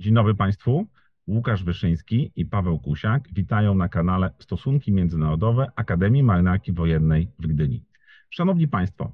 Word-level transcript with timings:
Dzień 0.00 0.14
dobry 0.14 0.34
Państwu. 0.34 0.86
Łukasz 1.26 1.64
Wyszyński 1.64 2.32
i 2.36 2.46
Paweł 2.46 2.78
Kusiak 2.78 3.28
witają 3.32 3.74
na 3.74 3.88
kanale 3.88 4.30
Stosunki 4.38 4.92
Międzynarodowe 4.92 5.66
Akademii 5.76 6.22
Marynarki 6.22 6.72
Wojennej 6.72 7.28
w 7.38 7.46
Gdyni. 7.46 7.84
Szanowni 8.30 8.68
Państwo, 8.68 9.12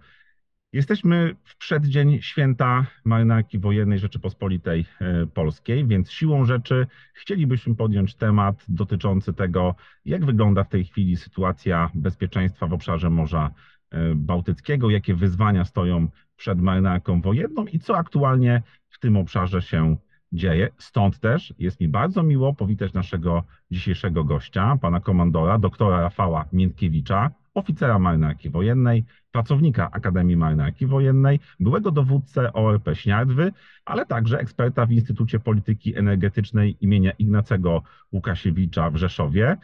jesteśmy 0.73 1.37
w 1.45 1.57
przeddzień 1.57 2.23
święta 2.23 2.87
Marynarki 3.05 3.59
Wojennej 3.59 3.99
Rzeczypospolitej 3.99 4.87
e, 5.01 5.27
Polskiej, 5.27 5.87
więc 5.87 6.11
siłą 6.11 6.45
rzeczy 6.45 6.87
chcielibyśmy 7.15 7.75
podjąć 7.75 8.15
temat 8.15 8.65
dotyczący 8.69 9.33
tego, 9.33 9.75
jak 10.05 10.25
wygląda 10.25 10.65
w 10.65 10.69
tej 10.69 10.85
chwili 10.85 11.17
sytuacja 11.17 11.91
bezpieczeństwa 11.95 12.67
w 12.67 12.73
obszarze 12.73 13.11
Morza 13.11 13.51
e, 13.91 14.15
Bałtyckiego, 14.15 14.91
jakie 14.91 15.15
wyzwania 15.15 15.65
stoją 15.65 16.09
przed 16.37 16.61
marynarką 16.61 17.21
wojenną 17.21 17.67
i 17.67 17.79
co 17.79 17.97
aktualnie 17.97 18.63
w 18.89 18.99
tym 18.99 19.17
obszarze 19.17 19.63
się 19.63 19.97
dzieje. 20.37 20.69
Stąd 20.79 21.21
też 21.21 21.55
jest 21.59 21.81
mi 21.81 21.89
bardzo 21.89 22.23
miło 22.23 22.55
powitać 22.55 22.93
naszego 22.93 23.45
dzisiejszego 23.71 24.25
gościa, 24.25 24.79
pana 24.81 25.01
komandora, 25.01 25.59
doktora 25.59 26.01
Rafała 26.01 26.45
Miętkiewicza, 26.53 27.31
oficera 27.55 27.99
marynarki 27.99 28.51
wojennej, 28.51 29.05
pracownika 29.33 29.91
Akademii 29.91 30.37
Marynarki 30.37 30.87
Wojennej, 30.87 31.41
byłego 31.61 31.91
dowódcę 31.91 32.53
ORP 32.53 32.95
Śniardwy, 32.95 33.53
ale 33.85 34.07
także 34.07 34.39
eksperta 34.39 34.87
w 34.87 34.93
Instytucie 34.93 35.39
Polityki 35.39 35.97
Energetycznej 35.97 36.77
imienia 36.81 37.11
Ignacego 37.19 37.83
Łukasiewicza 38.13 38.91
w 38.91 38.97
Rzeszowie. 38.97 39.57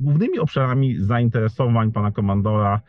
Głównymi 0.00 0.38
obszarami 0.38 0.96
zainteresowań 1.00 1.92
pana 1.92 2.10
komandora 2.10 2.80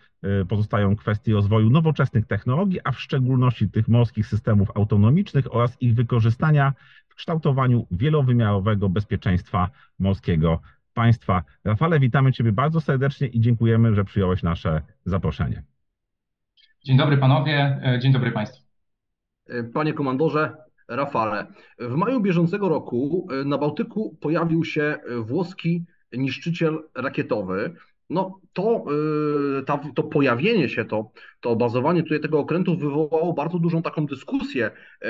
y, 0.42 0.46
pozostają 0.46 0.96
kwestie 0.96 1.34
rozwoju 1.34 1.70
nowoczesnych 1.70 2.26
technologii, 2.26 2.80
a 2.84 2.92
w 2.92 3.00
szczególności 3.00 3.70
tych 3.70 3.88
morskich 3.88 4.28
systemów 4.28 4.72
autonomicznych 4.76 5.56
oraz 5.56 5.82
ich 5.82 5.96
wykorzystania 5.96 6.74
kształtowaniu 7.20 7.88
wielowymiarowego 7.92 8.90
bezpieczeństwa 8.90 9.70
morskiego 10.00 10.62
państwa. 10.94 11.44
Rafale, 11.64 12.00
witamy 12.00 12.32
Ciebie 12.32 12.52
bardzo 12.52 12.82
serdecznie 12.82 13.28
i 13.28 13.40
dziękujemy, 13.40 13.96
że 13.96 14.04
przyjąłeś 14.04 14.44
nasze 14.44 14.82
zaproszenie. 15.06 15.64
Dzień 16.84 16.98
dobry 16.98 17.18
panowie, 17.18 17.82
dzień 18.02 18.14
dobry 18.14 18.32
państwu. 18.32 18.64
Panie 19.74 19.94
komandorze, 19.94 20.58
Rafale, 20.88 21.48
w 21.80 21.96
maju 21.96 22.22
bieżącego 22.22 22.70
roku 22.70 23.28
e, 23.32 23.46
na 23.46 23.58
Bałtyku 23.58 24.18
pojawił 24.22 24.66
się 24.66 24.98
włoski 25.22 25.86
niszczyciel 26.14 26.84
rakietowy. 26.96 27.76
No 28.10 28.40
to, 28.54 28.86
yy, 29.56 29.64
ta, 29.64 29.80
to 29.96 30.04
pojawienie 30.04 30.70
się, 30.70 30.86
to, 30.86 31.12
to 31.40 31.56
bazowanie 31.56 32.04
tutaj 32.04 32.20
tego 32.20 32.40
okrętu 32.40 32.78
wywołało 32.78 33.34
bardzo 33.34 33.60
dużą 33.60 33.82
taką 33.82 34.06
dyskusję 34.06 34.64
yy, 34.64 35.10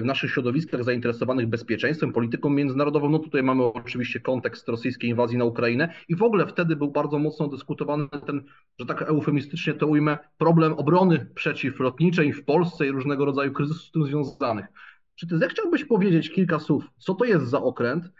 w 0.00 0.02
naszych 0.04 0.30
środowiskach 0.30 0.84
zainteresowanych 0.84 1.46
bezpieczeństwem, 1.46 2.12
polityką 2.12 2.50
międzynarodową. 2.50 3.08
No 3.10 3.18
tutaj 3.18 3.42
mamy 3.42 3.64
oczywiście 3.64 4.20
kontekst 4.20 4.68
rosyjskiej 4.68 5.10
inwazji 5.10 5.38
na 5.38 5.44
Ukrainę 5.44 5.94
i 6.08 6.16
w 6.16 6.22
ogóle 6.22 6.46
wtedy 6.46 6.76
był 6.76 6.90
bardzo 6.90 7.18
mocno 7.18 7.48
dyskutowany 7.48 8.08
ten, 8.26 8.44
że 8.80 8.86
tak 8.86 9.02
eufemistycznie 9.02 9.74
to 9.74 9.86
ujmę, 9.86 10.18
problem 10.38 10.72
obrony 10.72 11.26
przeciwlotniczej 11.34 12.32
w 12.32 12.44
Polsce 12.44 12.86
i 12.86 12.90
różnego 12.90 13.24
rodzaju 13.24 13.52
kryzysów 13.52 13.82
z 13.82 13.90
tym 13.90 14.04
związanych. 14.04 14.66
Czy 15.14 15.26
ty 15.26 15.38
zechciałbyś 15.38 15.84
powiedzieć 15.84 16.30
kilka 16.30 16.58
słów, 16.58 16.90
co 16.98 17.14
to 17.14 17.24
jest 17.24 17.46
za 17.46 17.62
okręt, 17.62 18.10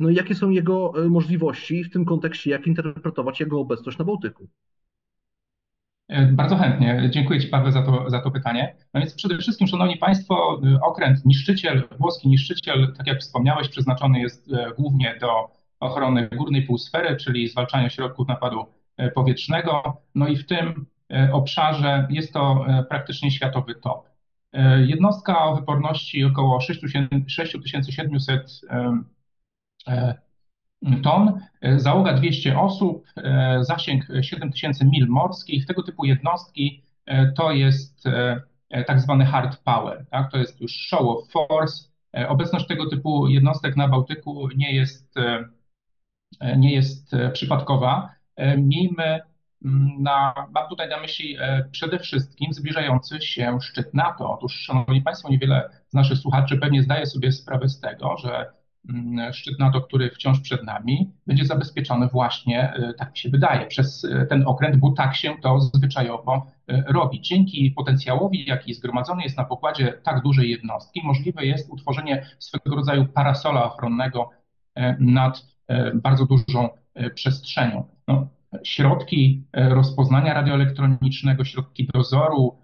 no 0.00 0.08
i 0.08 0.14
jakie 0.14 0.34
są 0.34 0.50
jego 0.50 0.92
e, 1.04 1.08
możliwości 1.08 1.84
w 1.84 1.90
tym 1.92 2.04
kontekście, 2.04 2.50
jak 2.50 2.66
interpretować 2.66 3.40
jego 3.40 3.60
obecność 3.60 3.98
na 3.98 4.04
Bałtyku? 4.04 4.48
E, 6.08 6.26
bardzo 6.26 6.56
chętnie. 6.56 7.08
Dziękuję 7.10 7.40
Ci, 7.40 7.48
Paweł, 7.48 7.72
za 7.72 7.82
to, 7.82 8.10
za 8.10 8.20
to 8.20 8.30
pytanie. 8.30 8.76
No 8.94 9.00
więc 9.00 9.14
przede 9.14 9.38
wszystkim, 9.38 9.68
Szanowni 9.68 9.96
Państwo, 9.96 10.60
e, 10.64 10.80
okręt 10.80 11.24
niszczyciel, 11.24 11.88
włoski 11.98 12.28
niszczyciel, 12.28 12.94
tak 12.96 13.06
jak 13.06 13.20
wspomniałeś, 13.20 13.68
przeznaczony 13.68 14.20
jest 14.20 14.50
głównie 14.78 15.18
do 15.20 15.58
ochrony 15.80 16.28
górnej 16.36 16.62
półsfery, 16.62 17.16
czyli 17.16 17.48
zwalczania 17.48 17.90
środków 17.90 18.28
napadu 18.28 18.66
powietrznego. 19.14 20.02
No 20.14 20.28
i 20.28 20.36
w 20.36 20.46
tym 20.46 20.86
obszarze 21.32 22.06
jest 22.10 22.32
to 22.32 22.66
praktycznie 22.88 23.30
światowy 23.30 23.74
top. 23.74 24.07
Jednostka 24.86 25.44
o 25.44 25.56
wyporności 25.56 26.24
około 26.24 26.60
6700 26.60 28.60
E, 30.86 31.00
ton, 31.02 31.40
e, 31.60 31.78
załoga 31.78 32.12
200 32.12 32.60
osób, 32.60 33.06
e, 33.16 33.58
zasięg 33.64 34.06
7000 34.22 34.84
mil 34.84 35.08
morskich. 35.08 35.66
Tego 35.66 35.82
typu 35.82 36.04
jednostki 36.04 36.82
to 37.36 37.52
jest 37.52 38.04
tak 38.86 39.00
zwany 39.00 39.24
hard 39.24 39.62
power, 39.64 40.06
tak? 40.10 40.32
to 40.32 40.38
jest 40.38 40.60
już 40.60 40.72
show 40.72 41.00
of 41.00 41.30
force. 41.30 41.88
Obecność 42.28 42.66
tego 42.66 42.90
typu 42.90 43.28
jednostek 43.28 43.76
na 43.76 43.88
Bałtyku 43.88 44.48
nie 44.56 44.74
jest, 44.74 45.14
nie 46.56 46.74
jest 46.74 47.12
przypadkowa. 47.32 48.14
Miejmy 48.58 49.20
na, 49.98 50.34
mam 50.54 50.68
tutaj 50.68 50.88
na 50.88 51.00
myśli 51.00 51.36
przede 51.70 51.98
wszystkim 51.98 52.52
zbliżający 52.52 53.20
się 53.20 53.58
szczyt 53.60 53.94
NATO. 53.94 54.32
Otóż, 54.32 54.54
Szanowni 54.54 55.02
Państwo, 55.02 55.28
niewiele 55.28 55.70
z 55.88 55.94
naszych 55.94 56.18
słuchaczy 56.18 56.58
pewnie 56.58 56.82
zdaje 56.82 57.06
sobie 57.06 57.32
sprawę 57.32 57.68
z 57.68 57.80
tego, 57.80 58.16
że 58.16 58.52
Mm, 58.88 59.32
szczyt 59.32 59.58
NATO, 59.58 59.80
który 59.80 60.10
wciąż 60.10 60.40
przed 60.40 60.64
nami, 60.64 61.12
będzie 61.26 61.44
zabezpieczony 61.44 62.08
właśnie, 62.08 62.72
e, 62.72 62.94
tak 62.94 63.10
mi 63.10 63.18
się 63.18 63.28
wydaje, 63.28 63.66
przez 63.66 64.04
e, 64.04 64.26
ten 64.26 64.46
okręt, 64.46 64.76
bo 64.76 64.92
tak 64.92 65.16
się 65.16 65.34
to 65.42 65.60
zwyczajowo 65.60 66.46
e, 66.68 66.84
robi. 66.86 67.20
Dzięki 67.20 67.70
potencjałowi, 67.70 68.44
jaki 68.46 68.74
zgromadzony 68.74 69.22
jest 69.22 69.36
na 69.36 69.44
pokładzie 69.44 69.92
tak 70.02 70.22
dużej 70.22 70.50
jednostki, 70.50 71.00
możliwe 71.04 71.46
jest 71.46 71.70
utworzenie 71.70 72.26
swego 72.38 72.76
rodzaju 72.76 73.06
parasola 73.06 73.64
ochronnego 73.64 74.30
nad 74.98 75.46
bardzo 75.94 76.26
dużą 76.26 76.68
przestrzenią. 77.14 77.84
No, 78.08 78.28
środki 78.64 79.44
rozpoznania 79.54 80.34
radioelektronicznego, 80.34 81.44
środki 81.44 81.86
dozoru 81.94 82.58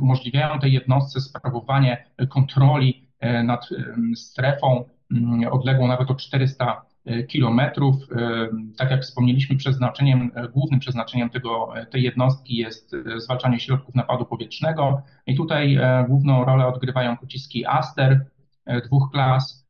umożliwiają 0.00 0.58
tej 0.58 0.72
jednostce 0.72 1.20
sprawowanie 1.20 2.06
kontroli 2.28 3.08
nad 3.44 3.68
strefą 4.14 4.84
Mm, 5.10 5.48
odległą 5.52 5.88
nawet 5.88 6.10
o 6.10 6.14
400 6.14 6.82
e, 7.04 7.22
kilometrów. 7.22 7.96
E, 8.12 8.48
tak 8.76 8.90
jak 8.90 9.02
wspomnieliśmy, 9.02 9.56
przeznaczeniem, 9.56 10.30
e, 10.34 10.48
głównym 10.48 10.80
przeznaczeniem 10.80 11.30
tego, 11.30 11.72
tej 11.90 12.02
jednostki 12.02 12.56
jest 12.56 12.96
zwalczanie 13.16 13.60
środków 13.60 13.94
napadu 13.94 14.24
powietrznego 14.24 15.02
i 15.26 15.36
tutaj 15.36 15.78
główną 16.08 16.44
rolę 16.44 16.66
odgrywają 16.66 17.16
pociski 17.16 17.66
Aster 17.66 18.26
dwóch 18.84 19.10
klas. 19.12 19.63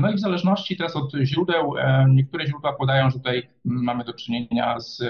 No 0.00 0.10
i 0.10 0.14
w 0.14 0.20
zależności 0.20 0.76
teraz 0.76 0.96
od 0.96 1.12
źródeł, 1.22 1.74
niektóre 2.08 2.46
źródła 2.46 2.72
podają, 2.72 3.10
że 3.10 3.18
tutaj 3.18 3.48
mamy 3.64 4.04
do 4.04 4.12
czynienia 4.12 4.80
z 4.80 5.02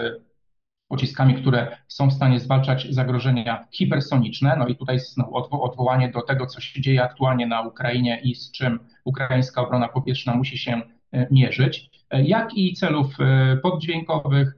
pociskami, 0.88 1.34
które 1.34 1.76
są 1.88 2.10
w 2.10 2.12
stanie 2.12 2.40
zwalczać 2.40 2.86
zagrożenia 2.90 3.66
hipersoniczne. 3.70 4.56
No 4.58 4.68
i 4.68 4.76
tutaj 4.76 4.98
znowu 4.98 5.62
odwołanie 5.62 6.08
do 6.10 6.22
tego, 6.22 6.46
co 6.46 6.60
się 6.60 6.80
dzieje 6.80 7.02
aktualnie 7.02 7.46
na 7.46 7.60
Ukrainie 7.60 8.20
i 8.24 8.34
z 8.34 8.50
czym 8.52 8.80
ukraińska 9.04 9.62
obrona 9.62 9.88
powietrzna 9.88 10.34
musi 10.34 10.58
się 10.58 10.82
e, 11.12 11.26
mierzyć, 11.30 11.90
e, 12.10 12.24
jak 12.24 12.54
i 12.54 12.74
celów 12.74 13.20
e, 13.20 13.56
poddźwiękowych, 13.56 14.52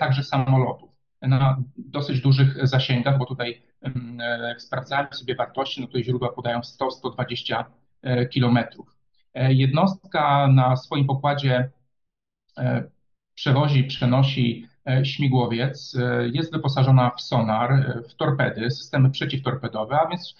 także 0.00 0.24
samolotów 0.24 0.90
na 1.22 1.56
dosyć 1.76 2.20
dużych 2.20 2.66
zasięgach, 2.66 3.18
bo 3.18 3.26
tutaj 3.26 3.62
jak 4.48 4.62
sprawdzałem 4.62 5.06
sobie 5.12 5.34
wartości, 5.34 5.80
no 5.80 5.86
to 5.86 6.02
źródła 6.02 6.32
podają 6.32 6.60
100-120 6.60 7.64
kilometrów. 8.30 8.95
Jednostka 9.48 10.48
na 10.48 10.76
swoim 10.76 11.06
pokładzie 11.06 11.70
przewozi, 13.34 13.84
przenosi 13.84 14.66
śmigłowiec, 15.02 15.96
jest 16.32 16.52
wyposażona 16.52 17.10
w 17.10 17.20
sonar, 17.20 18.02
w 18.08 18.14
torpedy, 18.14 18.70
systemy 18.70 19.10
przeciwtorpedowe, 19.10 20.00
a 20.00 20.08
więc 20.08 20.34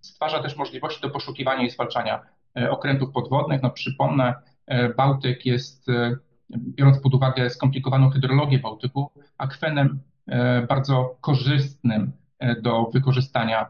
stwarza 0.00 0.42
też 0.42 0.56
możliwości 0.56 1.02
do 1.02 1.10
poszukiwania 1.10 1.62
i 1.62 1.70
zwalczania 1.70 2.22
E, 2.56 2.70
okrętów 2.70 3.12
podwodnych. 3.12 3.62
No 3.62 3.70
przypomnę, 3.70 4.34
e, 4.66 4.94
Bałtyk 4.94 5.46
jest, 5.46 5.88
e, 5.88 6.16
biorąc 6.50 7.00
pod 7.00 7.14
uwagę 7.14 7.50
skomplikowaną 7.50 8.10
hydrologię 8.10 8.58
Bałtyku, 8.58 9.10
akwenem 9.38 10.00
bardzo 10.68 11.16
korzystnym 11.20 12.12
do 12.62 12.84
wykorzystania 12.84 13.66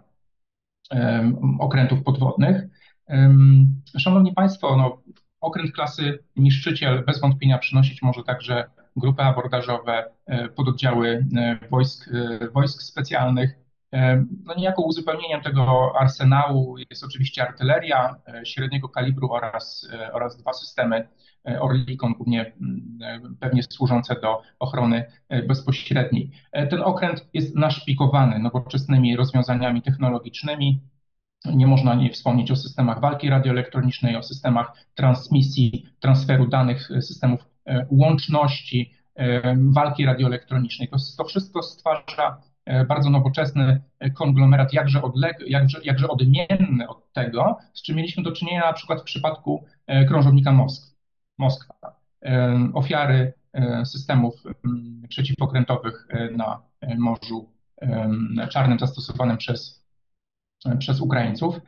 okrętów 1.59 2.03
podwodnych. 2.03 2.63
Szanowni 3.99 4.33
Państwo, 4.33 4.77
no, 4.77 5.03
okręt 5.41 5.73
klasy 5.73 6.19
niszczyciel 6.37 7.05
bez 7.05 7.21
wątpienia 7.21 7.59
przynosić 7.59 8.03
może 8.03 8.23
także 8.23 8.71
grupy 8.97 9.23
abordażowe, 9.23 10.05
pododdziały 10.57 11.27
wojsk, 11.71 12.11
wojsk 12.53 12.83
specjalnych, 12.83 13.63
no 14.45 14.55
niejako 14.57 14.83
uzupełnieniem 14.83 15.43
tego 15.43 15.93
arsenału 16.01 16.77
jest 16.91 17.05
oczywiście 17.05 17.43
artyleria 17.43 18.17
e, 18.29 18.47
średniego 18.47 18.89
kalibru 18.89 19.33
oraz, 19.33 19.89
e, 19.93 20.13
oraz 20.13 20.37
dwa 20.37 20.53
systemy 20.53 21.09
e, 21.49 21.61
Orlikon, 21.61 22.13
głównie 22.13 22.53
pewnie 23.41 23.63
służące 23.63 24.21
do 24.21 24.43
ochrony 24.59 25.05
bezpośredniej. 25.49 26.31
Ten 26.53 26.83
okręt 26.83 27.29
jest 27.35 27.57
naszpikowany 27.57 28.39
nowoczesnymi 28.39 29.17
rozwiązaniami 29.17 29.83
technologicznymi. 29.83 30.81
Nie 31.45 31.67
można 31.67 31.95
nie 31.95 32.11
wspomnieć 32.11 32.51
o 32.51 32.57
systemach 32.57 33.01
walki 33.01 33.31
radioelektronicznej, 33.31 34.17
o 34.17 34.23
systemach 34.23 34.73
transmisji, 34.95 35.87
transferu 36.01 36.47
danych, 36.47 36.89
systemów 37.01 37.41
łączności, 37.91 38.93
walki 39.57 40.05
radioelektronicznej. 40.05 40.89
To, 40.89 40.97
to 41.19 41.25
wszystko 41.25 41.63
stwarza 41.63 42.43
bardzo 42.89 43.11
nowoczesny 43.11 43.81
konglomerat, 44.15 44.73
jakże, 44.73 45.03
odleg, 45.03 45.39
jakże, 45.47 45.79
jakże 45.85 46.09
odmienny 46.09 46.89
od 46.89 47.13
tego, 47.13 47.59
z 47.75 47.83
czym 47.83 47.97
mieliśmy 47.97 48.23
do 48.23 48.33
czynienia 48.33 48.61
na 48.61 48.73
przykład 48.73 49.01
w 49.01 49.05
przypadku 49.05 49.65
krążownika 50.09 50.53
Moskwy. 50.53 50.93
Moskwa. 51.39 51.75
Ofiary 52.75 53.33
systemów 53.85 54.35
przeciwokrętowych 55.09 56.09
na 56.37 56.63
Morzu 56.99 57.49
Czarnym 58.51 58.79
zastosowanym 58.79 59.37
przez, 59.37 59.82
przez 60.79 61.01
Ukraińców. 61.01 61.61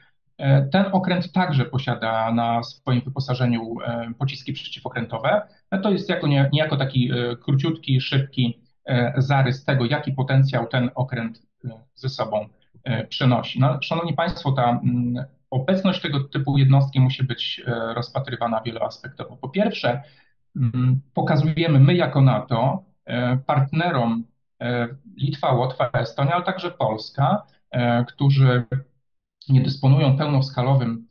Ten 0.73 0.85
okręt 0.93 1.32
także 1.32 1.64
posiada 1.64 2.32
na 2.32 2.62
swoim 2.62 3.00
wyposażeniu 3.00 3.76
pociski 4.19 4.52
przeciwokrętowe. 4.52 5.43
To 5.82 5.91
jest 5.91 6.08
jako, 6.08 6.26
niejako 6.26 6.76
taki 6.76 7.11
króciutki, 7.43 8.00
szybki 8.00 8.61
zarys 9.17 9.64
tego, 9.64 9.85
jaki 9.85 10.12
potencjał 10.12 10.67
ten 10.67 10.91
okręt 10.94 11.43
ze 11.94 12.08
sobą 12.08 12.49
przenosi. 13.08 13.61
No, 13.61 13.79
szanowni 13.82 14.14
Państwo, 14.14 14.52
ta 14.52 14.81
obecność 15.50 16.00
tego 16.00 16.20
typu 16.20 16.58
jednostki 16.58 17.00
musi 17.00 17.25
być 17.25 17.62
rozpatrywana 17.94 18.61
wieloaspektowo. 18.61 19.37
Po 19.37 19.49
pierwsze, 19.49 20.02
pokazujemy 21.14 21.81
my 21.81 21.94
jako 21.94 22.20
NATO 22.20 22.82
partnerom 23.46 24.25
Litwa, 25.17 25.52
Łotwa, 25.52 25.91
Estonia, 25.93 26.32
ale 26.35 26.44
także 26.44 26.70
Polska, 26.70 27.43
którzy 28.09 28.65
nie 29.49 29.61
dysponują 29.61 30.17
pełnoskalowym 30.17 31.09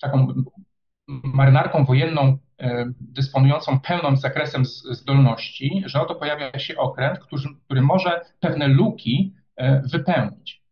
taką 0.00 0.34
marynarką 1.08 1.84
wojenną 1.84 2.38
dysponującą 3.00 3.80
pełnym 3.80 4.16
zakresem 4.16 4.64
zdolności, 4.90 5.82
że 5.86 6.00
oto 6.00 6.14
pojawia 6.14 6.58
się 6.58 6.76
okręt, 6.76 7.18
który, 7.18 7.42
który 7.64 7.82
może 7.82 8.20
pewne 8.40 8.68
luki 8.68 9.34
wypełnić. 9.92 10.62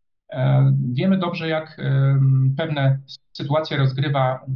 Wiemy 0.93 1.19
dobrze, 1.19 1.49
jak 1.49 1.81
pewne 2.56 3.01
sytuacje 3.33 3.77
rozgrywa 3.77 4.47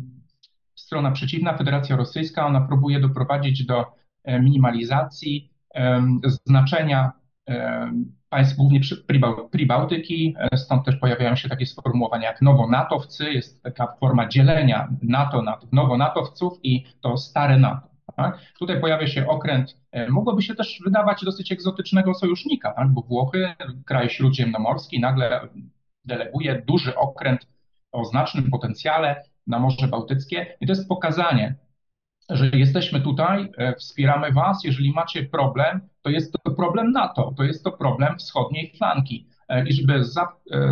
strona 0.75 1.11
przeciwna, 1.11 1.57
Federacja 1.57 1.97
Rosyjska. 1.97 2.47
Ona 2.47 2.61
próbuje 2.61 3.01
doprowadzić 3.01 3.67
do 3.67 3.85
minimalizacji 4.41 5.51
znaczenia 6.47 7.13
państw 8.29 8.57
głównie 8.57 8.81
Pribałtyki, 9.51 10.35
stąd 10.57 10.85
też 10.85 10.97
pojawiają 10.97 11.37
się 11.37 11.49
takie 11.49 11.67
sformułowania 11.67 12.29
jak 12.29 12.43
nowonatowcy, 12.43 13.33
jest 13.33 13.63
taka 13.63 13.87
forma 14.01 14.29
dzielenia 14.29 14.89
NATO 15.03 15.43
na 15.43 15.57
tych 15.57 15.73
nowonatowców 15.73 16.59
i 16.63 16.85
to 17.01 17.17
stare 17.17 17.59
NATO. 17.59 17.89
Tak? 18.17 18.39
Tutaj 18.59 18.81
pojawia 18.81 19.07
się 19.07 19.27
okręt, 19.27 19.79
mogłoby 20.09 20.43
się 20.43 20.55
też 20.55 20.81
wydawać 20.85 21.25
dosyć 21.25 21.53
egzotycznego 21.53 22.15
sojusznika, 22.15 22.73
tak? 22.73 22.89
bo 22.89 23.03
Włochy, 23.03 23.55
kraj 23.87 24.11
śródziemnomorski, 24.11 25.01
nagle 25.01 25.49
deleguje 26.05 26.63
duży 26.67 26.97
okręt 26.97 27.47
o 27.93 28.05
znacznym 28.05 28.51
potencjale 28.51 29.23
na 29.47 29.59
Morze 29.59 29.89
Bałtyckie 29.89 30.57
i 30.61 30.67
to 30.67 30.73
jest 30.73 30.89
pokazanie, 30.89 31.55
że 32.31 32.51
jesteśmy 32.53 33.01
tutaj, 33.01 33.53
wspieramy 33.79 34.33
Was. 34.33 34.65
Jeżeli 34.65 34.93
macie 34.93 35.23
problem, 35.23 35.81
to 36.03 36.11
jest 36.11 36.33
to 36.33 36.51
problem 36.51 36.93
NATO, 36.93 37.35
to 37.37 37.45
jest 37.45 37.65
to 37.65 37.73
problem 37.73 38.19
wschodniej 38.19 38.73
flanki. 38.79 39.29
I 39.67 39.73
żeby 39.73 40.05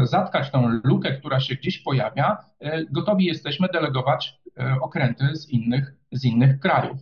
zatkać 0.02 0.50
tą 0.50 0.80
lukę, 0.84 1.12
która 1.12 1.40
się 1.40 1.54
gdzieś 1.54 1.78
pojawia, 1.78 2.36
gotowi 2.90 3.24
jesteśmy 3.24 3.68
delegować 3.72 4.40
okręty 4.80 5.36
z 5.36 5.48
innych, 5.48 5.94
z 6.12 6.24
innych 6.24 6.60
krajów. 6.60 6.98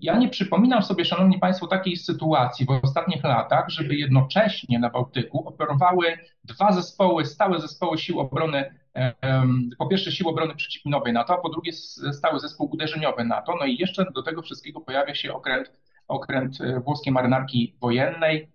Ja 0.00 0.18
nie 0.18 0.28
przypominam 0.28 0.82
sobie, 0.82 1.04
Szanowni 1.04 1.38
Państwo, 1.38 1.66
takiej 1.66 1.96
sytuacji 1.96 2.66
w 2.66 2.70
ostatnich 2.70 3.24
latach, 3.24 3.68
żeby 3.68 3.94
jednocześnie 3.94 4.78
na 4.78 4.90
Bałtyku 4.90 5.48
operowały 5.48 6.18
dwa 6.44 6.72
zespoły, 6.72 7.24
stałe 7.24 7.60
zespoły 7.60 7.98
sił 7.98 8.20
obrony, 8.20 8.74
po 9.78 9.86
pierwsze 9.86 10.12
sił 10.12 10.28
obrony 10.28 10.54
przeciwminowej 10.54 11.12
NATO, 11.12 11.34
a 11.34 11.40
po 11.40 11.48
drugie 11.48 11.72
stały 12.12 12.40
zespół 12.40 12.70
uderzeniowy 12.72 13.24
NATO. 13.24 13.56
No 13.60 13.66
i 13.66 13.76
jeszcze 13.76 14.04
do 14.14 14.22
tego 14.22 14.42
wszystkiego 14.42 14.80
pojawia 14.80 15.14
się 15.14 15.32
okręt, 15.32 15.72
okręt 16.08 16.58
włoskiej 16.84 17.12
marynarki 17.12 17.76
wojennej, 17.80 18.48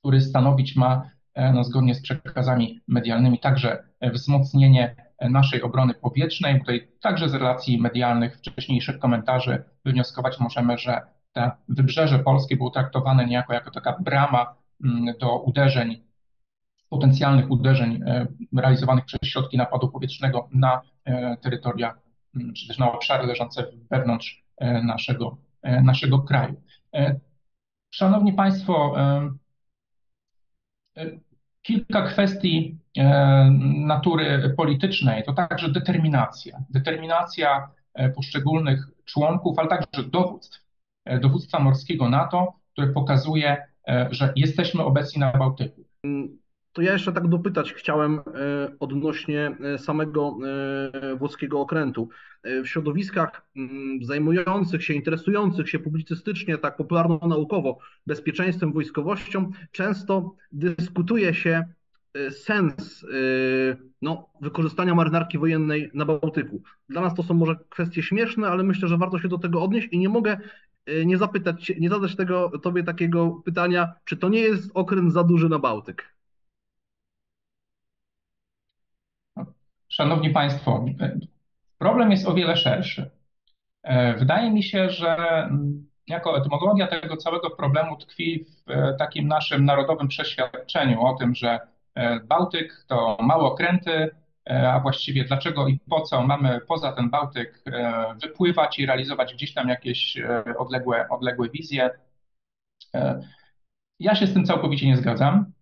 który 0.00 0.20
stanowić 0.20 0.76
ma, 0.76 1.10
no, 1.54 1.64
zgodnie 1.64 1.94
z 1.94 2.02
przekazami 2.02 2.80
medialnymi, 2.88 3.38
także 3.38 3.84
wzmocnienie 4.02 4.96
naszej 5.20 5.62
obrony 5.62 5.94
powietrznej. 5.94 6.58
Tutaj 6.58 6.88
także 7.00 7.28
z 7.28 7.34
relacji 7.34 7.80
medialnych, 7.80 8.36
wcześniejszych 8.36 8.98
komentarzy 8.98 9.64
wywnioskować 9.84 10.40
możemy, 10.40 10.78
że 10.78 11.00
te 11.32 11.50
wybrzeże 11.68 12.18
polskie 12.18 12.56
było 12.56 12.70
traktowane 12.70 13.26
niejako 13.26 13.52
jako 13.52 13.70
taka 13.70 13.96
brama 14.00 14.54
do 15.20 15.42
uderzeń, 15.42 16.06
potencjalnych 16.88 17.50
uderzeń 17.50 18.00
realizowanych 18.56 19.04
przez 19.04 19.20
środki 19.24 19.56
napadu 19.56 19.88
powietrznego 19.88 20.48
na 20.52 20.80
terytoria, 21.40 21.94
czy 22.56 22.68
też 22.68 22.78
na 22.78 22.92
obszary 22.92 23.26
leżące 23.26 23.66
wewnątrz 23.90 24.44
naszego, 24.82 25.36
naszego 25.82 26.18
kraju. 26.18 26.62
Szanowni 27.90 28.32
Państwo, 28.32 28.94
kilka 31.62 32.02
kwestii 32.02 32.78
natury 33.86 34.54
politycznej, 34.56 35.24
to 35.24 35.32
także 35.32 35.68
determinacja. 35.72 36.58
Determinacja 36.70 37.68
poszczególnych 38.14 38.88
członków, 39.04 39.58
ale 39.58 39.68
także 39.68 40.02
dowództw, 40.10 40.64
dowództwa 41.20 41.58
morskiego 41.58 42.08
NATO, 42.08 42.52
które 42.72 42.86
pokazuje, 42.86 43.66
że 44.10 44.32
jesteśmy 44.36 44.84
obecni 44.84 45.20
na 45.20 45.32
Bałtyku. 45.32 45.84
To 46.76 46.82
ja 46.82 46.92
jeszcze 46.92 47.12
tak 47.12 47.28
dopytać 47.28 47.72
chciałem 47.72 48.20
odnośnie 48.80 49.56
samego 49.76 50.38
włoskiego 51.18 51.60
okrętu. 51.60 52.08
W 52.44 52.66
środowiskach 52.66 53.46
zajmujących 54.02 54.84
się, 54.84 54.94
interesujących 54.94 55.70
się 55.70 55.78
publicystycznie, 55.78 56.58
tak 56.58 56.76
popularno-naukowo 56.76 57.78
bezpieczeństwem, 58.06 58.72
wojskowością, 58.72 59.50
często 59.72 60.34
dyskutuje 60.52 61.34
się 61.34 61.64
sens 62.30 63.06
no, 64.02 64.28
wykorzystania 64.40 64.94
marynarki 64.94 65.38
wojennej 65.38 65.90
na 65.94 66.04
Bałtyku. 66.04 66.62
Dla 66.88 67.00
nas 67.00 67.14
to 67.14 67.22
są 67.22 67.34
może 67.34 67.56
kwestie 67.68 68.02
śmieszne, 68.02 68.48
ale 68.48 68.62
myślę, 68.62 68.88
że 68.88 68.98
warto 68.98 69.18
się 69.18 69.28
do 69.28 69.38
tego 69.38 69.62
odnieść 69.62 69.88
i 69.90 69.98
nie 69.98 70.08
mogę 70.08 70.36
nie 71.06 71.18
zapytać, 71.18 71.72
nie 71.80 71.88
zadać 71.88 72.16
tego 72.16 72.58
tobie 72.58 72.82
takiego 72.82 73.42
pytania, 73.44 73.92
czy 74.04 74.16
to 74.16 74.28
nie 74.28 74.40
jest 74.40 74.70
okręt 74.74 75.12
za 75.12 75.24
duży 75.24 75.48
na 75.48 75.58
Bałtyk? 75.58 76.15
Szanowni 79.96 80.30
Państwo, 80.30 80.84
problem 81.78 82.10
jest 82.10 82.28
o 82.28 82.34
wiele 82.34 82.56
szerszy. 82.56 83.10
Wydaje 84.18 84.50
mi 84.50 84.62
się, 84.62 84.90
że 84.90 85.16
jako 86.06 86.38
etymologia 86.38 86.86
tego 86.86 87.16
całego 87.16 87.50
problemu 87.50 87.96
tkwi 87.96 88.44
w 88.44 88.64
takim 88.98 89.28
naszym 89.28 89.64
narodowym 89.64 90.08
przeświadczeniu 90.08 91.02
o 91.02 91.14
tym, 91.14 91.34
że 91.34 91.60
Bałtyk 92.24 92.84
to 92.88 93.16
małe 93.20 93.44
okręty, 93.44 94.10
a 94.44 94.80
właściwie 94.80 95.24
dlaczego 95.24 95.68
i 95.68 95.78
po 95.90 96.00
co 96.00 96.22
mamy 96.22 96.60
poza 96.60 96.92
ten 96.92 97.10
Bałtyk 97.10 97.62
wypływać 98.22 98.78
i 98.78 98.86
realizować 98.86 99.34
gdzieś 99.34 99.54
tam 99.54 99.68
jakieś 99.68 100.16
odległe, 100.58 101.08
odległe 101.08 101.48
wizje. 101.48 101.90
Ja 104.00 104.14
się 104.14 104.26
z 104.26 104.34
tym 104.34 104.44
całkowicie 104.44 104.86
nie 104.86 104.96
zgadzam. 104.96 105.52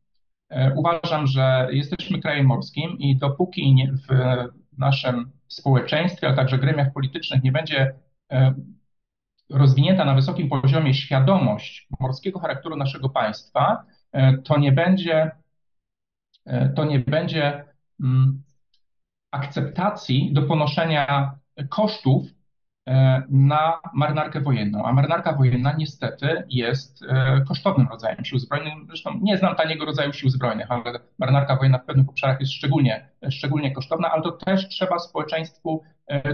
Uważam, 0.76 1.26
że 1.26 1.68
jesteśmy 1.70 2.20
krajem 2.20 2.46
morskim 2.46 2.98
i 2.98 3.16
dopóki 3.16 3.88
w 4.08 4.14
naszym 4.78 5.30
społeczeństwie, 5.48 6.26
ale 6.26 6.36
także 6.36 6.58
gremiach 6.58 6.92
politycznych 6.92 7.42
nie 7.42 7.52
będzie 7.52 7.94
rozwinięta 9.50 10.04
na 10.04 10.14
wysokim 10.14 10.48
poziomie 10.48 10.94
świadomość 10.94 11.88
morskiego 12.00 12.38
charakteru 12.38 12.76
naszego 12.76 13.08
państwa, 13.08 13.84
to 14.44 14.58
nie 14.58 14.72
będzie, 14.72 15.30
to 16.76 16.84
nie 16.84 16.98
będzie 16.98 17.64
akceptacji 19.30 20.32
do 20.32 20.42
ponoszenia 20.42 21.38
kosztów 21.68 22.26
na 23.28 23.80
marynarkę 23.94 24.40
wojenną. 24.40 24.84
A 24.84 24.92
marynarka 24.92 25.32
wojenna 25.32 25.74
niestety 25.78 26.44
jest 26.48 27.04
kosztownym 27.48 27.88
rodzajem 27.88 28.24
sił 28.24 28.38
zbrojnych. 28.38 28.74
Zresztą 28.86 29.10
nie 29.22 29.38
znam 29.38 29.56
taniego 29.56 29.84
rodzaju 29.84 30.12
sił 30.12 30.30
zbrojnych, 30.30 30.70
ale 30.70 30.82
marynarka 31.18 31.56
wojenna 31.56 31.78
w 31.78 31.84
pewnych 31.84 32.08
obszarach 32.08 32.40
jest 32.40 32.52
szczególnie, 32.52 33.08
szczególnie 33.30 33.72
kosztowna, 33.72 34.10
ale 34.10 34.22
to 34.22 34.32
też 34.32 34.68
trzeba 34.68 34.98
społeczeństwu 34.98 35.82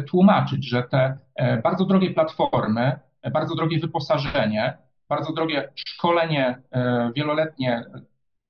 tłumaczyć, 0.08 0.68
że 0.68 0.82
te 0.82 1.18
bardzo 1.62 1.84
drogie 1.84 2.10
platformy, 2.10 2.98
bardzo 3.32 3.54
drogie 3.54 3.78
wyposażenie, 3.78 4.78
bardzo 5.08 5.32
drogie 5.32 5.72
szkolenie, 5.74 6.58
wieloletnie 7.16 7.84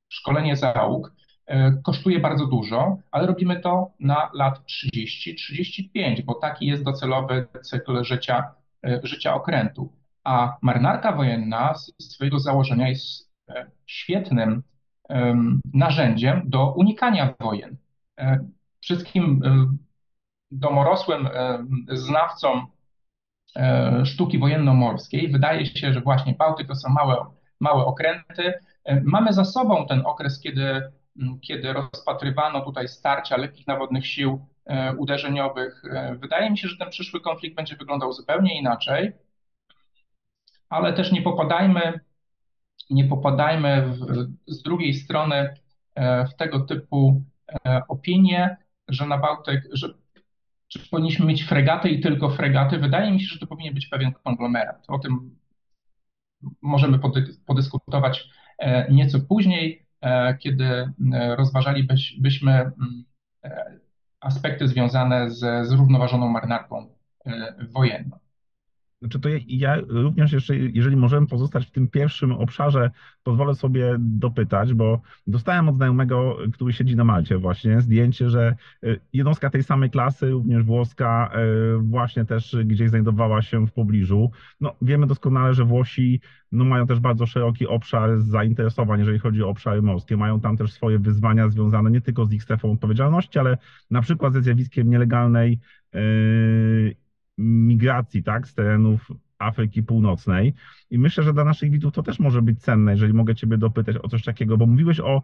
szkolenie 0.08 0.56
załóg 0.56 1.12
kosztuje 1.82 2.20
bardzo 2.20 2.46
dużo, 2.46 2.98
ale 3.10 3.26
robimy 3.26 3.60
to 3.60 3.90
na 4.00 4.30
lat 4.34 4.58
30-35, 4.58 6.22
bo 6.24 6.34
taki 6.34 6.66
jest 6.66 6.84
docelowy 6.84 7.46
cykl 7.62 8.04
życia, 8.04 8.54
życia 9.02 9.34
okrętu. 9.34 9.92
A 10.24 10.56
marynarka 10.62 11.12
wojenna 11.12 11.74
z 11.74 12.12
swojego 12.12 12.38
założenia 12.38 12.88
jest 12.88 13.30
świetnym 13.86 14.62
narzędziem 15.74 16.42
do 16.44 16.72
unikania 16.72 17.34
wojen. 17.40 17.76
Wszystkim 18.80 19.42
domorosłym 20.50 21.28
znawcom 21.88 22.66
sztuki 24.04 24.38
wojenno-morskiej 24.38 25.32
wydaje 25.32 25.66
się, 25.66 25.92
że 25.92 26.00
właśnie 26.00 26.34
Bałtyk 26.34 26.68
to 26.68 26.74
są 26.74 26.88
małe, 26.88 27.16
małe 27.60 27.84
okręty. 27.84 28.52
Mamy 29.04 29.32
za 29.32 29.44
sobą 29.44 29.86
ten 29.86 30.02
okres, 30.04 30.40
kiedy, 30.40 30.82
kiedy 31.40 31.72
rozpatrywano 31.72 32.60
tutaj 32.60 32.88
starcia 32.88 33.36
lekkich 33.36 33.66
nawodnych 33.66 34.06
sił 34.06 34.46
uderzeniowych. 34.98 35.82
Wydaje 36.18 36.50
mi 36.50 36.58
się, 36.58 36.68
że 36.68 36.76
ten 36.76 36.90
przyszły 36.90 37.20
konflikt 37.20 37.56
będzie 37.56 37.76
wyglądał 37.76 38.12
zupełnie 38.12 38.58
inaczej, 38.58 39.12
ale 40.68 40.92
też 40.92 41.12
nie 41.12 41.22
popadajmy, 41.22 42.00
nie 42.90 43.04
popadajmy 43.04 43.86
w, 43.86 44.26
z 44.46 44.62
drugiej 44.62 44.94
strony 44.94 45.54
w 46.30 46.34
tego 46.38 46.60
typu 46.60 47.22
opinie, 47.88 48.56
że 48.88 49.06
na 49.06 49.18
Bałtyk, 49.18 49.68
że 49.72 49.94
czy 50.68 50.90
powinniśmy 50.90 51.26
mieć 51.26 51.42
fregaty 51.42 51.88
i 51.88 52.00
tylko 52.00 52.30
fregaty? 52.30 52.78
Wydaje 52.78 53.12
mi 53.12 53.20
się, 53.20 53.26
że 53.26 53.38
to 53.38 53.46
powinien 53.46 53.74
być 53.74 53.86
pewien 53.86 54.12
konglomerat. 54.12 54.84
O 54.88 54.98
tym 54.98 55.36
możemy 56.62 56.98
podyskutować 57.46 58.28
e, 58.58 58.92
nieco 58.92 59.20
później, 59.20 59.86
e, 59.86 59.89
kiedy 60.38 60.64
e, 60.64 61.36
rozważalibyśmy 61.36 62.52
mm, 62.52 63.04
aspekty 64.20 64.68
związane 64.68 65.30
z 65.30 65.68
zrównoważoną 65.68 66.28
marynarką 66.28 66.86
wojenną. 67.70 68.19
Znaczy 69.00 69.20
to 69.20 69.28
ja, 69.48 69.76
również 69.88 70.32
jeszcze, 70.32 70.56
jeżeli 70.56 70.96
możemy 70.96 71.26
pozostać 71.26 71.66
w 71.66 71.70
tym 71.70 71.88
pierwszym 71.88 72.32
obszarze, 72.32 72.90
pozwolę 73.22 73.54
sobie 73.54 73.96
dopytać, 73.98 74.74
bo 74.74 75.00
dostałem 75.26 75.68
od 75.68 75.76
znajomego, 75.76 76.36
który 76.52 76.72
siedzi 76.72 76.96
na 76.96 77.04
Malcie 77.04 77.38
właśnie, 77.38 77.80
zdjęcie, 77.80 78.30
że 78.30 78.56
y, 78.84 79.00
jednostka 79.12 79.50
tej 79.50 79.62
samej 79.62 79.90
klasy, 79.90 80.30
również 80.30 80.62
włoska, 80.62 81.30
y, 81.76 81.78
właśnie 81.78 82.24
też 82.24 82.56
gdzieś 82.64 82.90
znajdowała 82.90 83.42
się 83.42 83.66
w 83.66 83.72
pobliżu. 83.72 84.30
No, 84.60 84.74
wiemy 84.82 85.06
doskonale, 85.06 85.54
że 85.54 85.64
Włosi 85.64 86.20
no, 86.52 86.64
mają 86.64 86.86
też 86.86 87.00
bardzo 87.00 87.26
szeroki 87.26 87.66
obszar 87.66 88.20
zainteresowań, 88.20 88.98
jeżeli 88.98 89.18
chodzi 89.18 89.42
o 89.42 89.48
obszary 89.48 89.82
morskie. 89.82 90.16
Mają 90.16 90.40
tam 90.40 90.56
też 90.56 90.72
swoje 90.72 90.98
wyzwania 90.98 91.48
związane 91.48 91.90
nie 91.90 92.00
tylko 92.00 92.26
z 92.26 92.32
ich 92.32 92.42
strefą 92.42 92.72
odpowiedzialności, 92.72 93.38
ale 93.38 93.58
na 93.90 94.02
przykład 94.02 94.32
ze 94.32 94.42
zjawiskiem 94.42 94.90
nielegalnej 94.90 95.58
yy, 95.94 96.96
migracji, 97.40 98.22
tak, 98.22 98.48
z 98.48 98.54
terenów 98.54 99.12
Afryki 99.38 99.82
Północnej. 99.82 100.54
I 100.90 100.98
myślę, 100.98 101.24
że 101.24 101.32
dla 101.32 101.44
naszych 101.44 101.70
widzów 101.70 101.94
to 101.94 102.02
też 102.02 102.18
może 102.18 102.42
być 102.42 102.60
cenne, 102.60 102.92
jeżeli 102.92 103.12
mogę 103.12 103.34
Ciebie 103.34 103.58
dopytać 103.58 103.96
o 104.02 104.08
coś 104.08 104.24
takiego, 104.24 104.56
bo 104.56 104.66
mówiłeś 104.66 105.00
o 105.00 105.22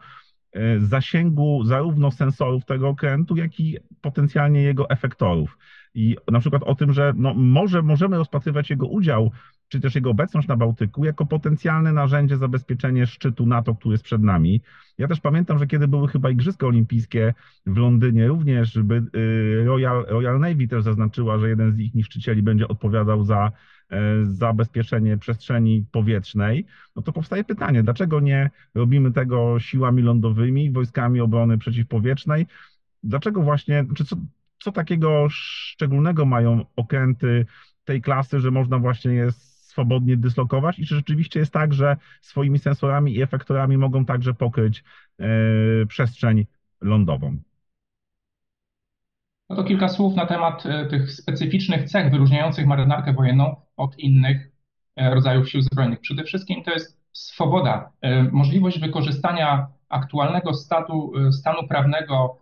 e, 0.53 0.81
zasięgu 0.81 1.65
zarówno 1.65 2.11
sensorów 2.11 2.65
tego 2.65 2.89
okrętu, 2.89 3.37
jak 3.37 3.61
i 3.61 3.79
potencjalnie 4.01 4.63
jego 4.63 4.91
efektorów. 4.91 5.59
I 5.95 6.17
na 6.31 6.41
przykład 6.41 6.63
o 6.63 6.75
tym, 6.75 6.93
że 6.93 7.13
no 7.17 7.35
może 7.35 7.83
możemy 7.83 8.17
rozpatrywać 8.17 8.71
jego 8.71 8.87
udział, 8.87 9.31
czy 9.69 9.81
też 9.81 9.95
jego 9.95 10.11
obecność 10.11 10.49
na 10.49 10.57
Bałtyku 10.57 11.05
jako 11.05 11.27
potencjalne 11.27 11.93
narzędzie 11.93 12.37
zabezpieczenia 12.37 13.07
szczytu 13.07 13.47
NATO, 13.47 13.75
który 13.75 13.93
jest 13.93 14.05
przed 14.05 14.23
nami. 14.23 14.61
Ja 14.99 15.09
też 15.09 15.21
pamiętam, 15.21 15.59
że 15.59 15.67
kiedy 15.67 15.89
były 15.89 16.09
chyba 16.09 16.31
Igrzyska 16.31 16.67
Olimpijskie 16.67 17.35
w 17.67 17.77
Londynie, 17.77 18.29
również 18.29 18.77
y, 18.77 19.65
Royal, 19.65 20.05
Royal 20.09 20.41
Navy 20.41 20.69
też 20.69 20.83
zaznaczyła, 20.83 21.39
że 21.39 21.49
jeden 21.49 21.73
z 21.73 21.79
ich 21.79 21.95
niszczycieli 21.95 22.43
będzie 22.43 22.69
odpowiadał 22.69 23.25
za 23.25 23.53
e, 23.91 24.27
zabezpieczenie 24.27 25.19
przestrzeni 25.19 25.85
powietrznej, 25.93 26.67
no 26.97 27.03
to 27.03 27.13
powstaje 27.13 27.45
pytanie, 27.45 27.83
dlaczego 27.83 28.21
nie 28.21 28.51
robimy 28.75 29.13
tego 29.13 29.61
siłami 29.61 30.03
lądowymi, 30.03 30.71
wojskami 30.71 31.21
obrony 31.21 31.59
przeciwpowietrznej? 31.59 32.47
Dlaczego 33.03 33.43
właśnie, 33.43 33.85
czy 33.97 34.05
co, 34.05 34.17
co 34.59 34.73
takiego 34.73 35.27
szczególnego 35.31 36.27
mają 36.27 36.65
okręty 36.77 37.47
tej 37.85 38.03
klasy, 38.03 38.41
że 38.41 38.51
można 38.51 38.79
właśnie 38.79 39.13
je 39.13 39.33
swobodnie 39.77 40.17
dyslokować 40.17 40.79
i 40.79 40.87
czy 40.87 40.95
rzeczywiście 40.95 41.41
jest 41.41 41.53
tak, 41.53 41.75
że 41.75 41.97
swoimi 42.21 42.59
sensorami 42.59 43.15
i 43.15 43.23
efektorami 43.23 43.79
mogą 43.79 44.05
także 44.05 44.35
pokryć 44.35 44.85
e, 45.19 45.27
przestrzeń 45.89 46.47
lądową? 46.81 47.37
No 49.51 49.57
to 49.57 49.65
kilka 49.65 49.89
słów 49.89 50.15
na 50.15 50.27
temat 50.27 50.67
e, 50.67 50.87
tych 50.87 51.13
specyficznych 51.13 51.85
cech 51.91 52.11
wyróżniających 52.11 52.67
marynarkę 52.67 53.13
wojenną 53.13 53.57
od 53.77 53.99
innych 53.99 54.51
e, 54.97 55.15
rodzajów 55.15 55.51
sił 55.51 55.63
zbrojnych. 55.63 56.01
Przede 56.01 56.25
wszystkim 56.25 56.65
to 56.65 56.71
jest 56.71 56.97
swoboda, 57.13 57.93
możliwość 58.33 58.81
wykorzystania 58.81 59.67
aktualnego 59.89 60.55
statu, 60.55 61.13
stanu 61.33 61.69
prawnego 61.69 62.39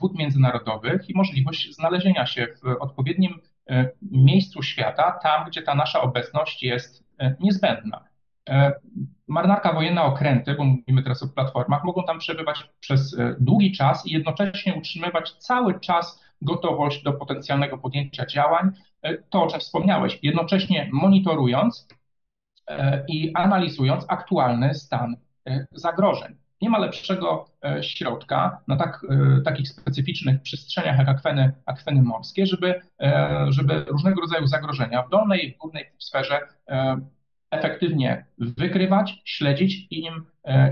wód 0.00 0.14
międzynarodowych 0.18 1.10
i 1.10 1.14
możliwość 1.14 1.74
znalezienia 1.74 2.26
się 2.26 2.46
w 2.62 2.66
odpowiednim 2.80 3.40
miejscu 4.02 4.62
świata, 4.62 5.18
tam 5.22 5.48
gdzie 5.48 5.62
ta 5.62 5.74
nasza 5.74 6.00
obecność 6.00 6.62
jest 6.62 7.04
e, 7.18 7.36
niezbędna. 7.40 8.04
E, 8.48 8.72
marynarka 9.28 9.72
wojenna 9.72 10.04
okręty, 10.04 10.54
bo 10.54 10.64
mówimy 10.64 11.02
teraz 11.02 11.22
o 11.22 11.28
platformach, 11.28 11.84
mogą 11.84 12.04
tam 12.04 12.18
przebywać 12.18 12.68
przez 12.80 13.16
długi 13.40 13.72
czas 13.72 14.06
i 14.06 14.12
jednocześnie 14.12 14.74
utrzymywać 14.74 15.32
cały 15.32 15.80
czas 15.80 16.20
gotowość 16.42 17.02
do 17.02 17.12
potencjalnego 17.12 17.78
podjęcia 17.78 18.26
działań. 18.26 18.70
To, 19.30 19.42
o 19.42 19.46
czym 19.46 19.60
wspomniałeś, 19.60 20.18
jednocześnie 20.22 20.88
monitorując 20.92 21.88
i 23.08 23.32
analizując 23.34 24.04
aktualny 24.08 24.74
stan 24.74 25.16
zagrożeń. 25.72 26.36
Nie 26.60 26.70
ma 26.70 26.78
lepszego 26.78 27.48
e, 27.64 27.82
środka 27.82 28.60
na 28.68 28.76
tak, 28.76 29.06
e, 29.10 29.40
takich 29.40 29.68
specyficznych 29.68 30.42
przestrzeniach 30.42 30.98
jak 30.98 31.08
akweny, 31.08 31.52
akweny 31.66 32.02
morskie, 32.02 32.46
żeby, 32.46 32.80
e, 33.02 33.46
żeby 33.48 33.84
różnego 33.84 34.20
rodzaju 34.20 34.46
zagrożenia 34.46 35.02
w 35.02 35.10
dolnej 35.10 35.48
i 35.48 35.56
górnej 35.56 35.92
sferze 35.98 36.40
efektywnie 37.50 38.26
wykrywać, 38.38 39.22
śledzić 39.24 39.86
i 39.90 40.04
im, 40.04 40.24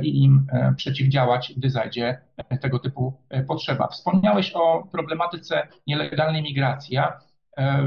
i 0.02 0.22
im 0.24 0.46
przeciwdziałać, 0.76 1.52
gdy 1.56 1.70
zajdzie 1.70 2.18
tego 2.60 2.78
typu 2.78 3.20
potrzeba. 3.48 3.88
Wspomniałeś 3.88 4.52
o 4.54 4.88
problematyce 4.92 5.68
nielegalnej 5.86 6.42
migracji. 6.42 6.94
Ja 6.94 7.20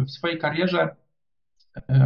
w 0.05 0.11
swojej 0.11 0.37
karierze, 0.37 0.95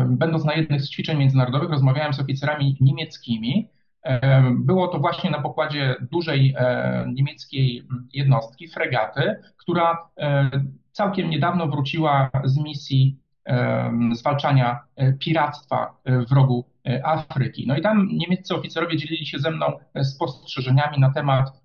będąc 0.06 0.46
na 0.46 0.54
jednych 0.54 0.82
z 0.82 0.90
ćwiczeń 0.90 1.18
międzynarodowych, 1.18 1.70
rozmawiałem 1.70 2.14
z 2.14 2.20
oficerami 2.20 2.78
niemieckimi, 2.82 3.70
było 4.52 4.88
to 4.88 5.00
właśnie 5.00 5.30
na 5.30 5.42
pokładzie 5.42 5.96
dużej 6.12 6.56
e, 6.58 7.06
niemieckiej 7.14 7.88
jednostki, 8.14 8.68
fregaty, 8.68 9.36
która 9.58 10.10
e, 10.18 10.50
całkiem 10.92 11.30
niedawno 11.30 11.68
wróciła 11.68 12.30
z 12.44 12.58
misji 12.58 13.20
zwalczania 14.12 14.80
e, 14.96 15.14
piractwa 15.14 15.98
w 16.30 16.32
rogu 16.32 16.66
Afryki. 17.04 17.68
No 17.68 17.78
i 17.78 17.82
tam 17.82 18.08
niemieccy 18.12 18.56
oficerowie 18.56 18.98
dzielili 18.98 19.26
się 19.26 19.40
ze 19.40 19.52
mną 19.52 19.66
spostrzeżeniami 20.04 21.00
na 21.00 21.14
temat 21.14 21.62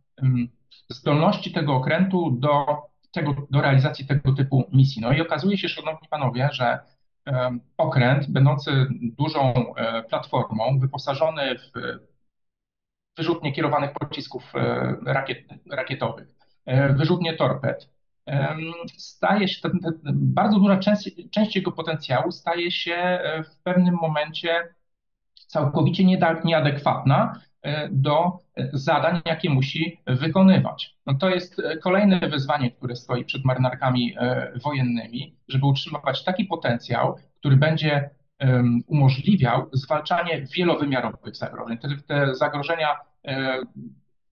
zdolności 0.89 1.53
tego 1.53 1.75
okrętu 1.75 2.31
do, 2.31 2.67
tego, 3.13 3.35
do 3.51 3.61
realizacji 3.61 4.07
tego 4.07 4.33
typu 4.33 4.65
misji. 4.73 5.03
No 5.03 5.13
i 5.13 5.21
okazuje 5.21 5.59
się, 5.59 5.69
szanowni 5.69 6.09
panowie, 6.09 6.49
że 6.53 6.79
okręt 7.77 8.31
będący 8.31 8.87
dużą 9.19 9.75
platformą, 10.09 10.79
wyposażony 10.79 11.59
w 11.59 11.73
wyrzutnie 13.17 13.53
kierowanych 13.53 13.93
pocisków 13.93 14.53
e, 14.55 14.97
rakiet, 15.07 15.39
rakietowych, 15.71 16.29
e, 16.67 16.93
wyrzutnie 16.93 17.37
torped. 17.37 17.95
Staje 18.97 19.49
się, 19.49 19.69
bardzo 20.13 20.59
duża 20.59 20.77
część, 20.77 21.11
część 21.31 21.57
jego 21.57 21.73
potencjału 21.73 22.33
staje 22.33 22.71
się 22.71 22.95
e, 22.95 23.43
w 23.43 23.57
pewnym 23.63 23.95
momencie 23.95 24.69
całkowicie 25.47 26.05
nieadekwatna 26.45 27.41
do 27.91 28.39
zadań, 28.73 29.21
jakie 29.25 29.51
musi 29.51 30.01
wykonywać. 30.07 30.97
No 31.07 31.15
to 31.15 31.29
jest 31.29 31.63
kolejne 31.83 32.21
wyzwanie, 32.21 32.71
które 32.71 32.97
stoi 32.97 33.25
przed 33.25 33.45
marynarkami 33.45 34.17
wojennymi, 34.65 35.37
żeby 35.49 35.67
utrzymywać 35.67 36.25
taki 36.25 36.45
potencjał, 36.45 37.17
który 37.39 37.57
będzie 37.57 38.11
umożliwiał 38.87 39.67
zwalczanie 39.73 40.47
wielowymiarowych 40.57 41.37
zagrożeń. 41.37 41.79
Te, 41.79 41.89
te 42.07 42.35
zagrożenia, 42.35 42.97
e, 43.25 43.61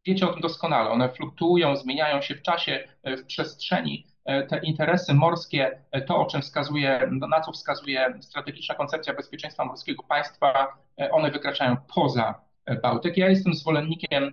wiecie 0.07 0.29
o 0.29 0.33
tym 0.33 0.43
doskonale, 0.43 0.91
one 0.91 1.09
fluktuują, 1.09 1.77
zmieniają 1.77 2.23
się 2.23 2.35
w 2.35 2.43
czasie, 2.43 2.89
e, 3.03 3.17
w 3.17 3.27
przestrzeni. 3.27 4.07
E, 4.25 4.47
te 4.47 4.59
interesy 4.59 5.15
morskie, 5.15 5.79
to 6.07 6.17
o 6.17 6.27
czym 6.27 6.43
wskazuje, 6.43 7.11
na 7.29 7.41
co 7.41 7.53
wskazuje 7.53 8.19
strategiczna 8.21 8.75
koncepcja 8.75 9.15
bezpieczeństwa 9.15 9.65
morskiego 9.65 10.03
państwa, 10.03 10.79
one 11.11 11.31
wykraczają 11.31 11.77
poza 11.95 12.35
Bałtyk. 12.83 13.17
Ja 13.17 13.29
jestem 13.29 13.55
zwolennikiem 13.55 14.33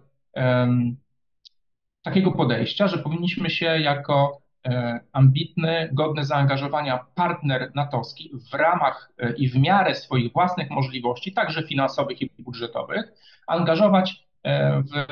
takiego 2.02 2.32
podejścia, 2.32 2.88
że 2.88 2.98
powinniśmy 2.98 3.50
się 3.50 3.66
jako 3.66 4.39
ambitny, 5.14 5.90
godny 5.94 6.24
zaangażowania 6.24 7.06
partner 7.16 7.72
natowski 7.76 8.32
w 8.52 8.54
ramach 8.54 9.12
i 9.38 9.50
w 9.50 9.56
miarę 9.56 9.96
swoich 9.96 10.34
własnych 10.34 10.70
możliwości, 10.70 11.34
także 11.34 11.64
finansowych 11.64 12.22
i 12.22 12.30
budżetowych, 12.40 13.14
angażować 13.48 14.28
w, 14.46 15.06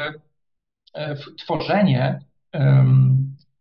w 0.95 1.35
tworzenie 1.35 2.19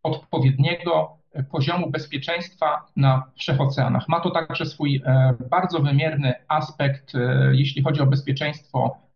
odpowiedniego 0.03 1.17
poziomu 1.51 1.91
bezpieczeństwa 1.91 2.87
na 2.97 3.31
wszechoceanach. 3.37 4.09
Ma 4.09 4.21
to 4.21 4.31
także 4.31 4.67
swój 4.67 5.03
e, 5.05 5.35
bardzo 5.51 5.81
wymierny 5.81 6.35
aspekt, 6.49 7.15
e, 7.15 7.51
jeśli 7.55 7.83
chodzi 7.83 8.01
o 8.01 8.07
bezpieczeństwo 8.07 9.07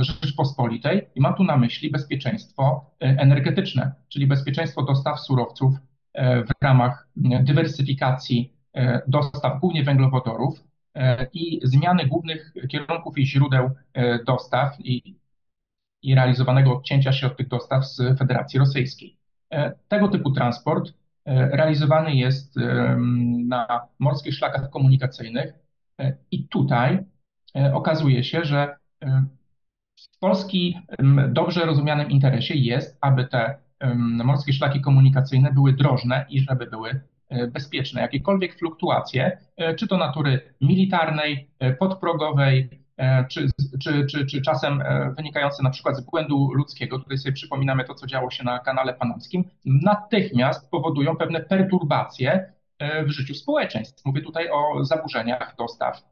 Rzeczypospolitej 0.00 1.06
i 1.14 1.20
mam 1.20 1.34
tu 1.34 1.44
na 1.44 1.56
myśli 1.56 1.90
bezpieczeństwo 1.90 2.90
e, 3.02 3.04
energetyczne, 3.04 3.92
czyli 4.08 4.26
bezpieczeństwo 4.26 4.82
dostaw 4.82 5.20
surowców 5.20 5.74
w 6.18 6.64
ramach 6.64 7.08
dywersyfikacji 7.16 8.52
dostaw 9.08 9.60
głównie 9.60 9.84
węglowodorów 9.84 10.64
i 11.32 11.60
zmiany 11.64 12.06
głównych 12.06 12.52
kierunków 12.68 13.18
i 13.18 13.26
źródeł 13.26 13.70
dostaw 14.26 14.80
i, 14.80 15.16
i 16.02 16.14
realizowanego 16.14 16.76
odcięcia 16.76 17.12
się 17.12 17.26
od 17.26 17.36
tych 17.36 17.48
dostaw 17.48 17.86
z 17.86 18.18
Federacji 18.18 18.58
Rosyjskiej. 18.58 19.16
Tego 19.88 20.08
typu 20.08 20.30
transport 20.30 20.92
E, 21.26 21.48
realizowany 21.56 22.14
jest 22.14 22.56
na 23.46 23.88
morskich 23.98 24.34
szlakach 24.34 24.70
komunikacyjnych. 24.70 25.54
E, 26.00 26.16
I 26.30 26.48
tutaj 26.48 26.98
e, 27.56 27.74
okazuje 27.74 28.24
się, 28.24 28.44
że 28.44 28.76
w 29.96 30.18
Polski 30.18 30.78
dobrze 31.28 31.66
rozumianym 31.66 32.10
interesie 32.10 32.54
jest, 32.54 32.98
aby 33.00 33.24
te 33.24 33.58
morskie 34.24 34.52
szlaki 34.52 34.80
komunikacyjne 34.80 35.52
były 35.52 35.72
drożne 35.72 36.26
i 36.28 36.40
żeby 36.40 36.66
były 36.66 37.00
bezpieczne. 37.52 38.00
Jakiekolwiek 38.00 38.58
fluktuacje, 38.58 39.38
czy 39.78 39.88
to 39.88 39.96
natury 39.96 40.54
militarnej, 40.60 41.50
podprogowej, 41.78 42.86
E, 42.96 43.24
czy, 43.24 43.46
czy, 43.82 44.06
czy, 44.06 44.26
czy 44.26 44.42
czasem 44.42 44.80
e, 44.80 45.14
wynikające 45.16 45.62
na 45.62 45.70
przykład 45.70 45.96
z 45.96 46.00
błędu 46.00 46.52
ludzkiego, 46.54 46.98
tutaj 46.98 47.18
sobie 47.18 47.32
przypominamy 47.32 47.84
to, 47.84 47.94
co 47.94 48.06
działo 48.06 48.30
się 48.30 48.44
na 48.44 48.58
kanale 48.58 48.94
panamskim, 48.94 49.44
natychmiast 49.64 50.70
powodują 50.70 51.16
pewne 51.16 51.40
perturbacje 51.40 52.52
e, 52.78 53.04
w 53.04 53.10
życiu 53.10 53.34
społeczeństw. 53.34 54.04
Mówię 54.04 54.22
tutaj 54.22 54.50
o 54.50 54.84
zaburzeniach 54.84 55.54
dostaw 55.58 56.02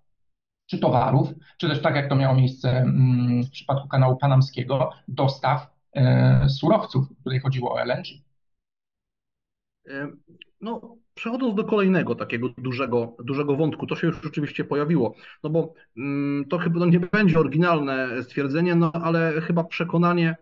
czy 0.66 0.78
towarów, 0.78 1.28
czy 1.58 1.68
też 1.68 1.82
tak 1.82 1.96
jak 1.96 2.08
to 2.08 2.16
miało 2.16 2.34
miejsce 2.34 2.70
mm, 2.70 3.44
w 3.44 3.50
przypadku 3.50 3.88
kanału 3.88 4.16
panamskiego, 4.16 4.90
dostaw 5.08 5.73
surowców. 6.48 7.08
Tutaj 7.24 7.40
chodziło 7.40 7.74
o 7.74 7.80
LNG. 7.80 8.06
No, 10.60 10.96
przechodząc 11.14 11.54
do 11.54 11.64
kolejnego 11.64 12.14
takiego 12.14 12.48
dużego, 12.48 13.16
dużego 13.24 13.56
wątku, 13.56 13.86
to 13.86 13.96
się 13.96 14.06
już 14.06 14.22
rzeczywiście 14.22 14.64
pojawiło, 14.64 15.14
no 15.42 15.50
bo 15.50 15.74
mm, 15.96 16.44
to 16.44 16.58
chyba 16.58 16.80
no 16.80 16.86
nie 16.86 17.00
będzie 17.00 17.38
oryginalne 17.38 18.22
stwierdzenie, 18.22 18.74
no 18.74 18.92
ale 18.92 19.40
chyba 19.40 19.64
przekonanie 19.64 20.36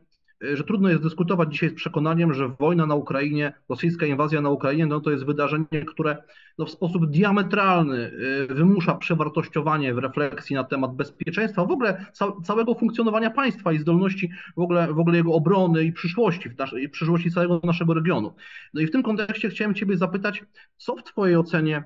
że 0.55 0.65
trudno 0.65 0.89
jest 0.89 1.03
dyskutować 1.03 1.53
dzisiaj 1.53 1.71
z 1.71 1.75
przekonaniem, 1.75 2.35
że 2.35 2.49
wojna 2.49 2.87
na 2.87 2.95
Ukrainie, 2.95 3.53
rosyjska 3.69 4.07
inwazja 4.07 4.41
na 4.41 4.51
Ukrainie, 4.51 4.87
no 4.87 5.01
to 5.01 5.11
jest 5.11 5.25
wydarzenie, 5.25 5.85
które 5.87 6.17
no 6.59 6.67
w 6.67 6.71
sposób 6.71 7.11
diametralny 7.11 8.13
y, 8.51 8.55
wymusza 8.55 8.95
przewartościowanie 8.95 9.95
w 9.95 9.99
refleksji 9.99 10.57
na 10.57 10.65
temat 10.65 10.95
bezpieczeństwa, 10.97 11.65
w 11.65 11.71
ogóle 11.71 12.07
całego 12.45 12.75
funkcjonowania 12.75 13.31
państwa 13.31 13.73
i 13.73 13.79
zdolności 13.79 14.31
w 14.57 14.61
ogóle, 14.61 14.93
w 14.93 14.99
ogóle 14.99 15.17
jego 15.17 15.33
obrony 15.33 15.85
i 15.85 15.93
przyszłości, 15.93 16.51
naszej, 16.59 16.89
przyszłości 16.89 17.31
całego 17.31 17.61
naszego 17.65 17.95
regionu. 17.95 18.35
No 18.75 18.81
i 18.81 18.87
w 18.87 18.91
tym 18.91 19.03
kontekście 19.03 19.49
chciałem 19.49 19.75
Ciebie 19.75 19.97
zapytać, 19.97 20.45
co 20.77 20.97
w 20.97 21.03
Twojej 21.03 21.37
ocenie 21.37 21.85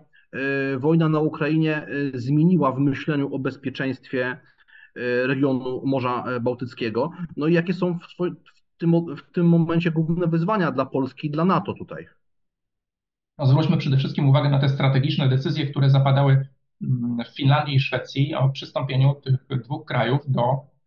y, 0.75 0.79
wojna 0.79 1.09
na 1.09 1.21
Ukrainie 1.21 1.87
zmieniła 2.15 2.73
w 2.73 2.79
myśleniu 2.79 3.35
o 3.35 3.39
bezpieczeństwie 3.39 4.37
E, 4.37 4.56
regionu 5.27 5.83
Morza 5.85 6.25
e, 6.27 6.41
Bałtyckiego. 6.41 7.11
No 7.37 7.47
i 7.47 7.53
jakie 7.53 7.75
są 7.75 7.99
w, 7.99 8.03
w, 8.75 8.79
tym, 8.79 9.17
w 9.17 9.33
tym 9.33 9.49
momencie 9.49 9.91
główne 9.91 10.27
wyzwania 10.27 10.73
dla 10.73 10.87
Polski 10.87 11.27
i 11.27 11.31
dla 11.31 11.45
NATO 11.45 11.75
tutaj? 11.75 12.07
No 13.39 13.47
zwróćmy 13.47 13.77
przede 13.77 13.97
wszystkim 13.97 14.29
uwagę 14.29 14.51
na 14.51 14.59
te 14.59 14.69
strategiczne 14.69 15.29
decyzje, 15.29 15.67
które 15.67 15.91
zapadały 15.91 16.49
mm, 16.83 17.25
w 17.25 17.37
Finlandii 17.37 17.75
i 17.75 17.81
Szwecji 17.81 18.35
o 18.35 18.49
przystąpieniu 18.49 19.15
tych 19.49 19.63
dwóch 19.63 19.85
krajów 19.87 20.21
do, 20.29 20.43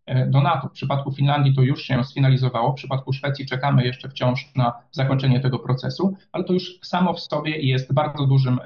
e, 0.06 0.28
do 0.28 0.42
NATO. 0.42 0.68
W 0.68 0.72
przypadku 0.72 1.12
Finlandii 1.12 1.56
to 1.56 1.62
już 1.62 1.82
się 1.82 2.04
sfinalizowało, 2.04 2.72
w 2.72 2.76
przypadku 2.76 3.14
Szwecji 3.14 3.46
czekamy 3.46 3.86
jeszcze 3.86 4.10
wciąż 4.10 4.56
na 4.56 4.74
zakończenie 4.92 5.40
tego 5.40 5.60
procesu, 5.60 6.18
ale 6.32 6.44
to 6.44 6.54
już 6.54 6.80
samo 6.82 7.14
w 7.14 7.20
sobie 7.20 7.62
jest 7.62 7.94
bardzo 7.94 8.26
dużym 8.26 8.60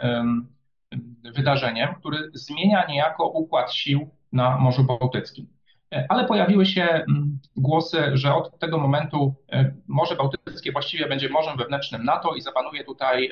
wydarzeniem, 1.36 1.96
który 1.96 2.32
zmienia 2.34 2.86
niejako 2.86 3.28
układ 3.28 3.74
sił 3.74 4.10
na 4.34 4.58
Morzu 4.58 4.84
Bałtyckim. 4.84 5.48
E, 5.94 6.06
ale 6.10 6.26
pojawiły 6.26 6.66
się 6.66 6.84
mm, 6.84 7.40
głosy, 7.56 8.18
że 8.18 8.36
od 8.36 8.60
tego 8.60 8.78
momentu 8.78 9.36
e, 9.52 9.74
Morze 9.88 10.16
Bałtyckie 10.16 10.72
właściwie 10.72 11.08
będzie 11.08 11.30
morzem 11.30 11.58
wewnętrznym 11.58 12.04
NATO 12.04 12.36
i 12.36 12.42
zapanuje 12.42 12.84
tutaj 12.84 13.32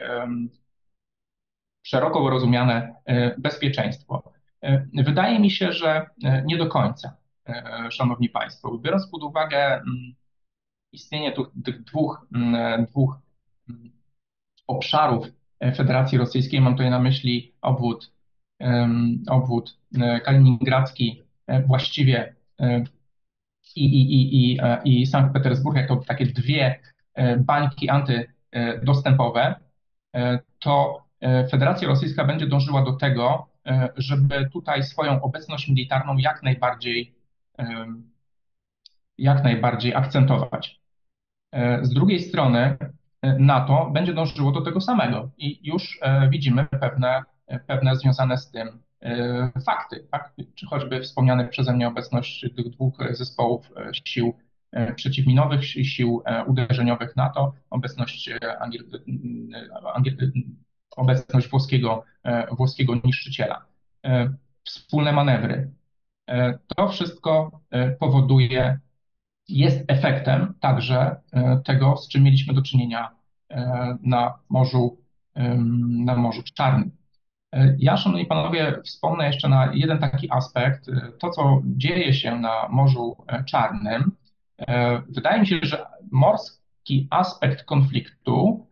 szeroko 1.83 2.29
rozumiane 2.29 2.95
e, 3.05 3.39
bezpieczeństwo. 3.39 4.31
Wydaje 4.93 5.39
mi 5.39 5.51
się, 5.51 5.71
że 5.71 6.09
nie 6.45 6.57
do 6.57 6.67
końca, 6.67 7.17
Szanowni 7.89 8.29
Państwo. 8.29 8.77
Biorąc 8.77 9.07
pod 9.07 9.23
uwagę 9.23 9.73
mm, 9.73 10.15
istnienie 10.91 11.33
tych 11.65 11.83
dwóch, 11.83 12.25
mm, 12.35 12.85
dwóch 12.85 13.15
obszarów 14.67 15.27
Federacji 15.75 16.17
Rosyjskiej, 16.17 16.61
mam 16.61 16.73
tutaj 16.73 16.89
na 16.89 16.99
myśli 16.99 17.53
obwód 17.61 18.11
obwód 19.29 19.77
e, 20.01 20.19
kaliningradzki 20.19 21.23
e, 21.47 21.61
właściwie 21.61 22.35
e, 22.59 22.83
i, 23.75 23.85
i, 23.85 24.13
i, 24.13 24.57
i, 24.85 25.01
i 25.01 25.07
Sankt 25.07 25.33
Petersburg 25.33 25.77
jako 25.77 25.95
takie 25.95 26.25
dwie 26.25 26.79
bańki 27.39 27.89
antydostępowe, 27.89 29.55
to 30.59 31.03
Federacja 31.51 31.87
Rosyjska 31.87 32.25
będzie 32.25 32.47
dążyła 32.47 32.85
do 32.85 32.93
tego, 32.93 33.49
żeby 33.97 34.49
tutaj 34.49 34.83
swoją 34.83 35.21
obecność 35.21 35.67
militarną 35.67 36.17
jak 36.17 36.43
najbardziej, 36.43 37.15
jak 39.17 39.43
najbardziej 39.43 39.95
akcentować. 39.95 40.79
Z 41.81 41.93
drugiej 41.93 42.19
strony 42.19 42.77
NATO 43.23 43.89
będzie 43.93 44.13
dążyło 44.13 44.51
do 44.51 44.61
tego 44.61 44.81
samego 44.81 45.29
i 45.37 45.59
już 45.67 45.99
widzimy 46.29 46.65
pewne 46.65 47.23
pewne 47.59 47.95
związane 47.95 48.37
z 48.37 48.51
tym 48.51 48.83
e, 49.01 49.51
fakty, 49.65 50.07
tak? 50.11 50.33
czy 50.55 50.65
choćby 50.65 51.01
wspomniane 51.01 51.47
przeze 51.47 51.73
mnie 51.73 51.87
obecność 51.87 52.45
tych 52.55 52.69
dwóch 52.69 52.97
zespołów 53.11 53.71
e, 53.77 53.91
sił 54.05 54.33
e, 54.71 54.93
przeciwminowych, 54.93 55.65
sił 55.65 56.23
uderzeniowych 56.47 57.15
NATO, 57.15 57.53
obecność, 57.69 58.29
obecność 60.95 61.47
włoskiego, 61.47 62.03
włoskiego 62.51 62.93
niszczyciela, 63.03 63.65
wspólne 64.63 65.11
manewry. 65.11 65.71
To 66.75 66.89
wszystko 66.89 67.61
powoduje, 67.99 68.79
jest 69.47 69.83
efektem 69.87 70.53
także 70.59 71.15
tego, 71.65 71.97
z 71.97 72.07
czym 72.07 72.23
mieliśmy 72.23 72.53
do 72.53 72.61
czynienia 72.61 73.15
na 74.03 74.39
Morzu, 74.49 74.97
na 76.05 76.15
Morzu 76.15 76.43
Czarnym. 76.53 77.00
Ja, 77.77 77.97
szanowni 77.97 78.25
panowie, 78.25 78.81
wspomnę 78.83 79.27
jeszcze 79.27 79.49
na 79.49 79.71
jeden 79.73 79.99
taki 79.99 80.31
aspekt. 80.31 80.85
To, 81.19 81.29
co 81.29 81.61
dzieje 81.63 82.13
się 82.13 82.39
na 82.39 82.67
Morzu 82.69 83.17
Czarnym. 83.45 84.11
Wydaje 85.09 85.39
mi 85.39 85.47
się, 85.47 85.59
że 85.61 85.85
morski 86.11 87.07
aspekt 87.09 87.63
konfliktu 87.63 88.67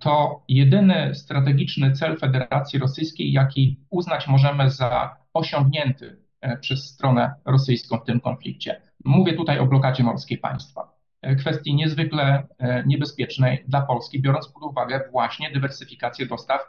to 0.00 0.44
jedyny 0.48 1.14
strategiczny 1.14 1.92
cel 1.92 2.18
Federacji 2.18 2.78
Rosyjskiej, 2.78 3.32
jaki 3.32 3.80
uznać 3.90 4.28
możemy 4.28 4.70
za 4.70 5.16
osiągnięty 5.34 6.16
przez 6.60 6.84
stronę 6.84 7.34
rosyjską 7.44 7.98
w 7.98 8.04
tym 8.04 8.20
konflikcie. 8.20 8.80
Mówię 9.04 9.32
tutaj 9.32 9.58
o 9.58 9.66
blokadzie 9.66 10.02
morskiej 10.02 10.38
państwa. 10.38 10.92
Kwestii 11.38 11.74
niezwykle 11.74 12.46
niebezpiecznej 12.86 13.64
dla 13.68 13.82
Polski, 13.82 14.22
biorąc 14.22 14.48
pod 14.48 14.62
uwagę 14.62 15.00
właśnie 15.12 15.50
dywersyfikację 15.50 16.26
dostaw 16.26 16.60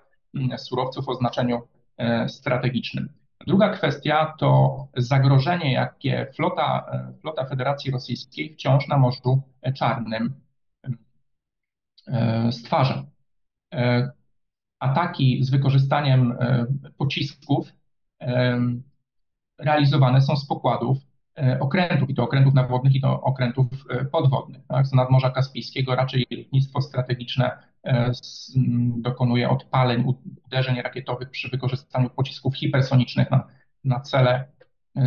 surowców 0.57 1.09
o 1.09 1.15
znaczeniu 1.15 1.61
e, 1.97 2.29
strategicznym. 2.29 3.09
Druga 3.47 3.69
kwestia 3.69 4.33
to 4.39 4.77
zagrożenie, 4.97 5.73
jakie 5.73 6.27
flota, 6.35 6.85
e, 6.91 7.13
flota 7.21 7.45
Federacji 7.45 7.91
Rosyjskiej 7.91 8.53
wciąż 8.53 8.87
na 8.87 8.97
Morzu 8.97 9.41
Czarnym 9.75 10.33
e, 12.07 12.51
stwarza. 12.51 13.05
Ataki 14.79 15.43
z 15.43 15.49
wykorzystaniem 15.49 16.37
pocisków 16.97 17.73
realizowane 19.59 20.21
są 20.21 20.35
z 20.35 20.47
pokładów 20.47 20.97
okrętów, 21.59 22.09
i 22.09 22.15
to 22.15 22.23
okrętów 22.23 22.53
nawodnych, 22.53 22.95
i 22.95 23.01
to 23.01 23.21
okrętów 23.21 23.67
podwodnych. 24.11 24.67
Tak? 24.67 24.87
Z 24.87 24.93
nadmorza 24.93 25.29
Kaspijskiego 25.29 25.95
raczej 25.95 26.25
lotnictwo 26.31 26.81
strategiczne 26.81 27.57
dokonuje 28.97 29.49
odpaleń, 29.49 30.03
uderzeń 30.45 30.81
rakietowych 30.81 31.29
przy 31.29 31.49
wykorzystaniu 31.49 32.09
pocisków 32.09 32.57
hipersonicznych 32.57 33.31
na, 33.31 33.47
na 33.83 33.99
cele, 33.99 34.47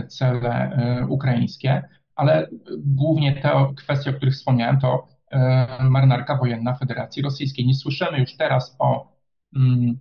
cele 0.08 0.76
ukraińskie, 1.08 1.88
ale 2.14 2.48
głównie 2.78 3.42
te 3.42 3.72
kwestie, 3.76 4.10
o 4.10 4.14
których 4.14 4.34
wspomniałem, 4.34 4.80
to 4.80 5.08
marynarka 5.80 6.36
wojenna 6.36 6.74
Federacji 6.74 7.22
Rosyjskiej. 7.22 7.66
Nie 7.66 7.74
słyszymy 7.74 8.18
już 8.18 8.36
teraz 8.36 8.76
o 8.78 9.12
mm, 9.56 10.00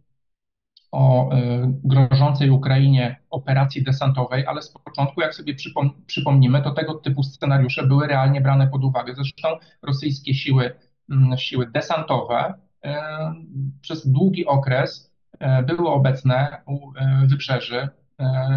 o 0.96 1.32
e, 1.32 1.74
grożącej 1.84 2.50
Ukrainie 2.50 3.20
operacji 3.30 3.84
desantowej, 3.84 4.46
ale 4.46 4.62
z 4.62 4.70
początku, 4.72 5.22
jak 5.22 5.36
sobie 5.36 5.56
przypom 5.56 6.04
przypomnimy, 6.06 6.62
to 6.62 6.72
tego 6.72 6.94
typu 6.94 7.24
scenariusze 7.24 7.88
były 7.88 8.08
realnie 8.08 8.42
brane 8.42 8.68
pod 8.68 8.84
uwagę. 8.84 9.16
Zresztą 9.16 9.48
rosyjskie 9.82 10.34
siły, 10.34 10.76
mm, 11.10 11.38
siły 11.38 11.72
desantowe 11.72 12.36
e, 12.46 12.56
przez 13.82 14.08
długi 14.08 14.46
okres 14.46 15.14
e, 15.40 15.64
były 15.64 15.90
obecne 15.90 16.62
u 16.66 16.92
wybrzeży 17.28 17.90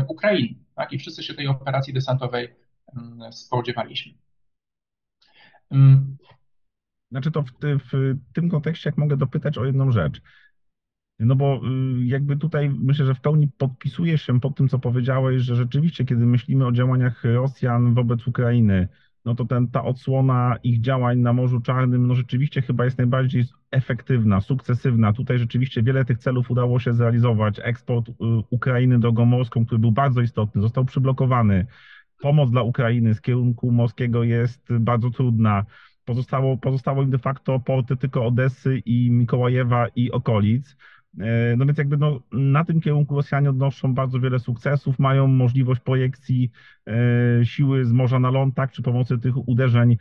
Ukrainy. 0.08 0.54
Tak? 0.74 0.92
I 0.92 0.98
wszyscy 0.98 1.22
się 1.22 1.34
tej 1.34 1.46
operacji 1.46 1.94
desantowej 1.94 2.54
mm, 2.96 3.32
spodziewaliśmy. 3.32 4.12
Mm. 5.70 6.16
Znaczy 7.10 7.30
to 7.30 7.42
w, 7.42 7.52
w 7.92 8.16
tym 8.32 8.48
kontekście, 8.48 8.88
jak 8.88 8.98
mogę 8.98 9.16
dopytać 9.16 9.58
o 9.58 9.64
jedną 9.64 9.92
rzecz. 9.92 10.20
No 11.18 11.36
bo 11.36 11.56
y, 11.56 12.04
jakby 12.04 12.36
tutaj 12.36 12.70
myślę, 12.70 13.06
że 13.06 13.14
w 13.14 13.20
pełni 13.20 13.48
podpisuję 13.48 14.18
się 14.18 14.40
pod 14.40 14.56
tym, 14.56 14.68
co 14.68 14.78
powiedziałeś, 14.78 15.42
że 15.42 15.56
rzeczywiście, 15.56 16.04
kiedy 16.04 16.26
myślimy 16.26 16.66
o 16.66 16.72
działaniach 16.72 17.24
Rosjan 17.24 17.94
wobec 17.94 18.26
Ukrainy, 18.26 18.88
no 19.28 19.34
to 19.34 19.44
ten, 19.44 19.68
ta 19.68 19.84
odsłona 19.84 20.56
ich 20.62 20.80
działań 20.80 21.18
na 21.18 21.32
Morzu 21.32 21.60
Czarnym, 21.60 22.06
no 22.06 22.14
rzeczywiście 22.14 22.62
chyba 22.62 22.84
jest 22.84 22.98
najbardziej 22.98 23.44
efektywna, 23.70 24.40
sukcesywna. 24.40 25.12
Tutaj 25.12 25.38
rzeczywiście 25.38 25.82
wiele 25.82 26.04
tych 26.04 26.18
celów 26.18 26.50
udało 26.50 26.80
się 26.80 26.92
zrealizować. 26.92 27.60
Eksport 27.62 28.08
y, 28.08 28.12
Ukrainy 28.50 28.98
drogą 28.98 29.24
morską, 29.24 29.66
który 29.66 29.78
był 29.78 29.92
bardzo 29.92 30.20
istotny, 30.20 30.60
został 30.60 30.84
przyblokowany. 30.84 31.66
Pomoc 32.20 32.50
dla 32.50 32.62
Ukrainy 32.62 33.14
z 33.14 33.20
kierunku 33.20 33.70
morskiego 33.70 34.24
jest 34.24 34.72
bardzo 34.80 35.10
trudna. 35.10 35.64
Pozostało, 36.04 36.56
pozostało 36.56 37.02
im 37.02 37.10
de 37.10 37.18
facto 37.18 37.60
porty 37.60 37.96
tylko 37.96 38.26
Odessy 38.26 38.78
i 38.78 39.10
Mikołajewa 39.10 39.86
i 39.96 40.10
okolic. 40.10 40.76
E, 41.20 41.56
no 41.56 41.66
więc 41.66 41.78
jakby 41.78 41.96
no, 41.96 42.20
na 42.32 42.64
tym 42.64 42.80
kierunku 42.80 43.16
Rosjanie 43.16 43.50
odnoszą 43.50 43.94
bardzo 43.94 44.20
wiele 44.20 44.38
sukcesów, 44.38 44.98
mają 44.98 45.26
możliwość 45.26 45.80
projekcji 45.80 46.50
e, 46.86 47.44
siły 47.44 47.84
z 47.84 47.92
morza 47.92 48.18
na 48.18 48.30
ląd, 48.30 48.54
tak, 48.54 48.70
przy 48.70 48.82
pomocy 48.82 49.18
tych 49.18 49.48
uderzeń 49.48 49.96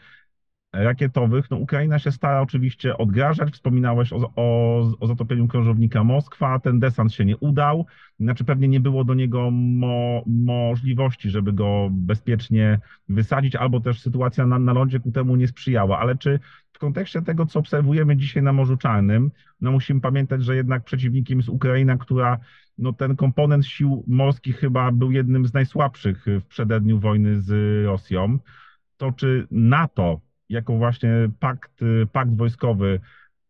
rakietowych. 0.74 1.52
No, 1.52 1.58
Ukraina 1.58 2.00
się 2.00 2.12
stara 2.12 2.42
oczywiście 2.42 2.98
odgrażać. 2.98 3.54
Wspominałeś 3.54 4.14
o, 4.14 4.32
o, 4.36 4.80
o 5.00 5.08
zatopieniu 5.08 5.48
krążownika 5.48 6.04
Moskwa. 6.04 6.60
Ten 6.60 6.80
desant 6.80 7.14
się 7.14 7.26
nie 7.26 7.38
udał. 7.38 7.86
Znaczy 8.20 8.46
pewnie 8.46 8.68
nie 8.68 8.80
było 8.80 9.04
do 9.04 9.14
niego 9.14 9.52
mo, 9.52 10.24
możliwości, 10.26 11.30
żeby 11.30 11.54
go 11.54 11.88
bezpiecznie 11.92 12.80
wysadzić, 13.10 13.56
albo 13.56 13.80
też 13.80 14.02
sytuacja 14.02 14.46
na, 14.46 14.60
na 14.60 14.74
lądzie 14.74 15.00
ku 15.00 15.12
temu 15.12 15.36
nie 15.36 15.48
sprzyjała. 15.48 16.00
Ale 16.00 16.16
czy 16.16 16.40
w 16.78 16.80
kontekście 16.80 17.22
tego, 17.22 17.46
co 17.46 17.60
obserwujemy 17.60 18.18
dzisiaj 18.18 18.44
na 18.44 18.54
Morzu 18.54 18.78
Czarnym, 18.78 19.32
no 19.62 19.72
musimy 19.72 20.02
pamiętać, 20.02 20.44
że 20.44 20.56
jednak 20.56 20.84
przeciwnikiem 20.84 21.40
jest 21.40 21.50
Ukraina, 21.50 21.98
która 21.98 22.38
no 22.78 22.94
ten 22.94 23.16
komponent 23.16 23.66
sił 23.66 24.04
morskich 24.08 24.58
chyba 24.58 24.92
był 24.92 25.12
jednym 25.12 25.48
z 25.48 25.54
najsłabszych 25.54 26.26
w 26.26 26.46
przededniu 26.46 27.00
wojny 27.00 27.42
z 27.42 27.86
Rosją. 27.86 28.40
To 28.98 29.12
czy 29.12 29.48
NATO 29.52 30.22
jako 30.50 30.78
właśnie 30.78 31.10
pakt, 31.40 31.80
pakt 32.12 32.36
wojskowy, 32.36 33.00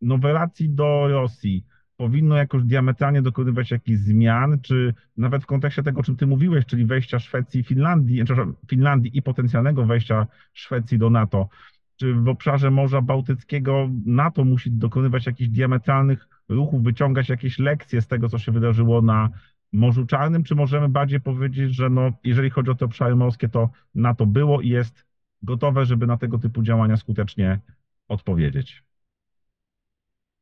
no 0.01 0.17
w 0.17 0.25
relacji 0.25 0.69
do 0.69 1.07
Rosji 1.07 1.65
powinno 1.97 2.35
jakoś 2.35 2.63
diametralnie 2.63 3.21
dokonywać 3.21 3.71
jakichś 3.71 3.99
zmian, 3.99 4.59
czy 4.61 4.93
nawet 5.17 5.43
w 5.43 5.45
kontekście 5.45 5.83
tego, 5.83 5.99
o 5.99 6.03
czym 6.03 6.15
ty 6.15 6.27
mówiłeś, 6.27 6.65
czyli 6.65 6.85
wejścia 6.85 7.19
Szwecji 7.19 7.61
i 7.61 7.63
Finlandii, 7.63 8.23
Finlandii 8.67 9.17
i 9.17 9.21
potencjalnego 9.21 9.85
wejścia 9.85 10.27
Szwecji 10.53 10.97
do 10.97 11.09
NATO, 11.09 11.49
czy 11.97 12.13
w 12.13 12.27
obszarze 12.27 12.71
Morza 12.71 13.01
Bałtyckiego 13.01 13.89
NATO 14.05 14.45
musi 14.45 14.71
dokonywać 14.71 15.25
jakichś 15.25 15.49
diametralnych 15.49 16.27
ruchów, 16.49 16.83
wyciągać 16.83 17.29
jakieś 17.29 17.59
lekcje 17.59 18.01
z 18.01 18.07
tego, 18.07 18.29
co 18.29 18.37
się 18.37 18.51
wydarzyło 18.51 19.01
na 19.01 19.29
Morzu 19.73 20.05
Czarnym, 20.05 20.43
czy 20.43 20.55
możemy 20.55 20.89
bardziej 20.89 21.21
powiedzieć, 21.21 21.75
że 21.75 21.89
no, 21.89 22.11
jeżeli 22.23 22.49
chodzi 22.49 22.71
o 22.71 22.75
te 22.75 22.85
obszary 22.85 23.15
morskie, 23.15 23.49
to 23.49 23.69
NATO 23.95 24.25
było 24.25 24.61
i 24.61 24.69
jest 24.69 25.05
gotowe, 25.43 25.85
żeby 25.85 26.07
na 26.07 26.17
tego 26.17 26.39
typu 26.39 26.63
działania 26.63 26.97
skutecznie 26.97 27.59
odpowiedzieć? 28.07 28.83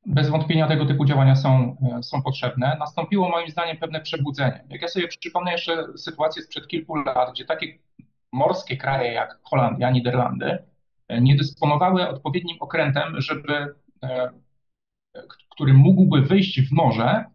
Bez 0.05 0.29
wątpienia 0.29 0.67
tego 0.67 0.85
typu 0.85 1.05
działania 1.05 1.35
są, 1.35 1.77
są 2.01 2.21
potrzebne. 2.21 2.77
Nastąpiło 2.79 3.29
moim 3.29 3.49
zdaniem 3.49 3.77
pewne 3.77 4.01
przebudzenie. 4.01 4.63
Jak 4.69 4.81
ja 4.81 4.87
sobie 4.87 5.07
przypomnę 5.07 5.51
jeszcze 5.51 5.97
sytuację 5.97 6.43
sprzed 6.43 6.67
kilku 6.67 6.95
lat, 6.95 7.31
gdzie 7.33 7.45
takie 7.45 7.67
morskie 8.31 8.77
kraje 8.77 9.13
jak 9.13 9.39
Holandia, 9.43 9.91
Niderlandy 9.91 10.57
nie 11.09 11.35
dysponowały 11.35 12.09
odpowiednim 12.09 12.57
okrętem, 12.59 13.21
żeby, 13.21 13.75
e, 14.03 14.29
który 15.49 15.73
mógłby 15.73 16.21
wyjść 16.21 16.61
w 16.61 16.71
morze 16.71 17.25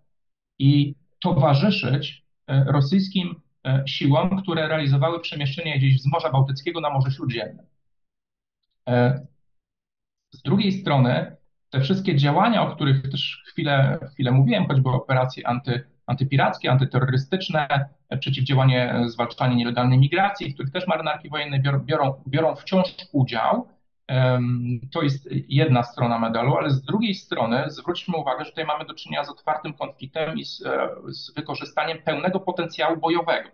i 0.59 0.94
towarzyszyć 1.20 2.24
rosyjskim 2.66 3.40
E, 3.64 3.83
siłom, 3.87 4.42
które 4.42 4.68
realizowały 4.68 5.20
przemieszczenie 5.20 5.78
gdzieś 5.78 6.02
z 6.02 6.06
Morza 6.06 6.30
Bałtyckiego 6.30 6.80
na 6.80 6.90
Morze 6.90 7.11
Śródziemne. 7.11 7.64
E, 8.88 9.26
z 10.33 10.42
drugiej 10.42 10.72
strony, 10.72 11.37
te 11.70 11.80
wszystkie 11.80 12.16
działania, 12.16 12.62
o 12.62 12.74
których 12.74 13.11
też 13.11 13.42
chwilę, 13.46 13.98
chwilę 14.12 14.33
mówiłem, 14.33 14.66
choćby 14.66 14.88
operacje 14.88 15.46
anty, 15.46 15.85
antypirackie, 16.11 16.70
antyterrorystyczne, 16.70 17.88
przeciwdziałanie, 18.20 18.94
zwalczanie 19.07 19.57
nielegalnej 19.57 19.99
migracji, 19.99 20.51
w 20.51 20.55
których 20.55 20.73
też 20.73 20.87
marynarki 20.87 21.29
wojenne 21.29 21.61
biorą, 21.85 22.23
biorą 22.27 22.55
wciąż 22.55 22.94
udział, 23.12 23.68
to 24.92 25.03
jest 25.03 25.29
jedna 25.49 25.83
strona 25.83 26.18
medalu, 26.18 26.57
ale 26.57 26.70
z 26.70 26.83
drugiej 26.83 27.14
strony 27.14 27.64
zwróćmy 27.68 28.16
uwagę, 28.16 28.44
że 28.44 28.51
tutaj 28.51 28.64
mamy 28.64 28.85
do 28.85 28.94
czynienia 28.94 29.25
z 29.25 29.29
otwartym 29.29 29.75
konfliktem 29.75 30.38
i 30.38 30.44
z, 30.44 30.62
e, 30.66 30.88
z 31.09 31.35
wykorzystaniem 31.35 31.99
pełnego 31.99 32.40
potencjału 32.40 32.96
bojowego. 32.96 33.49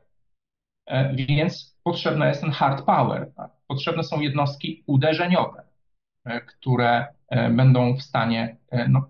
E, 0.87 1.15
więc 1.15 1.79
potrzebny 1.85 2.27
jest 2.27 2.41
ten 2.41 2.51
hard 2.51 2.85
power. 2.85 3.33
Tak? 3.37 3.51
Potrzebne 3.67 4.03
są 4.03 4.21
jednostki 4.21 4.85
uderzeniowe, 4.87 5.63
e, 6.25 6.41
które 6.41 7.07
będą 7.51 7.97
w 7.97 8.03
stanie, 8.03 8.57
no, 8.89 9.09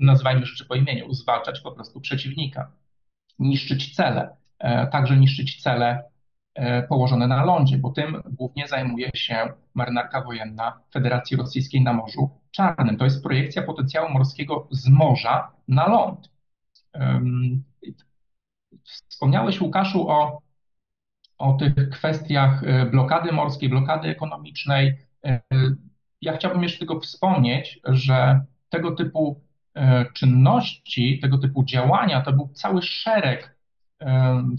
nazywajmy 0.00 0.46
rzeczy 0.46 0.64
po 0.64 0.74
imieniu, 0.74 1.12
zwalczać 1.12 1.60
po 1.60 1.72
prostu 1.72 2.00
przeciwnika, 2.00 2.72
niszczyć 3.38 3.94
cele, 3.94 4.36
także 4.90 5.16
niszczyć 5.16 5.62
cele 5.62 6.10
E, 6.54 6.82
położone 6.82 7.26
na 7.26 7.44
lądzie, 7.44 7.78
bo 7.78 7.90
tym 7.90 8.22
głównie 8.26 8.68
zajmuje 8.68 9.10
się 9.14 9.52
marynarka 9.74 10.22
wojenna 10.22 10.80
Federacji 10.92 11.36
Rosyjskiej 11.36 11.82
na 11.82 11.92
Morzu 11.92 12.30
Czarnym. 12.50 12.96
To 12.96 13.04
jest 13.04 13.22
projekcja 13.22 13.62
potencjału 13.62 14.10
morskiego 14.10 14.68
z 14.70 14.88
morza 14.88 15.52
na 15.68 15.88
ląd. 15.88 16.30
Wspomniałeś, 19.08 19.60
Łukaszu, 19.60 20.08
o, 20.08 20.42
o 21.38 21.52
tych 21.52 21.90
kwestiach 21.90 22.64
e, 22.64 22.86
blokady 22.86 23.32
morskiej, 23.32 23.68
blokady 23.68 24.08
ekonomicznej. 24.08 24.96
E, 25.24 25.40
ja 26.20 26.36
chciałbym 26.36 26.62
jeszcze 26.62 26.78
tylko 26.78 27.00
wspomnieć, 27.00 27.80
że 27.84 28.44
tego 28.70 28.90
typu 28.90 29.40
czynności, 30.14 31.18
tego 31.22 31.38
typu 31.38 31.64
działania 31.64 32.20
to 32.20 32.32
był 32.32 32.48
cały 32.54 32.82
szereg 32.82 33.60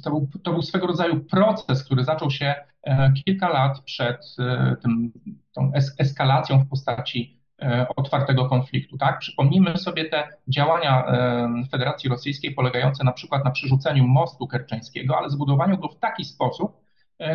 to 0.04 0.10
był, 0.10 0.30
to 0.44 0.52
był 0.52 0.62
swego 0.62 0.88
rodzaju 0.88 1.20
proces, 1.20 1.84
który 1.84 2.04
zaczął 2.04 2.32
się 2.32 2.56
e, 2.84 3.14
kilka 3.14 3.50
lat 3.50 3.80
przed 3.80 4.36
e, 4.40 4.76
tym, 4.82 5.12
tą 5.54 5.72
eskalacją 6.00 6.60
w 6.60 6.70
postaci 6.70 7.40
e, 7.62 7.88
otwartego 7.96 8.46
konfliktu. 8.46 8.98
Tak? 8.98 9.20
Przypomnijmy 9.20 9.78
sobie 9.78 10.06
te 10.06 10.28
działania 10.48 11.06
Federacji 11.72 12.10
Rosyjskiej 12.10 12.52
polegające 12.52 13.04
na 13.04 13.12
przykład 13.12 13.46
na 13.46 13.52
przerzuceniu 13.52 14.08
mostu 14.08 14.48
kerczeńskiego, 14.48 15.18
ale 15.18 15.30
zbudowaniu 15.30 15.78
go 15.78 15.88
w 15.88 16.00
taki 16.00 16.26
sposób, 16.26 16.82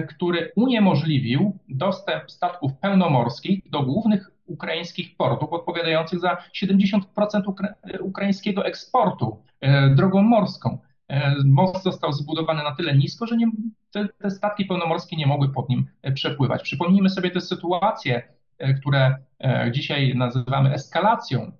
który 0.08 0.52
uniemożliwił 0.56 1.58
dostęp 1.68 2.30
statków 2.30 2.74
pełnomorskich 2.74 3.70
do 3.70 3.82
głównych 3.82 4.30
ukraińskich 4.46 5.16
portów, 5.16 5.52
odpowiadających 5.52 6.20
za 6.20 6.36
70% 6.62 7.00
ukra 7.46 7.74
ukraińskiego 8.00 8.66
eksportu 8.66 9.42
drogą 9.96 10.22
morską. 10.22 10.78
E, 11.08 11.34
most 11.44 11.84
został 11.84 12.12
zbudowany 12.12 12.62
na 12.62 12.74
tyle 12.74 12.96
nisko, 12.96 13.26
że 13.26 13.36
nie, 13.36 13.46
te, 13.90 14.08
te, 14.08 14.30
statki 14.30 14.64
pełnomorskie 14.64 15.16
nie 15.16 15.26
mogły 15.26 15.52
pod 15.52 15.68
nim 15.68 15.86
e, 16.02 16.12
przepływać. 16.12 16.62
Przypomnijmy 16.62 17.10
sobie 17.10 17.30
te 17.30 17.40
sytuacje, 17.40 18.22
e, 18.58 18.74
które 18.74 19.16
dzisiaj 19.70 20.14
nazywamy 20.16 20.74
eskalacją 20.74 21.52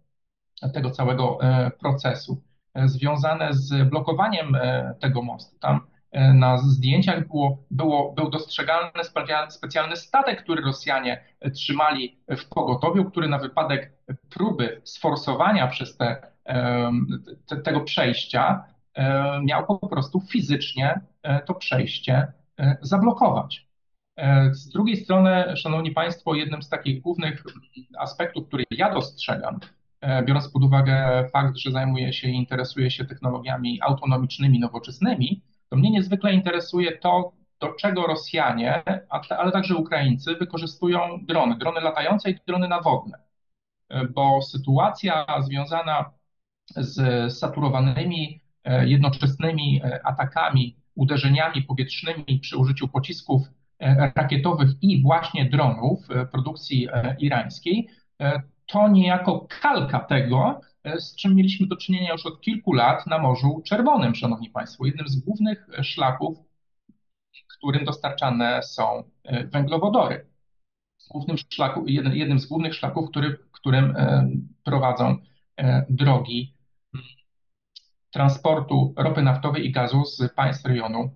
tego 0.75 0.91
całego 0.91 1.39
procesu, 1.81 2.43
związane 2.85 3.55
z 3.55 3.89
blokowaniem 3.89 4.57
tego 5.01 5.23
mostu. 5.23 5.59
Tam 5.59 5.81
na 6.13 6.59
zdjęciach 6.59 7.29
było, 7.29 7.65
było, 7.71 8.13
był 8.13 8.31
dostrzegalny 8.31 9.05
specjalny 9.49 9.97
statek, 9.97 10.43
który 10.43 10.63
Rosjanie 10.63 11.25
trzymali 11.55 12.19
w 12.29 12.49
pogotowiu, 12.49 13.05
który 13.05 13.29
na 13.29 13.39
wypadek 13.39 13.93
próby 14.31 14.81
sforsowania 14.85 15.67
przez 15.67 15.97
te, 15.97 16.23
te, 17.47 17.57
tego 17.57 17.81
przejścia 17.81 18.65
miał 19.43 19.67
po 19.67 19.89
prostu 19.89 20.21
fizycznie 20.21 21.01
to 21.47 21.55
przejście 21.55 22.33
zablokować. 22.81 23.67
Z 24.51 24.69
drugiej 24.69 24.97
strony, 24.97 25.57
Szanowni 25.57 25.91
Państwo, 25.91 26.35
jednym 26.35 26.63
z 26.63 26.69
takich 26.69 27.03
głównych 27.03 27.43
aspektów, 27.99 28.49
który 28.49 28.65
ja 28.71 28.95
dostrzegam, 28.95 29.61
biorąc 30.25 30.49
pod 30.49 30.65
uwagę 30.65 31.29
fakt, 31.33 31.57
że 31.57 31.71
zajmuję 31.71 32.13
się 32.13 32.29
i 32.29 32.35
interesuję 32.35 32.91
się 32.91 33.05
technologiami 33.05 33.79
autonomicznymi, 33.83 34.61
nowoczesnymi, 34.61 35.43
to 35.77 35.81
mnie 35.81 35.91
niezwykle 35.91 36.33
interesuje 36.33 36.99
to, 36.99 37.33
do 37.61 37.73
czego 37.73 38.07
Rosjanie, 38.07 38.83
ale 39.39 39.53
także 39.53 39.77
Ukraińcy 39.77 40.35
wykorzystują 40.35 41.19
drony, 41.23 41.59
drony 41.59 41.81
latające 41.81 42.31
i 42.31 42.39
drony 42.47 42.69
nawodne. 42.69 43.19
Bo 44.15 44.43
sytuacja 44.43 45.27
związana 45.41 46.11
z 46.77 47.33
saturowanymi, 47.39 48.41
e, 48.65 48.89
jednoczesnymi 48.89 49.81
e, 49.85 50.07
atakami, 50.07 50.77
uderzeniami 50.95 51.63
powietrznymi 51.63 52.41
przy 52.41 52.57
użyciu 52.57 52.89
pocisków 52.89 53.43
e, 53.79 54.13
rakietowych 54.17 54.69
i 54.83 55.03
właśnie 55.03 55.51
dronów 55.51 55.99
produkcji 56.33 56.89
irańskiej, 57.19 57.89
to 58.67 58.89
niejako 58.89 59.47
kalka 59.61 60.01
tego, 60.01 60.61
z 60.99 61.15
czym 61.15 61.35
mieliśmy 61.35 61.67
do 61.67 61.77
czynienia 61.77 62.13
już 62.13 62.27
od 62.27 62.41
kilku 62.41 62.73
lat 62.73 63.07
na 63.07 63.19
Morzu 63.19 63.63
Czerwonym, 63.65 64.15
Szanowni 64.15 64.51
Państwo. 64.51 64.87
Jednym 64.87 65.09
z 65.09 65.17
głównych 65.17 65.67
szlaków, 65.83 66.39
którym 67.49 67.85
dostarczane 67.85 68.63
są 68.63 69.03
e, 69.25 69.47
węglowodory. 69.47 70.27
Głównym 71.11 71.37
szlaku, 71.39 71.87
jednym 71.89 72.39
z 72.39 72.47
głównych 72.47 72.75
szlaków, 72.75 73.11
który, 73.11 73.39
którym 73.53 73.97
e, 73.97 74.31
prowadzą 74.65 75.17
drogi 75.91 76.55
transportu 78.11 78.95
ropy 78.97 79.23
naftowej 79.23 79.67
i 79.67 79.73
gazu 79.73 80.05
z 80.05 80.35
państw 80.35 80.67
rejonu 80.67 81.11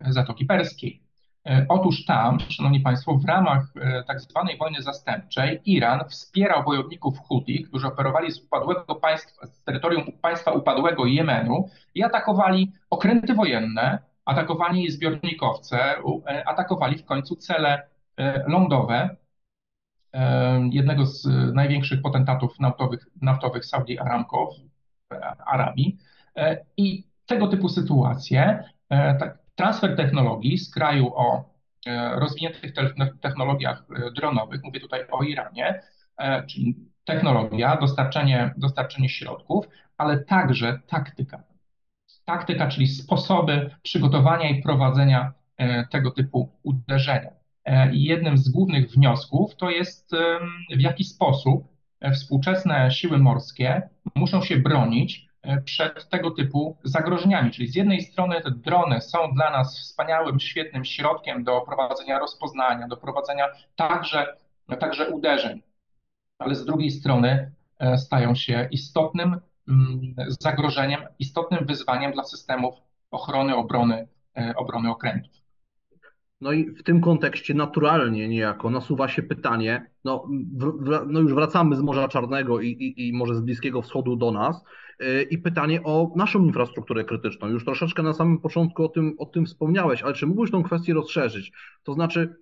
Zatoki 0.00 0.46
Perskiej. 0.46 1.05
E, 1.46 1.66
otóż 1.68 2.04
tam, 2.04 2.40
Szanowni 2.40 2.80
Państwo, 2.80 3.14
w 3.14 3.24
ramach 3.24 3.62
e, 3.80 4.04
tak 4.06 4.20
zwanej 4.20 4.58
wojny 4.58 4.82
zastępczej 4.82 5.60
Iran 5.64 6.08
wspierał 6.08 6.64
wojowników 6.64 7.18
Huti, 7.18 7.62
którzy 7.64 7.86
operowali 7.86 8.32
z 8.32 8.38
upadłego 8.38 8.94
państwa, 8.94 9.46
z 9.46 9.62
terytorium 9.62 10.04
państwa 10.22 10.52
upadłego 10.52 11.06
Jemenu 11.06 11.68
i 11.94 12.02
atakowali 12.02 12.72
okręty 12.90 13.34
wojenne, 13.34 13.98
atakowali 14.24 14.90
zbiornikowce, 14.90 15.78
e, 16.26 16.48
atakowali 16.48 16.98
w 16.98 17.04
końcu 17.04 17.36
cele 17.36 17.82
lądowe 18.46 19.16
jednego 20.70 21.06
z 21.06 21.26
największych 21.54 22.02
potentatów 22.02 22.60
naftowych, 22.60 23.06
naftowych 23.22 23.66
Saudi 23.66 23.98
Aramco 23.98 24.50
w 25.10 25.14
Arabii. 25.46 25.98
I 26.76 27.04
tego 27.26 27.48
typu 27.48 27.68
sytuacje, 27.68 28.64
tak, 28.88 29.38
transfer 29.56 29.96
technologii 29.96 30.58
z 30.58 30.70
kraju 30.70 31.12
o 31.14 31.44
e, 31.86 32.20
rozwiniętych 32.20 32.72
technologiach 33.20 33.84
e, 33.90 34.10
dronowych, 34.10 34.62
mówię 34.64 34.80
tutaj 34.80 35.00
o 35.10 35.22
Iranie, 35.22 35.82
e, 36.18 36.46
czyli 36.46 36.76
technologia, 37.04 37.76
dostarczenie, 37.76 38.54
dostarczenie 38.56 39.08
środków, 39.08 39.68
ale 39.98 40.18
także 40.18 40.80
taktyka. 40.86 41.42
Taktyka, 42.24 42.68
czyli 42.68 42.88
sposoby 42.88 43.70
przygotowania 43.82 44.48
i 44.48 44.62
prowadzenia 44.62 45.32
tego 45.90 46.10
typu 46.10 46.52
uderzenia. 46.62 47.30
I 47.92 48.04
jednym 48.04 48.38
z 48.38 48.48
głównych 48.48 48.90
wniosków 48.90 49.56
to 49.56 49.70
jest, 49.70 50.10
w 50.76 50.80
jaki 50.80 51.04
sposób 51.04 51.68
współczesne 52.14 52.90
siły 52.90 53.18
morskie 53.18 53.88
muszą 54.14 54.42
się 54.42 54.56
bronić 54.56 55.26
przed 55.64 56.08
tego 56.08 56.30
typu 56.30 56.76
zagrożeniami. 56.84 57.50
Czyli 57.50 57.68
z 57.68 57.74
jednej 57.74 58.02
strony 58.02 58.40
te 58.40 58.50
drony 58.50 59.00
są 59.00 59.34
dla 59.34 59.50
nas 59.50 59.80
wspaniałym, 59.80 60.40
świetnym 60.40 60.84
środkiem 60.84 61.44
do 61.44 61.60
prowadzenia 61.60 62.18
rozpoznania, 62.18 62.88
do 62.88 62.96
prowadzenia 62.96 63.48
także, 63.76 64.36
także 64.80 65.10
uderzeń, 65.10 65.62
ale 66.38 66.54
z 66.54 66.64
drugiej 66.64 66.90
strony 66.90 67.52
e, 67.78 67.98
stają 67.98 68.34
się 68.34 68.68
istotnym 68.70 69.40
mm, 69.68 70.14
zagrożeniem, 70.28 71.00
istotnym 71.18 71.66
wyzwaniem 71.66 72.12
dla 72.12 72.24
systemów 72.24 72.74
ochrony, 73.10 73.56
obrony, 73.56 74.08
e, 74.38 74.54
obrony 74.56 74.90
okrętów. 74.90 75.45
No 76.40 76.52
i 76.52 76.70
w 76.70 76.82
tym 76.82 77.00
kontekście 77.00 77.54
naturalnie 77.54 78.28
niejako 78.28 78.70
nasuwa 78.70 79.08
się 79.08 79.22
pytanie, 79.22 79.90
no, 80.04 80.28
w, 80.58 81.06
no 81.06 81.20
już 81.20 81.34
wracamy 81.34 81.76
z 81.76 81.80
Morza 81.80 82.08
Czarnego 82.08 82.60
i, 82.60 82.68
i, 82.68 83.08
i 83.08 83.12
może 83.12 83.34
z 83.34 83.40
Bliskiego 83.40 83.82
Wschodu 83.82 84.16
do 84.16 84.30
nas, 84.30 84.64
E, 84.98 85.22
i 85.22 85.38
pytanie 85.38 85.82
o 85.82 86.12
naszą 86.16 86.44
infrastrukturę 86.44 87.04
krytyczną. 87.04 87.48
Już 87.48 87.64
troszeczkę 87.64 88.02
na 88.02 88.12
samym 88.12 88.38
początku 88.38 88.84
o 88.84 88.88
tym, 88.88 89.14
o 89.18 89.26
tym 89.26 89.46
wspomniałeś, 89.46 90.02
ale 90.02 90.14
czy 90.14 90.26
mógłbyś 90.26 90.50
tą 90.50 90.62
kwestię 90.62 90.94
rozszerzyć? 90.94 91.52
To 91.82 91.94
znaczy, 91.94 92.36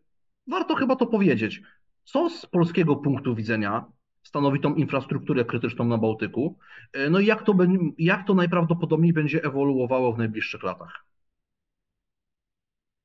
warto 0.47 0.75
chyba 0.75 0.97
to 0.97 1.07
powiedzieć. 1.07 1.63
Co 2.05 2.31
z 2.31 2.47
polskiego 2.47 2.97
punktu 2.97 3.35
widzenia 3.35 3.85
stanowi 4.23 4.61
tą 4.61 4.75
infrastrukturę 4.75 5.45
krytyczną 5.45 5.85
na 5.85 5.99
Bałtyku? 5.99 6.59
E, 6.93 7.11
no 7.11 7.21
i 7.21 7.27
jak 7.27 7.43
to, 7.43 7.55
jak 7.99 8.27
to 8.27 8.35
najprawdopodobniej 8.35 9.13
będzie 9.13 9.45
ewoluowało 9.45 10.13
w 10.13 10.19
najbliższych 10.19 10.63
latach? 10.63 11.05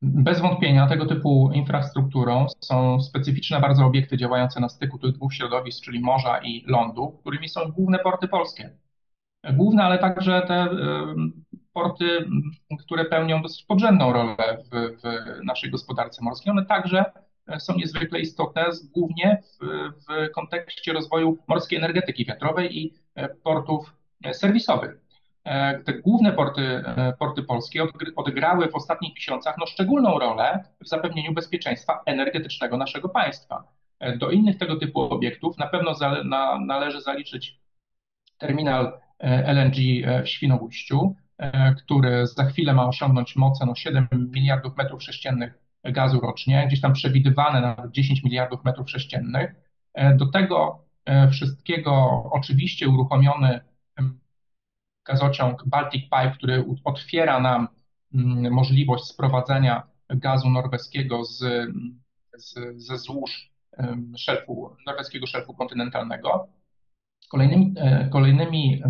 Bez 0.01 0.41
wątpienia 0.41 0.88
tego 0.88 1.05
typu 1.05 1.51
infrastrukturą 1.53 2.45
są 2.59 3.01
specyficzne 3.01 3.59
bardzo 3.59 3.85
obiekty 3.85 4.17
działające 4.17 4.59
na 4.59 4.69
styku 4.69 4.97
tych 4.97 5.12
dwóch 5.12 5.33
środowisk, 5.33 5.83
czyli 5.83 5.99
morza 5.99 6.39
i 6.43 6.63
lądu, 6.67 7.17
którymi 7.21 7.49
są 7.49 7.71
główne 7.71 7.99
porty 7.99 8.27
polskie 8.27 8.77
główne, 9.53 9.83
ale 9.83 9.97
także 9.99 10.41
te 10.47 10.67
porty, 11.73 12.25
które 12.79 13.05
pełnią 13.05 13.41
dosyć 13.41 13.63
podrzędną 13.63 14.13
rolę 14.13 14.57
w, 14.71 14.99
w 15.01 15.03
naszej 15.43 15.71
gospodarce 15.71 16.23
morskiej. 16.23 16.51
One 16.51 16.65
także 16.65 17.05
są 17.59 17.75
niezwykle 17.75 18.19
istotne, 18.19 18.65
głównie 18.93 19.41
w, 19.43 19.65
w 20.05 20.31
kontekście 20.31 20.93
rozwoju 20.93 21.38
morskiej 21.47 21.77
energetyki 21.77 22.25
wiatrowej 22.25 22.77
i 22.77 22.93
e, 23.15 23.29
portów 23.29 23.95
e, 24.23 24.33
serwisowych. 24.33 25.09
E, 25.43 25.80
te 25.80 25.93
główne 25.93 26.34
porty, 26.34 26.84
porty 27.19 27.43
polskie 27.43 27.88
odegrały 28.15 28.71
w 28.71 28.75
ostatnich 28.75 29.15
miesiącach 29.15 29.56
no, 29.60 29.65
szczególną 29.65 30.19
rolę 30.19 30.63
w 30.82 30.88
zapewnieniu 30.88 31.34
bezpieczeństwa 31.34 32.02
energetycznego 32.06 32.78
naszego 32.78 33.10
państwa. 33.10 33.63
Do 34.17 34.32
innych 34.32 34.58
tego 34.58 34.75
typu 34.75 35.02
obiektów 35.02 35.58
na 35.58 35.67
pewno 35.67 35.95
na, 36.25 36.60
należy 36.60 37.02
zaliczyć 37.02 37.60
terminal 38.38 38.99
LNG 39.19 39.78
e, 40.06 40.23
w 40.23 40.30
Świnoujściu, 40.30 41.15
e, 41.38 41.75
który 41.75 42.28
za 42.28 42.45
chwilę 42.45 42.73
ma 42.73 42.88
osiągnąć 42.88 43.36
moce 43.36 43.65
no 43.65 43.75
7 43.75 44.08
miliardów 44.12 44.78
metrów 44.78 45.04
sześciennych 45.04 45.60
gazu 45.84 46.19
rocznie, 46.19 46.65
gdzieś 46.67 46.82
tam 46.82 46.93
przewidywane 46.93 47.62
na 47.62 47.88
10 47.91 48.23
miliardów 48.23 48.63
metrów 48.65 48.89
sześciennych. 48.89 49.56
E, 49.93 50.15
do 50.15 50.25
tego 50.25 50.86
wszystkiego 51.32 52.23
oczywiście 52.32 52.89
uruchomiony 52.89 53.60
gazociąg 55.05 55.63
Baltic 55.65 56.03
Pipe, 56.03 56.31
który 56.38 56.65
otwiera 56.83 57.39
nam 57.39 57.67
mm, 58.13 58.53
możliwość 58.53 59.03
sprowadzenia 59.03 59.83
gazu 60.09 60.49
norweskiego 60.49 61.23
z, 61.25 61.38
z, 62.38 62.55
ze 62.77 62.97
złóż 62.97 63.51
szelfu, 64.17 64.75
norweskiego 64.85 65.27
szelfu 65.27 65.53
kontynentalnego. 65.53 66.47
Kolejnymi, 67.29 67.73
e, 67.77 68.09
kolejnymi 68.09 68.83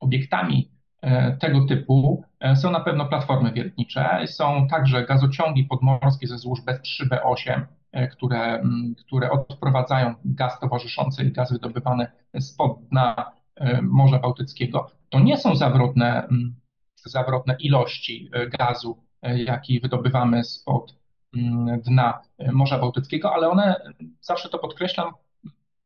obiektami 0.00 0.70
e, 1.00 1.36
tego 1.36 1.66
typu 1.66 2.24
e, 2.40 2.56
są 2.56 2.70
na 2.70 2.80
pewno 2.80 3.06
platformy 3.06 3.52
wiertnicze, 3.52 4.26
są 4.26 4.68
także 4.68 5.06
gazociągi 5.06 5.64
podmorskie 5.64 6.26
ze 6.26 6.38
złóż 6.38 6.60
B3-B8, 6.60 7.62
które, 8.12 8.62
które 9.06 9.30
odprowadzają 9.30 10.14
gaz 10.24 10.60
towarzyszący 10.60 11.24
i 11.24 11.32
gaz 11.32 11.52
wydobywany 11.52 12.06
spod 12.40 12.78
dna 12.90 13.32
Morza 13.82 14.18
Bałtyckiego. 14.18 14.90
To 15.08 15.20
nie 15.20 15.36
są 15.36 15.56
zawrotne, 15.56 16.28
zawrotne 17.04 17.56
ilości 17.58 18.30
gazu, 18.58 19.02
jaki 19.22 19.80
wydobywamy 19.80 20.44
spod 20.44 20.96
dna 21.84 22.20
Morza 22.52 22.78
Bałtyckiego, 22.78 23.34
ale 23.34 23.50
one, 23.50 23.94
zawsze 24.20 24.48
to 24.48 24.58
podkreślam, 24.58 25.12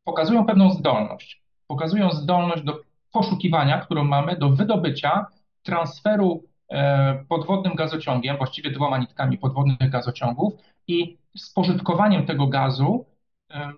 pokazują 0.03 0.45
pewną 0.45 0.71
zdolność 0.71 1.47
pokazują 1.67 2.11
zdolność 2.11 2.63
do 2.63 2.81
poszukiwania, 3.11 3.79
którą 3.79 4.03
mamy 4.03 4.37
do 4.37 4.49
wydobycia 4.49 5.25
transferu 5.63 6.43
e, 6.69 7.25
podwodnym 7.29 7.75
gazociągiem, 7.75 8.37
właściwie 8.37 8.71
dwoma 8.71 8.97
nitkami 8.97 9.37
podwodnych 9.37 9.89
gazociągów 9.89 10.53
i 10.87 11.17
spożytkowaniem 11.37 12.25
tego 12.25 12.47
gazu 12.47 13.05
e, 13.51 13.71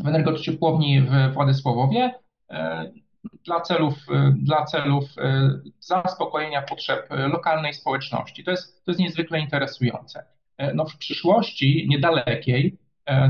w 0.00 0.08
energociepłowni 0.08 1.00
w 1.00 1.32
Władysławowie, 1.34 2.00
e, 2.04 2.18
dla 3.44 3.60
celów, 3.60 3.94
dla 4.36 4.64
celów 4.64 5.04
zaspokojenia 5.80 6.62
potrzeb 6.62 7.08
lokalnej 7.10 7.74
społeczności. 7.74 8.44
To 8.44 8.50
jest, 8.50 8.84
to 8.84 8.90
jest 8.90 9.00
niezwykle 9.00 9.40
interesujące. 9.40 10.24
No 10.74 10.84
w 10.84 10.96
przyszłości 10.96 11.86
niedalekiej 11.88 12.78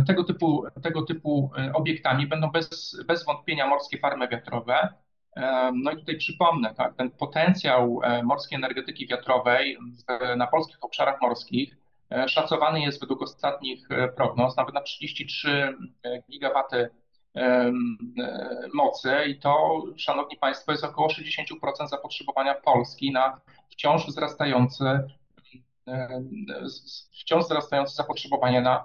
tego 0.07 0.25
typu, 0.25 0.65
tego 0.83 1.03
typu 1.03 1.51
obiektami 1.75 2.27
będą 2.27 2.51
bez, 2.51 2.97
bez 3.07 3.25
wątpienia 3.25 3.67
morskie 3.67 3.99
farmy 3.99 4.29
wiatrowe. 4.29 4.89
No 5.75 5.91
i 5.91 5.97
tutaj 5.97 6.17
przypomnę, 6.17 6.75
tak, 6.75 6.95
ten 6.95 7.11
potencjał 7.11 8.01
morskiej 8.25 8.57
energetyki 8.57 9.07
wiatrowej 9.07 9.79
na 10.37 10.47
polskich 10.47 10.79
obszarach 10.81 11.23
morskich 11.23 11.77
szacowany 12.27 12.81
jest 12.81 13.01
według 13.01 13.23
ostatnich 13.23 13.89
prognoz 14.17 14.57
nawet 14.57 14.75
na 14.75 14.81
33 14.81 15.75
gigawaty 16.31 16.91
mocy 18.75 19.13
i 19.27 19.39
to, 19.39 19.83
szanowni 19.97 20.37
państwo, 20.37 20.73
jest 20.73 20.85
około 20.85 21.09
60% 21.09 21.89
zapotrzebowania 21.91 22.55
Polski 22.55 23.13
na 23.13 23.41
wciąż 23.71 24.07
wzrastające, 24.07 25.09
wciąż 27.13 27.45
wzrastające 27.45 27.95
zapotrzebowanie 27.95 28.61
na, 28.61 28.85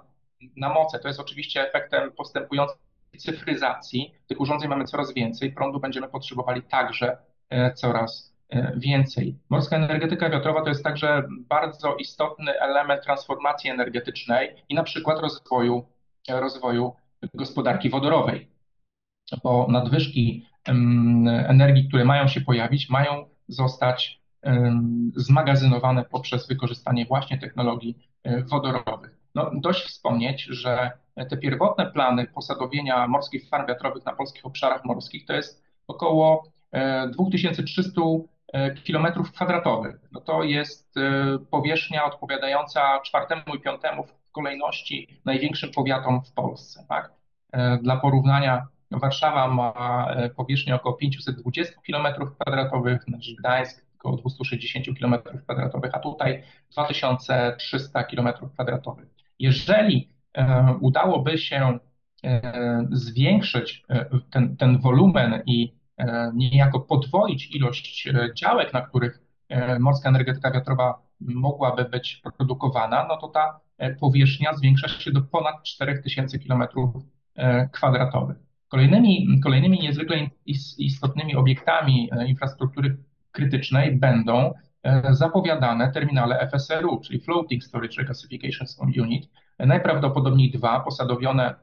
na 0.56 0.68
moce. 0.68 0.98
To 0.98 1.08
jest 1.08 1.20
oczywiście 1.20 1.68
efektem 1.68 2.12
postępującej 2.12 2.76
cyfryzacji. 3.18 4.14
Tych 4.26 4.40
urządzeń 4.40 4.68
mamy 4.68 4.84
coraz 4.84 5.14
więcej, 5.14 5.52
prądu 5.52 5.80
będziemy 5.80 6.08
potrzebowali 6.08 6.62
także 6.62 7.18
e, 7.50 7.72
coraz 7.74 8.34
e, 8.48 8.72
więcej. 8.76 9.38
Morska 9.48 9.76
energetyka 9.76 10.30
wiatrowa 10.30 10.62
to 10.62 10.68
jest 10.68 10.84
także 10.84 11.22
bardzo 11.30 11.96
istotny 11.96 12.60
element 12.60 13.04
transformacji 13.04 13.70
energetycznej 13.70 14.64
i 14.68 14.74
na 14.74 14.82
przykład 14.82 15.18
rozwoju, 15.20 15.84
rozwoju 16.28 16.92
gospodarki 17.34 17.90
wodorowej, 17.90 18.48
bo 19.42 19.66
nadwyżki 19.70 20.46
energii, 21.26 21.88
które 21.88 22.04
mają 22.04 22.28
się 22.28 22.40
pojawić, 22.40 22.90
mają 22.90 23.28
zostać 23.48 24.20
zmagazynowane 25.16 26.04
poprzez 26.04 26.48
wykorzystanie 26.48 27.06
właśnie 27.06 27.38
technologii 27.38 27.98
e, 28.22 28.42
wodorowych. 28.42 29.18
No, 29.34 29.50
dość 29.54 29.86
wspomnieć, 29.86 30.42
że 30.42 30.90
te 31.28 31.36
pierwotne 31.36 31.86
plany 31.86 32.26
posadowienia 32.26 33.06
morskich 33.06 33.48
farm 33.48 33.66
wiatrowych 33.66 34.04
na 34.04 34.12
polskich 34.12 34.46
obszarach 34.46 34.84
morskich 34.84 35.26
to 35.26 35.32
jest 35.32 35.62
około 35.86 36.44
2300 37.12 38.00
e, 38.52 38.70
km 38.70 39.06
kwadratowych. 39.34 39.96
No 40.12 40.20
to 40.20 40.42
jest 40.42 40.96
e, 40.96 41.38
powierzchnia 41.50 42.04
odpowiadająca 42.04 43.00
czwartemu 43.00 43.42
i 43.56 43.60
piątemu 43.60 44.06
kolejności 44.32 45.20
największym 45.24 45.70
powiatom 45.70 46.24
w 46.24 46.32
Polsce. 46.32 46.86
Tak? 46.88 47.12
E, 47.52 47.78
dla 47.78 47.96
porównania 47.96 48.66
Warszawa 48.90 49.48
ma 49.48 50.06
powierzchnię 50.36 50.74
około 50.74 50.94
520 50.94 51.74
km 51.86 52.06
kwadratowych, 52.34 53.08
nasz 53.08 53.34
Gdańsk 53.38 53.86
około 53.98 54.16
260 54.16 54.86
km 54.98 55.14
kwadratowych, 55.42 55.90
a 55.94 55.98
tutaj 55.98 56.42
2300 56.70 58.04
km 58.04 58.28
kwadratowych. 58.54 59.08
Jeżeli 59.38 60.08
E, 60.34 60.74
udałoby 60.80 61.38
się 61.38 61.78
e, 62.24 62.86
zwiększyć 62.90 63.84
e, 63.88 64.06
ten, 64.30 64.56
ten 64.56 64.78
wolumen 64.78 65.42
i 65.46 65.80
niejako 66.34 66.80
podwoić 66.80 67.56
ilość 67.56 68.08
działek, 68.34 68.72
na 68.72 68.80
których 68.80 69.20
morska 69.80 70.08
energetyka 70.08 70.50
wiatrowa 70.50 71.02
mogłaby 71.20 71.84
być 71.84 72.22
produkowana, 72.36 73.06
no 73.08 73.16
to 73.16 73.28
ta 73.28 73.60
powierzchnia 74.00 74.54
zwiększa 74.54 74.88
się 74.88 75.10
do 75.12 75.22
ponad 75.22 75.62
4000 75.62 76.38
km 76.38 76.64
kwadratowych. 77.72 78.36
Kolejnymi, 78.68 79.40
kolejnymi 79.42 79.78
niezwykle 79.78 80.30
istotnymi 80.78 81.36
obiektami 81.36 82.10
infrastruktury 82.26 82.96
krytycznej 83.32 83.96
będą 83.96 84.54
zapowiadane 85.10 85.92
terminale 85.92 86.48
FSRU, 86.50 87.00
czyli 87.00 87.20
Floating 87.20 87.64
Storage 87.64 88.02
Regasification 88.02 88.66
Unit, 89.02 89.28
najprawdopodobniej 89.58 90.50
dwa, 90.50 90.80
posadowione 90.80 91.54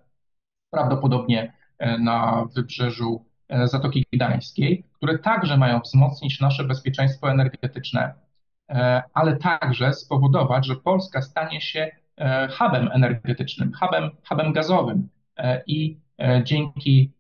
prawdopodobnie 0.72 1.54
e, 1.78 1.98
na 1.98 2.46
wybrzeżu 2.56 3.26
e, 3.50 3.68
Zatoki 3.68 4.06
Gdańskiej, 4.14 4.84
które 4.94 5.20
także 5.20 5.58
mają 5.58 5.80
wzmocnić 5.80 6.40
nasze 6.40 6.64
bezpieczeństwo 6.64 7.32
energetyczne, 7.32 8.14
e, 8.70 9.04
ale 9.14 9.38
także 9.38 9.94
spowodować, 9.94 10.66
że 10.66 10.76
Polska 10.76 11.22
stanie 11.22 11.62
się 11.62 11.92
hubem 12.58 12.90
energetycznym, 12.94 13.72
hubem, 13.80 14.10
hubem 14.30 14.54
gazowym 14.54 15.10
i 15.68 15.98
dzięki 16.44 17.12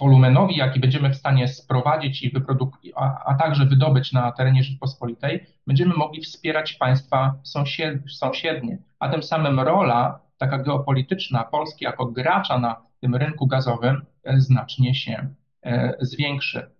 wolumenowi, 0.00 0.56
jaki 0.56 0.80
będziemy 0.80 1.10
w 1.10 1.16
stanie 1.16 1.48
sprowadzić 1.48 2.22
i 2.22 2.30
wyprodukować, 2.30 2.92
a, 2.96 3.24
a, 3.24 3.34
także 3.34 3.66
wydobyć 3.66 4.12
na 4.12 4.32
terenie 4.32 4.62
Rzeczpospolitej, 4.62 5.46
będziemy 5.66 5.94
mogli 5.94 6.22
wspierać 6.22 6.72
państwa 6.72 7.34
sąsied, 7.42 8.12
sąsiednie, 8.12 8.78
a 8.98 9.08
tym 9.08 9.22
samym 9.22 9.60
rola 9.60 10.20
taka 10.38 10.58
geopolityczna 10.58 11.44
Polski 11.44 11.84
jako 11.84 12.06
gracza 12.06 12.58
na 12.58 12.82
tym 13.00 13.14
rynku 13.14 13.46
gazowym 13.46 14.06
e, 14.24 14.40
znacznie 14.40 14.94
się 14.94 15.34
e, 15.62 15.96
zwiększy. 16.00 16.70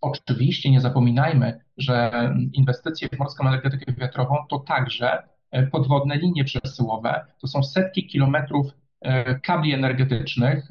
Oczywiście 0.00 0.70
nie 0.70 0.80
zapominajmy, 0.80 1.60
że 1.76 2.10
inwestycje 2.52 3.08
w 3.08 3.18
morską 3.18 3.48
energetykę 3.48 3.92
wiatrową 3.92 4.36
to 4.48 4.58
także 4.58 5.12
e, 5.12 5.28
podwodne 5.72 6.16
linie 6.16 6.44
przesyłowe, 6.44 7.26
to 7.40 7.46
są 7.46 7.62
setki 7.62 8.06
kilometrów 8.06 8.66
kabli 9.42 9.72
energetycznych, 9.72 10.68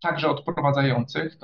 także 0.00 0.30
odprowadzających 0.30 1.38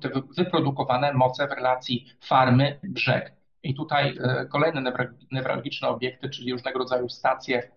te 0.00 0.10
wyprodukowane 0.36 1.12
moce 1.12 1.48
w 1.48 1.52
relacji 1.52 2.06
farmy-brzeg. 2.20 3.32
I 3.62 3.74
tutaj 3.74 4.18
e, 4.24 4.46
kolejne 4.46 4.92
newralgiczne 5.32 5.88
obiekty, 5.88 6.30
czyli 6.30 6.52
różnego 6.52 6.78
rodzaju 6.78 7.08
stacje, 7.08 7.70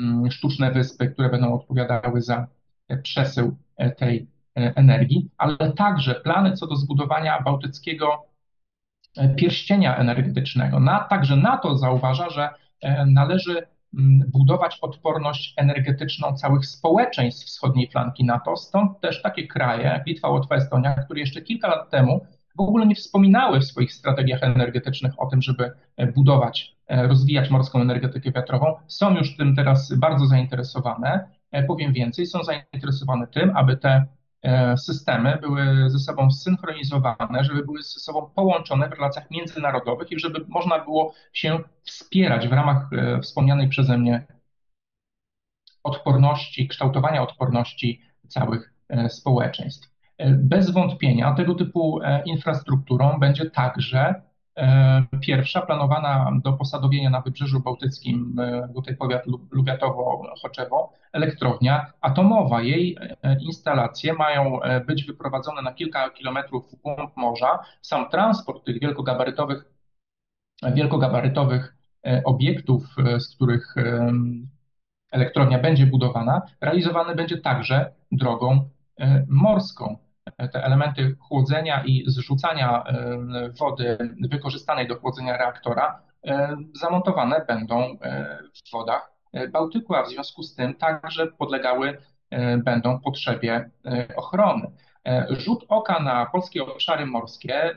mm, 0.00 0.30
sztuczne 0.30 0.72
wyspy, 0.72 1.08
które 1.08 1.28
będą 1.28 1.54
odpowiadały 1.54 2.22
za 2.22 2.46
e, 2.88 2.96
przesył 2.96 3.56
e, 3.76 3.90
tej 3.90 4.26
energii, 4.54 5.30
ale 5.38 5.72
także 5.72 6.14
plany 6.14 6.52
co 6.52 6.66
do 6.66 6.76
zbudowania 6.76 7.42
bałtyckiego 7.42 8.26
pierścienia 9.36 9.96
energetycznego. 9.96 10.80
Na, 10.80 11.00
także 11.00 11.36
NATO 11.36 11.78
zauważa, 11.78 12.30
że 12.30 12.48
należy 13.06 13.66
Mm, 13.98 14.30
budować 14.30 14.78
odporność 14.80 15.54
energetyczną 15.56 16.32
całych 16.32 16.66
społeczeństw 16.66 17.46
wschodniej 17.46 17.90
flanki 17.90 18.24
NATO. 18.24 18.56
Stąd 18.56 19.00
też 19.00 19.22
takie 19.22 19.46
kraje 19.46 19.82
jak 19.82 20.06
Litwa, 20.06 20.28
Łotwa, 20.28 20.54
Estonia, 20.54 20.94
które 20.94 21.20
jeszcze 21.20 21.42
kilka 21.42 21.68
lat 21.68 21.90
temu 21.90 22.26
w 22.56 22.60
ogóle 22.60 22.86
nie 22.86 22.94
wspominały 22.94 23.60
w 23.60 23.64
swoich 23.64 23.92
strategiach 23.92 24.42
energetycznych 24.42 25.12
o 25.20 25.26
tym, 25.26 25.42
żeby 25.42 25.72
e, 25.96 26.06
budować, 26.12 26.76
e, 26.86 27.06
rozwijać 27.06 27.50
morską 27.50 27.80
energetykę 27.80 28.32
wiatrową, 28.32 28.74
są 28.86 29.16
już 29.16 29.36
tym 29.36 29.56
teraz 29.56 29.94
bardzo 29.94 30.26
zainteresowane. 30.26 31.28
E, 31.52 31.62
powiem 31.62 31.92
więcej, 31.92 32.26
są 32.26 32.44
zainteresowane 32.44 33.26
tym, 33.26 33.56
aby 33.56 33.76
te 33.76 33.88
E, 33.88 34.15
systemy 34.76 35.38
były 35.40 35.90
ze 35.90 35.98
sobą 35.98 36.30
zsynchronizowane, 36.30 37.44
żeby 37.44 37.64
były 37.64 37.82
ze 37.82 38.00
sobą 38.00 38.30
połączone 38.34 38.88
w 38.88 38.92
relacjach 38.92 39.30
międzynarodowych 39.30 40.12
i 40.12 40.18
żeby 40.18 40.44
można 40.48 40.84
było 40.84 41.14
się 41.32 41.58
wspierać 41.82 42.48
w 42.48 42.52
ramach 42.52 42.88
e, 42.92 43.20
wspomnianej 43.20 43.68
przeze 43.68 43.98
mnie 43.98 44.26
odporności, 45.82 46.68
kształtowania 46.68 47.22
odporności 47.22 48.02
całych 48.28 48.74
e, 48.88 49.10
społeczeństw. 49.10 49.96
Bez 50.28 50.70
wątpienia 50.70 51.34
tego 51.34 51.54
typu 51.54 52.00
infrastrukturą 52.24 53.18
będzie 53.18 53.50
także 53.50 54.14
E, 54.14 54.25
pierwsza 55.20 55.62
planowana 55.62 56.32
do 56.44 56.52
posadowienia 56.52 57.10
na 57.10 57.20
Wybrzeżu 57.20 57.60
Bałtyckim, 57.60 58.40
e, 58.40 58.68
tutaj 58.74 58.96
powiat 58.96 59.22
Lubiatowo-Choczewo, 59.52 60.92
elektrownia 61.12 61.92
atomowa. 62.00 62.62
Jej 62.62 62.96
e, 63.00 63.36
instalacje 63.40 64.12
mają 64.12 64.58
być 64.86 65.04
wyprowadzone 65.04 65.62
na 65.62 65.72
kilka 65.72 66.10
kilometrów 66.10 66.72
w 66.72 66.82
głąb 66.82 67.16
morza. 67.16 67.58
Sam 67.82 68.10
transport 68.10 68.64
tych 68.64 68.80
wielkogabarytowych, 68.80 69.64
wielkogabarytowych 70.74 71.76
obiektów, 72.24 72.82
z 73.18 73.34
których 73.34 73.74
elektrownia 75.12 75.58
będzie 75.58 75.86
budowana, 75.86 76.42
realizowany 76.60 77.14
będzie 77.14 77.38
także 77.38 77.92
drogą 78.12 78.68
morską 79.28 80.05
te 80.36 80.64
elementy 80.64 81.16
chłodzenia 81.20 81.84
i 81.84 82.04
zrzucania 82.06 82.84
e, 82.84 83.18
wody 83.60 83.98
wykorzystanej 84.30 84.88
do 84.88 85.00
chłodzenia 85.00 85.36
reaktora 85.36 86.02
e, 86.26 86.56
zamontowane 86.80 87.44
będą 87.48 87.80
e, 87.80 88.38
w 88.54 88.72
wodach 88.72 89.16
Bałtyku, 89.52 89.94
a 89.94 90.02
w 90.02 90.08
związku 90.08 90.42
z 90.42 90.54
tym 90.54 90.74
także 90.74 91.26
podlegały 91.26 91.98
będą 92.64 93.00
potrzebie 93.00 93.70
ochrony. 94.16 94.70
Rzut 95.30 95.64
oka 95.68 96.00
na 96.00 96.26
polskie 96.26 96.62
obszary 96.62 97.06
morskie 97.06 97.70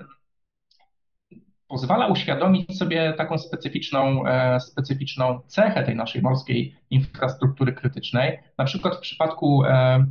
pozwala 1.67 2.07
uświadomić 2.07 2.77
sobie 2.77 3.13
taką 3.13 3.37
specyficzną, 3.37 4.23
specyficzną 4.59 5.39
cechę 5.47 5.83
tej 5.83 5.95
naszej 5.95 6.21
morskiej 6.21 6.75
infrastruktury 6.89 7.73
krytycznej. 7.73 8.39
Na 8.57 8.65
przykład 8.65 8.95
w 8.95 8.99
przypadku 8.99 9.63
E, 9.65 10.05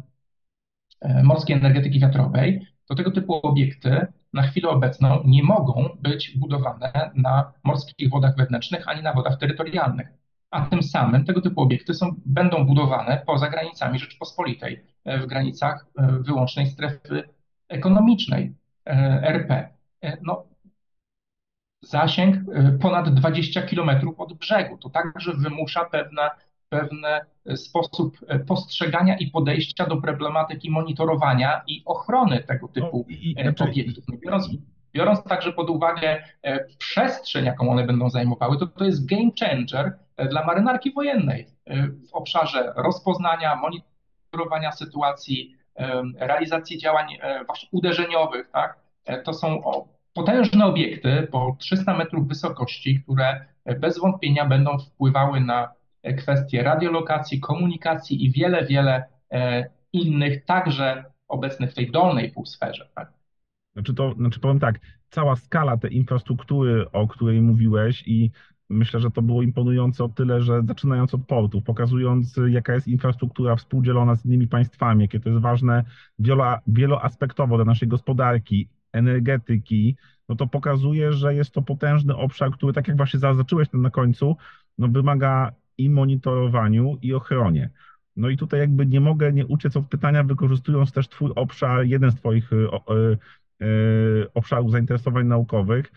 morskiej 1.23 1.57
energetyki 1.57 2.01
wiatrowej, 2.01 2.67
to 2.87 2.95
tego 2.95 3.11
typu 3.11 3.35
obiekty 3.35 4.07
na 4.33 4.43
chwilę 4.43 4.69
obecną 4.69 5.23
nie 5.25 5.43
mogą 5.43 5.97
być 6.01 6.39
budowane 6.39 7.11
na 7.15 7.53
morskich 7.65 8.11
wodach 8.11 8.37
wewnętrznych 8.37 8.89
ani 8.89 9.03
na 9.03 9.13
wodach 9.13 9.39
terytorialnych. 9.39 10.09
A 10.51 10.61
tym 10.61 10.83
samym 10.83 11.25
tego 11.25 11.41
typu 11.41 11.61
obiekty 11.61 11.95
są, 11.95 12.15
będą 12.27 12.67
budowane 12.67 13.23
poza 13.27 13.51
granicami 13.51 13.99
Rzeczpospolitej, 13.99 14.83
w 15.07 15.27
granicach 15.27 15.87
wyłącznej 16.21 16.67
strefy 16.67 17.29
ekonomicznej 17.69 18.55
RP. 19.23 19.69
No, 20.23 20.45
zasięg 21.83 22.37
ponad 22.81 23.15
20 23.15 23.63
km 23.63 23.91
od 24.19 24.33
brzegu. 24.33 24.79
To 24.79 24.91
także 24.91 25.33
wymusza 25.33 25.85
pewne 25.85 26.31
pewne 26.69 27.21
sposób 27.57 28.19
postrzegania 28.47 29.17
i 29.17 29.27
podejścia 29.27 29.87
do 29.87 29.97
problematyki 29.97 30.71
monitorowania 30.71 31.63
i 31.67 31.83
ochrony 31.85 32.43
tego 32.43 32.69
typu 32.69 33.07
no, 33.09 33.15
i, 33.17 33.37
znaczy... 33.43 33.65
obiektów. 33.65 34.05
No, 34.09 34.17
biorąc, 34.19 34.49
biorąc 34.93 35.25
także 35.25 35.53
pod 35.53 35.71
uwagę 35.71 36.23
e, 36.43 36.65
przestrzeń, 36.79 37.45
jaką 37.45 37.71
one 37.71 37.85
będą 37.85 38.11
zajmowały, 38.11 38.59
to 38.59 38.67
to 38.67 38.85
jest 38.85 39.07
game 39.07 39.31
changer 39.41 39.99
e, 40.17 40.29
dla 40.29 40.47
marynarki 40.47 40.93
wojennej 40.93 41.47
w 42.11 42.15
obszarze 42.15 42.73
rozpoznania, 42.77 43.57
monitorowania 43.57 44.73
sytuacji, 44.73 45.57
realizacji 46.19 46.79
działań 46.79 47.07
właśnie 47.47 47.69
uderzeniowych. 47.73 48.51
Tak? 48.51 48.79
To 49.25 49.35
są 49.35 49.63
potężne 50.15 50.67
obiekty 50.67 51.29
po 51.33 51.57
300 51.59 51.97
metrów 51.97 52.29
wysokości, 52.29 53.01
które 53.03 53.45
bez 53.81 53.99
wątpienia 53.99 54.45
będą 54.45 54.79
wpływały 54.79 55.41
na 55.41 55.69
kwestie 56.19 56.63
radiolokacji, 56.63 57.41
komunikacji 57.41 58.25
i 58.25 58.33
wiele, 58.33 58.67
wiele 58.67 59.05
e, 59.31 59.71
innych, 59.93 60.45
także 60.45 61.05
obecnych 61.29 61.71
w 61.71 61.75
tej 61.75 61.91
dolnej 61.91 62.31
półsferze. 62.31 62.89
Tak? 62.95 63.13
Znaczy, 63.73 63.95
to, 63.95 64.15
znaczy 64.15 64.41
powiem 64.41 64.61
tak, 64.61 64.81
cała 65.11 65.37
skala 65.37 65.77
tej 65.77 65.97
infrastruktury, 65.97 66.91
o 66.91 67.09
której 67.09 67.43
mówiłeś 67.43 68.03
i 68.07 68.31
myślę, 68.71 69.01
że 69.01 69.11
to 69.11 69.23
było 69.23 69.43
imponujące 69.43 70.05
o 70.05 70.09
tyle, 70.09 70.41
że 70.41 70.63
zaczynając 70.63 71.15
od 71.15 71.27
portów, 71.27 71.65
pokazując 71.65 72.41
jaka 72.49 72.75
jest 72.75 72.89
infrastruktura 72.89 73.57
współdzielona 73.57 74.17
z 74.17 74.25
innymi 74.25 74.49
państwami, 74.49 75.03
jakie 75.03 75.21
to 75.21 75.29
jest 75.29 75.43
ważne 75.43 75.85
wieloaspektowo 76.67 77.57
dla 77.57 77.65
naszej 77.65 77.89
gospodarki, 77.89 78.69
energetyki, 78.93 79.97
no 80.29 80.37
to 80.37 80.47
pokazuje, 80.47 81.13
że 81.13 81.35
jest 81.35 81.51
to 81.51 81.63
potężny 81.63 82.17
obszar, 82.17 82.51
który 82.51 82.73
tak 82.73 82.89
jak 82.89 82.97
właśnie 82.97 83.21
zaznaczyłeś 83.21 83.69
na 83.73 83.91
końcu, 83.91 84.37
no 84.79 84.89
wymaga 84.89 85.53
i 85.79 85.91
monitorowaniu, 85.91 86.99
i 87.03 87.15
ochronie. 87.15 87.71
No 88.17 88.29
i 88.29 88.37
tutaj 88.37 88.61
jakby 88.61 88.87
nie 88.87 89.01
mogę 89.01 89.33
nie 89.33 89.47
uciec 89.47 89.77
od 89.77 89.87
pytania, 89.89 90.25
wykorzystując 90.25 90.93
też 90.93 91.09
Twój 91.09 91.31
obszar, 91.37 91.87
jeden 91.87 92.11
z 92.11 92.15
Twoich 92.15 92.53
y, 92.53 92.57
y, 92.57 93.67
y, 93.67 94.33
obszarów 94.35 94.71
zainteresowań 94.71 95.27
naukowych, 95.27 95.93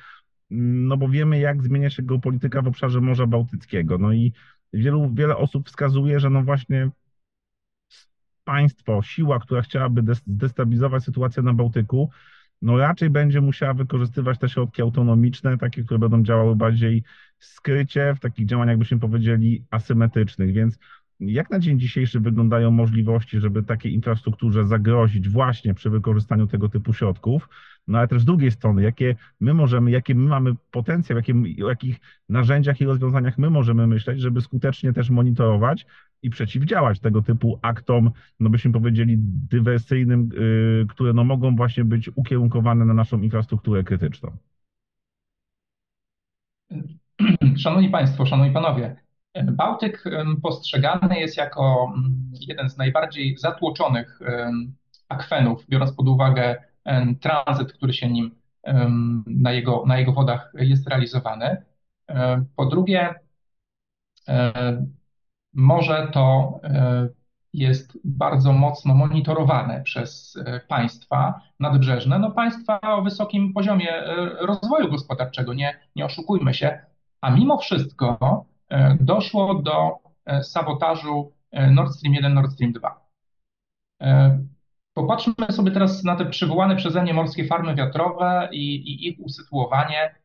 no 0.50 0.98
bo 0.98 1.10
wiemy, 1.10 1.40
jak 1.40 1.64
zmienia 1.64 1.90
się 1.90 2.04
geopolityka 2.04 2.62
w 2.62 2.68
obszarze 2.68 3.02
Morza 3.02 3.28
Bałtyckiego. 3.28 3.98
No 3.98 4.14
i 4.14 4.34
wielu, 4.74 5.12
wiele 5.14 5.38
osób 5.38 5.68
wskazuje, 5.68 6.20
że 6.20 6.30
no 6.30 6.44
właśnie 6.44 6.90
państwo, 8.44 9.02
siła, 9.02 9.40
która 9.40 9.62
chciałaby 9.62 10.04
destabilizować 10.28 11.04
sytuację 11.04 11.44
na 11.44 11.54
Bałtyku, 11.54 12.10
no 12.62 12.78
raczej 12.78 13.10
będzie 13.10 13.42
musiała 13.42 13.74
wykorzystywać 13.74 14.40
te 14.40 14.50
środki 14.50 14.82
autonomiczne, 14.82 15.58
takie, 15.58 15.84
które 15.84 16.00
będą 16.00 16.24
działały 16.24 16.56
bardziej 16.56 17.04
skrycie, 17.40 18.14
w 18.16 18.20
takich 18.20 18.46
działaniach, 18.46 18.78
byśmy 18.78 19.00
powiedzieli, 19.00 19.66
asymetrycznych. 19.72 20.54
Więc 20.54 20.78
jak 21.22 21.50
na 21.50 21.60
dzień 21.60 21.80
dzisiejszy 21.80 22.20
wyglądają 22.20 22.72
możliwości, 22.72 23.40
żeby 23.40 23.64
takiej 23.64 23.94
infrastrukturze 23.94 24.66
zagrozić 24.66 25.30
właśnie 25.30 25.74
przy 25.74 25.90
wykorzystaniu 25.90 26.48
tego 26.48 26.70
typu 26.70 26.94
środków? 26.94 27.50
No 27.88 27.98
ale 27.98 28.08
też 28.08 28.22
z 28.22 28.26
drugiej 28.26 28.52
strony, 28.52 28.84
jakie 28.84 29.16
my 29.40 29.54
możemy, 29.54 29.92
jakie 29.92 30.16
my 30.16 30.30
mamy 30.30 30.56
potencjał, 30.72 31.18
jakie, 31.18 31.34
o 31.66 31.70
jakich 31.70 32.00
narzędziach 32.30 32.82
i 32.82 32.86
rozwiązaniach 32.86 33.38
my 33.38 33.50
możemy 33.50 33.88
myśleć, 33.88 34.22
żeby 34.22 34.42
skutecznie 34.42 34.94
też 34.94 35.10
monitorować 35.10 35.86
i 36.22 36.30
przeciwdziałać 36.30 37.00
tego 37.00 37.22
typu 37.22 37.60
aktom, 37.62 38.12
no 38.40 38.50
byśmy 38.50 38.72
powiedzieli, 38.72 39.16
dywersyjnym, 39.50 40.30
yy, 40.34 40.86
które 40.90 41.14
no 41.14 41.24
mogą 41.24 41.56
właśnie 41.56 41.86
być 41.86 42.10
ukierunkowane 42.16 42.86
na 42.86 42.94
naszą 42.94 43.22
infrastrukturę 43.22 43.84
krytyczną. 43.84 44.38
Szanowni 47.58 47.90
Państwo, 47.90 48.26
Szanowni 48.26 48.54
Panowie, 48.54 48.96
Bałtyk 49.44 50.04
postrzegany 50.44 51.20
jest 51.20 51.38
jako 51.38 51.94
jeden 52.48 52.70
z 52.70 52.78
najbardziej 52.78 53.38
zatłoczonych 53.38 54.20
akwenów, 55.10 55.68
biorąc 55.70 55.92
pod 55.92 56.08
uwagę 56.08 56.64
tranzyt, 57.22 57.74
który 57.74 57.94
się 57.94 58.10
nim 58.10 58.36
na 59.28 59.52
jego, 59.52 59.84
na 59.88 59.98
jego 59.98 60.14
wodach 60.14 60.54
jest 60.54 60.88
realizowany. 60.88 61.64
Po 62.56 62.66
drugie, 62.66 63.16
morze 65.54 66.08
to 66.14 66.60
e, 66.64 67.10
jest 67.54 67.98
bardzo 68.04 68.54
mocno 68.54 68.96
monitorowane 68.96 69.82
przez 69.82 70.38
e, 70.46 70.60
państwa 70.60 71.42
nadbrzeżne, 71.60 72.20
no 72.20 72.32
państwa 72.32 72.80
o 72.82 73.02
wysokim 73.02 73.54
poziomie 73.54 73.94
e, 73.94 74.16
rozwoju 74.46 74.92
gospodarczego, 74.92 75.54
nie, 75.54 75.80
nie 75.96 76.06
oszukujmy 76.06 76.54
się, 76.54 76.80
a 77.22 77.32
mimo 77.32 77.58
wszystko 77.58 78.18
doszło 79.00 79.56
do 79.56 79.98
sabotażu 80.44 81.34
Nord 81.72 81.94
Stream 81.94 82.14
1, 82.14 82.34
Nord 82.34 82.52
Stream 82.52 82.72
2. 82.72 83.02
Popatrzmy 84.94 85.34
sobie 85.52 85.72
teraz 85.72 86.04
na 86.04 86.16
te 86.16 86.26
przywołane 86.26 86.76
przeze 86.76 87.02
mnie 87.02 87.14
morskie 87.14 87.48
farmy 87.48 87.76
wiatrowe 87.76 88.50
i, 88.52 88.76
i 88.76 89.08
ich 89.08 89.20
usytuowanie 89.20 90.16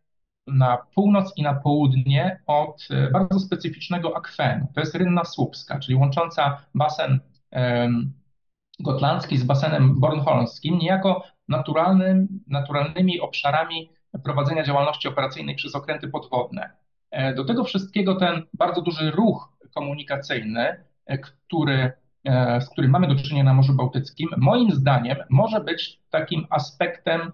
na 0.47 0.77
północ 0.95 1.33
i 1.37 1.43
na 1.43 1.55
południe 1.55 2.43
od 2.47 2.89
e, 2.91 3.11
bardzo 3.11 3.41
specyficznego 3.41 4.17
akwenu. 4.17 4.67
To 4.75 4.81
jest 4.81 4.95
Rynna 4.95 5.25
Słupska, 5.25 5.79
czyli 5.79 5.97
łącząca 5.97 6.61
basen 6.75 7.21
gotlandzki 8.81 9.39
z 9.39 9.45
basenem 9.45 10.01
bornholmskim, 10.01 10.79
niejako 10.79 11.25
naturalnym, 11.49 12.29
naturalnymi 12.47 13.21
obszarami 13.21 13.91
prowadzenia 14.25 14.65
działalności 14.65 15.09
operacyjnej 15.09 15.55
przez 15.57 15.75
okręty 15.75 16.09
podwodne. 16.09 16.71
E, 17.11 17.35
do 17.35 17.45
tego 17.45 17.65
wszystkiego 17.65 18.15
ten 18.15 18.43
bardzo 18.55 18.83
duży 18.83 19.11
ruch 19.11 19.53
komunikacyjny, 19.75 20.85
e, 21.07 21.19
który, 21.19 21.93
z 22.61 22.71
którym 22.71 22.91
mamy 22.91 23.09
do 23.09 23.15
czynienia 23.15 23.45
na 23.45 23.55
Morzu 23.55 23.75
Bałtyckim, 23.75 24.29
moim 24.37 24.71
zdaniem 24.71 25.17
może 25.31 25.61
być 25.61 26.01
takim 26.11 26.47
aspektem 26.51 27.33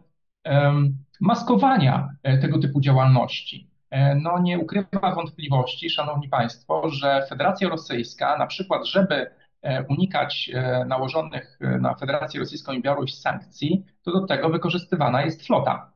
maskowania 1.23 2.09
e, 2.23 2.39
tego 2.39 2.59
typu 2.59 2.81
działalności. 2.81 3.71
E, 3.91 4.15
no 4.15 4.39
nie 4.39 4.59
ukrywa 4.59 5.15
wątpliwości, 5.15 5.91
Szanowni 5.91 6.29
Państwo, 6.29 6.91
że 6.91 7.27
Federacja 7.29 7.69
Rosyjska, 7.69 8.39
na 8.39 8.47
przykład, 8.47 8.87
żeby 8.87 9.31
e, 9.63 9.83
unikać 9.83 10.51
nałożonych 10.87 11.59
na 11.81 11.95
Federację 11.95 12.41
Rosyjską 12.41 12.73
i 12.73 12.83
Białoruś 12.83 13.15
sankcji, 13.15 13.85
to 14.03 14.13
do 14.13 14.27
tego 14.27 14.49
wykorzystywana 14.49 15.23
jest 15.23 15.47
flota, 15.47 15.93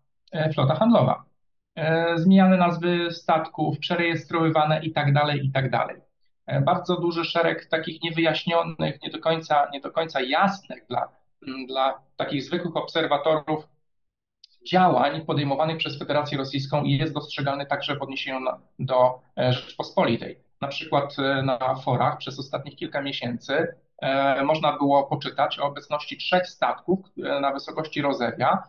flota 0.55 0.75
handlowa. 0.75 1.25
Zmieniane 2.15 2.57
nazwy 2.57 3.13
statków, 3.13 3.79
przerejestrowywane 3.79 4.85
i 4.85 4.93
tak 4.93 5.13
dalej, 5.13 5.47
i 5.47 5.53
tak 5.53 5.71
dalej. 5.71 5.97
Bardzo 6.65 7.01
duży 7.01 7.25
szereg 7.25 7.67
takich 7.67 8.03
niewyjaśnionych, 8.03 9.03
nie 9.03 9.11
do 9.11 9.19
końca, 9.19 9.69
nie 9.73 9.81
do 9.81 9.91
końca 9.91 10.21
jasnych 10.21 10.87
dla, 10.89 11.09
dla 11.67 12.01
takich 12.17 12.43
zwykłych 12.43 12.77
obserwatorów 12.77 13.69
działań 14.67 15.25
podejmowanych 15.27 15.77
przez 15.77 15.99
Federację 15.99 16.39
Rosyjską 16.39 16.85
jest 16.85 17.15
dostrzegalny 17.15 17.67
także 17.67 17.97
w 17.97 18.03
odniesieniu 18.03 18.41
do 18.79 19.21
e, 19.39 19.53
Rzeczpospolitej. 19.53 20.39
Na 20.61 20.69
przykład 20.69 21.17
e, 21.19 21.43
na 21.43 21.75
forach 21.75 22.19
przez 22.19 22.39
ostatnich 22.39 22.77
kilka 22.77 23.03
miesięcy 23.03 23.75
e, 23.99 24.45
można 24.45 24.79
było 24.79 25.05
poczytać 25.05 25.59
o 25.59 25.65
obecności 25.65 26.17
trzech 26.17 26.47
statków 26.47 26.99
na 27.17 27.53
wysokości 27.53 28.03
Rozewia, 28.03 28.63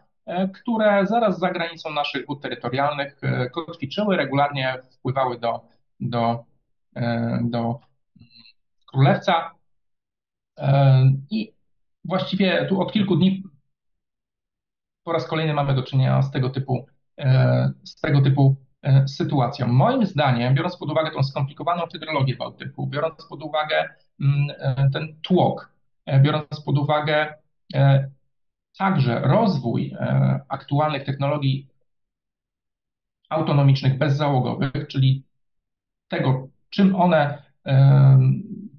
które 0.53 1.05
zaraz 1.07 1.39
za 1.39 1.51
granicą 1.51 1.93
naszych 1.93 2.28
wód 2.28 2.41
terytorialnych 2.41 3.21
kotwiczyły, 3.53 4.17
regularnie 4.17 4.78
wpływały 4.91 5.39
do, 5.39 5.61
do, 5.99 6.43
do 7.41 7.80
Królewca. 8.86 9.51
I 11.32 11.53
właściwie 12.05 12.65
tu 12.65 12.82
od 12.82 12.91
kilku 12.91 13.15
dni 13.15 13.43
po 15.07 15.13
raz 15.13 15.28
kolejny 15.28 15.53
mamy 15.53 15.75
do 15.75 15.84
czynienia 15.84 16.21
z 16.21 16.32
tego 16.32 16.49
typu, 16.49 16.86
e, 17.19 17.71
z 17.84 18.01
tego 18.01 18.21
typu 18.21 18.55
e, 18.82 19.07
sytuacją. 19.07 19.67
Moim 19.67 20.05
zdaniem, 20.05 20.55
biorąc 20.55 20.78
pod 20.78 20.91
uwagę 20.91 21.11
tą 21.11 21.23
skomplikowaną 21.23 21.84
hydrologię 21.91 22.36
Bałtyku, 22.36 22.88
biorąc 22.88 23.25
pod 23.30 23.43
uwagę 23.43 23.89
mm, 24.21 24.47
e, 24.59 24.89
ten 24.93 25.21
tłok, 25.21 25.71
biorąc 26.21 26.61
pod 26.65 26.78
uwagę 26.78 27.34
także 28.78 29.19
rozwój 29.19 29.95
aktualnych 30.49 31.03
technologii 31.03 31.67
autonomicznych, 33.30 33.97
bezzałogowych, 33.97 34.88
czyli 34.88 35.23
tego, 36.07 36.47
czym 36.69 36.95
one, 36.95 37.43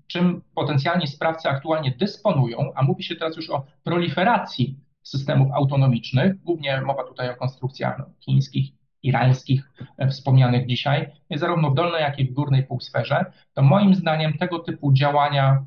czym 0.07 0.43
potencjalni 0.55 1.07
sprawcy 1.07 1.49
aktualnie 1.49 1.91
dysponują, 1.91 2.73
a 2.75 2.83
mówi 2.83 3.03
się 3.03 3.17
teraz 3.17 3.37
już 3.37 3.51
o 3.51 3.67
proliferacji 3.83 4.79
systemów 5.03 5.53
autonomicznych, 5.53 6.43
głównie 6.43 6.81
mowa 6.81 7.05
tutaj 7.05 7.31
o 7.31 7.37
konstrukcjach 7.37 8.03
chińskich, 8.21 8.73
irańskich, 9.03 9.73
wspomnianych 10.11 10.67
dzisiaj, 10.67 11.13
zarówno 11.31 11.71
w 11.71 11.75
dolnej, 11.75 12.03
jak 12.03 12.19
i 12.19 12.25
w 12.25 12.33
górnej 12.33 12.67
półsferze, 12.67 13.33
to 13.55 13.63
moim 13.63 13.95
zdaniem 13.95 14.39
tego 14.39 14.59
typu 14.59 14.93
działania 14.93 15.67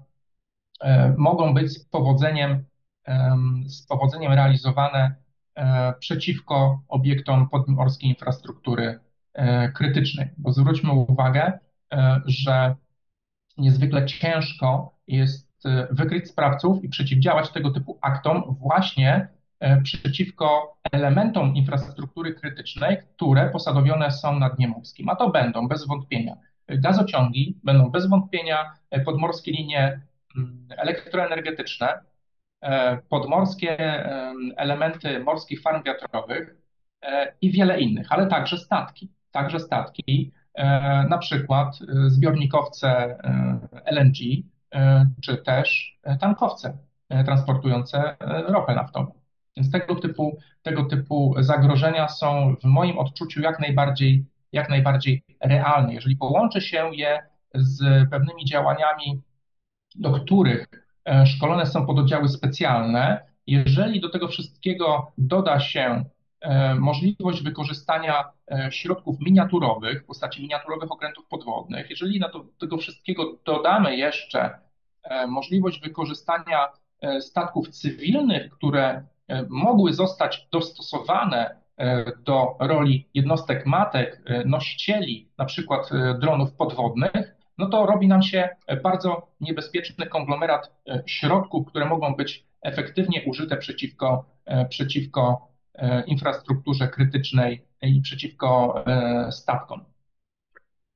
mogą 1.18 1.54
być 1.54 1.72
powodzeniem, 1.92 2.66
z 3.68 3.86
powodzeniem 3.88 4.34
realizowane 4.34 5.16
przeciwko 6.00 6.82
obiektom 6.88 7.50
podmorskiej 7.50 8.10
infrastruktury 8.10 9.00
krytycznej. 9.76 10.30
Bo 10.38 10.54
zwróćmy 10.54 10.92
uwagę, 10.92 11.60
że 12.26 12.76
niezwykle 13.58 14.06
ciężko 14.06 14.96
jest 15.08 15.66
e, 15.66 15.88
wykryć 15.92 16.30
sprawców 16.30 16.84
i 16.84 16.90
przeciwdziałać 16.90 17.50
tego 17.52 17.72
typu 17.72 18.00
aktom 18.02 18.56
właśnie 18.60 19.28
e, 19.60 19.82
przeciwko 19.82 20.78
elementom 20.92 21.56
infrastruktury 21.56 22.34
krytycznej, 22.34 22.98
które 23.16 23.50
posadowione 23.50 24.12
są 24.12 24.40
na 24.40 24.50
dnie 24.50 24.68
morskim. 24.68 25.10
A 25.10 25.16
to 25.16 25.30
będą 25.30 25.68
bez 25.68 25.88
wątpienia 25.88 26.38
gazociągi, 26.68 27.60
będą 27.64 27.92
bez 27.92 28.10
wątpienia 28.10 28.72
e, 28.90 29.00
podmorskie 29.00 29.52
linie 29.52 30.02
mm, 30.38 30.68
elektroenergetyczne, 30.70 31.88
podmorskie 33.10 33.78
elementy 34.58 35.20
morskich 35.20 35.62
farm 35.62 35.84
wiatrowych 35.84 36.56
i 37.42 37.52
wiele 37.52 37.80
innych, 37.80 38.12
ale 38.12 38.28
także 38.28 38.58
statki. 38.58 39.12
Także 39.32 39.60
statki, 39.60 40.32
E, 40.54 41.08
na 41.10 41.18
przykład 41.18 41.80
e, 41.82 42.10
zbiornikowce 42.10 42.90
e, 42.90 43.60
LNG, 43.86 44.18
czy 45.24 45.38
też 45.38 46.00
tankowce 46.20 46.78
transportujące 47.26 48.16
ropę 48.48 48.76
naftową. 48.76 49.12
Więc 49.58 49.72
tego 49.72 49.96
typu, 49.96 50.38
tego 50.62 50.86
typu 50.86 51.36
zagrożenia 51.40 52.08
są 52.08 52.56
w 52.62 52.64
moim 52.64 53.00
odczuciu 53.00 53.42
jak 53.42 53.60
najbardziej, 53.60 54.26
jak 54.52 54.70
najbardziej 54.70 55.24
realne. 55.42 55.94
Jeżeli 55.94 56.16
połączy 56.16 56.62
się 56.62 56.96
je 56.96 57.24
z 57.54 58.10
pewnymi 58.10 58.46
działaniami, 58.46 59.22
do 59.96 60.12
których 60.12 60.68
szkolone 61.26 61.66
są 61.66 61.86
pododdziały 61.86 62.30
specjalne, 62.30 63.26
jeżeli 63.48 64.02
do 64.02 64.10
tego 64.10 64.28
wszystkiego 64.28 65.12
doda 65.18 65.60
się 65.60 66.06
E, 66.42 66.76
możliwość 66.76 67.44
wykorzystania 67.44 68.24
e, 68.52 68.72
środków 68.72 69.20
miniaturowych 69.20 70.04
w 70.04 70.06
postaci 70.06 70.42
miniaturowych 70.42 70.92
okrętów 70.92 71.28
podwodnych. 71.28 71.90
Jeżeli 71.90 72.20
do 72.20 72.46
tego 72.60 72.78
wszystkiego 72.78 73.38
dodamy 73.46 73.98
jeszcze 73.98 74.60
e, 75.04 75.28
możliwość 75.28 75.82
wykorzystania 75.82 76.68
statków 77.20 77.70
cywilnych, 77.70 78.52
które 78.52 79.04
mogły 79.50 79.94
zostać 79.94 80.48
dostosowane 80.52 81.56
do 82.18 82.56
roli 82.60 83.10
jednostek 83.14 83.66
matek, 83.66 84.22
nosicieli, 84.46 85.30
na 85.38 85.46
przykład 85.46 85.90
dronów 86.20 86.54
podwodnych, 86.54 87.31
no 87.58 87.70
to 87.70 87.86
robi 87.86 88.08
nam 88.08 88.24
się 88.24 88.50
bardzo 88.84 89.28
niebezpieczny 89.42 90.08
konglomerat 90.08 90.72
środków, 91.06 91.68
które 91.68 91.86
mogą 91.86 92.16
być 92.16 92.46
efektywnie 92.62 93.24
użyte 93.26 93.58
przeciwko, 93.58 94.26
przeciwko 94.70 95.52
E, 95.82 96.04
infrastrukturze 96.08 96.88
krytycznej 96.88 97.66
i 97.82 98.02
przeciwko 98.02 98.84
e, 98.88 99.32
statkom. 99.32 99.86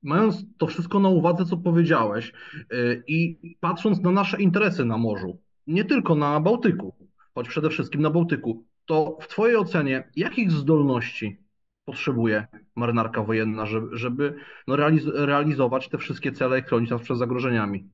Mając 0.04 0.46
to 0.58 0.68
wszystko 0.68 1.00
na 1.00 1.10
uwadze, 1.10 1.46
co 1.46 1.58
powiedziałeś, 1.58 2.32
e, 2.32 2.76
i 3.08 3.40
patrząc 3.60 4.02
na 4.02 4.12
nasze 4.12 4.42
interesy 4.42 4.86
na 4.86 4.98
morzu, 4.98 5.38
nie 5.68 5.86
tylko 5.86 6.16
na 6.16 6.40
Bałtyku, 6.40 6.96
choć 7.36 7.48
przede 7.50 7.70
wszystkim 7.70 8.02
na 8.02 8.10
Bałtyku, 8.10 8.66
to 8.86 9.18
w 9.22 9.28
Twojej 9.28 9.58
ocenie 9.58 10.12
jakich 10.16 10.52
zdolności 10.52 11.45
potrzebuje 11.86 12.48
marynarka 12.76 13.24
wojenna, 13.24 13.66
żeby, 13.66 13.98
żeby 13.98 14.36
no 14.68 14.76
realiz 14.76 15.06
realizować 15.14 15.90
te 15.90 15.98
wszystkie 15.98 16.32
cele 16.32 16.60
i 16.60 16.62
chronić 16.62 16.90
nas 16.90 17.02
przed 17.02 17.18
zagrożeniami? 17.18 17.90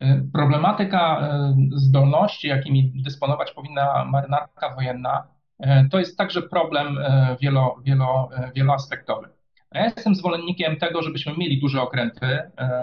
E, 0.00 0.22
problematyka 0.32 1.20
e, 1.20 1.54
zdolności, 1.76 2.48
jakimi 2.48 2.92
dysponować 3.02 3.52
powinna 3.52 4.04
marynarka 4.04 4.74
wojenna, 4.74 5.26
e, 5.58 5.88
to 5.88 5.98
jest 5.98 6.18
także 6.18 6.42
problem 6.42 6.98
wielo, 7.40 7.76
wielo, 7.84 8.28
wieloaspektowy. 8.54 9.28
Ja 9.72 9.84
jestem 9.84 10.14
zwolennikiem 10.14 10.76
tego, 10.76 11.02
żebyśmy 11.02 11.36
mieli 11.36 11.60
duże 11.60 11.82
okręty 11.82 12.42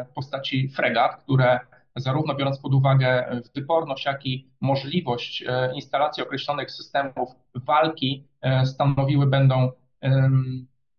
w 0.09 0.13
postaci 0.13 0.69
fregat, 0.69 1.23
które 1.23 1.59
zarówno 1.95 2.35
biorąc 2.35 2.59
pod 2.59 2.73
uwagę 2.73 3.41
wyporność, 3.55 4.05
jak 4.05 4.25
i 4.25 4.51
możliwość 4.61 5.43
instalacji 5.75 6.23
określonych 6.23 6.71
systemów 6.71 7.29
walki, 7.55 8.27
stanowiły 8.65 9.27
będą 9.27 9.71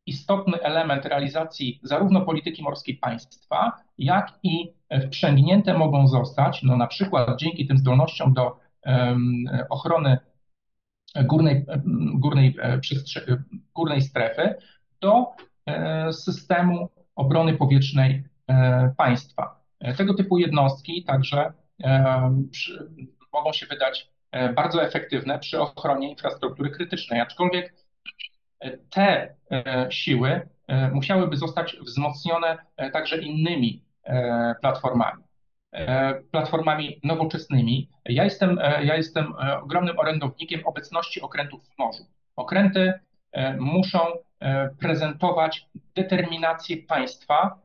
istotny 0.06 0.62
element 0.62 1.04
realizacji 1.04 1.80
zarówno 1.82 2.20
polityki 2.20 2.62
morskiej 2.62 2.94
państwa, 2.94 3.72
jak 3.98 4.32
i 4.42 4.72
wprzęgnięte 5.06 5.78
mogą 5.78 6.08
zostać, 6.08 6.62
no 6.62 6.76
na 6.76 6.86
przykład 6.86 7.38
dzięki 7.38 7.66
tym 7.66 7.78
zdolnościom 7.78 8.34
do 8.34 8.56
ochrony 9.70 10.18
górnej, 11.24 11.66
górnej, 12.14 12.56
e, 12.62 12.80
górnej 13.74 14.02
strefy, 14.02 14.54
do 15.00 15.26
e, 15.66 16.12
systemu 16.12 16.88
obrony 17.14 17.54
powietrznej 17.54 18.24
e, 18.48 18.94
państwa. 18.96 19.61
Tego 19.96 20.14
typu 20.14 20.38
jednostki 20.38 21.04
także 21.04 21.52
mogą 23.32 23.52
się 23.52 23.66
wydać 23.66 24.10
bardzo 24.54 24.84
efektywne 24.84 25.38
przy 25.38 25.60
ochronie 25.60 26.10
infrastruktury 26.10 26.70
krytycznej, 26.70 27.20
aczkolwiek 27.20 27.74
te 28.90 29.34
siły 29.90 30.48
musiałyby 30.92 31.36
zostać 31.36 31.76
wzmocnione 31.76 32.58
także 32.92 33.16
innymi 33.18 33.82
E, 34.04 34.54
platformami. 34.60 35.22
E, 35.72 36.14
platformami 36.14 37.00
nowoczesnymi. 37.04 37.88
Ja 38.04 38.24
jestem, 38.24 38.58
e, 38.58 38.84
ja 38.84 38.96
jestem 38.96 39.32
ogromnym 39.62 39.98
orędownikiem 39.98 40.66
obecności 40.66 41.20
okrętów 41.20 41.68
w 41.68 41.78
morzu. 41.78 42.06
Okręty 42.36 42.92
muszą 43.58 43.98
prezentować 44.80 45.66
determinację 45.94 46.76
państwa, 46.76 47.58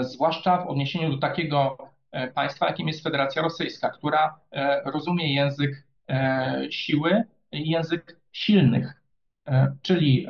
zwłaszcza 0.00 0.58
w 0.58 0.66
odniesieniu 0.66 1.10
do 1.10 1.18
takiego 1.18 1.78
państwa, 2.34 2.66
jakim 2.66 2.88
jest 2.88 3.02
Federacja 3.02 3.42
Rosyjska, 3.42 3.90
która 3.90 4.40
rozumie 4.84 5.34
język 5.34 5.86
siły 6.70 7.22
i 7.52 7.70
język 7.70 8.20
silnych, 8.32 9.02
czyli 9.82 10.26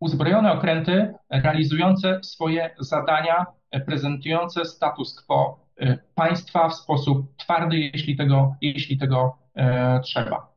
uzbrojone 0.00 0.52
okręty 0.52 1.14
realizujące 1.30 2.20
swoje 2.22 2.74
zadania 2.78 3.46
prezentujące 3.86 4.64
status 4.64 5.22
quo 5.22 5.60
e, 5.76 5.98
państwa 6.14 6.68
w 6.68 6.74
sposób 6.74 7.36
twardy, 7.36 7.78
jeśli 7.78 8.16
tego, 8.16 8.56
jeśli 8.60 8.98
tego 8.98 9.38
e, 9.54 10.00
trzeba. 10.00 10.52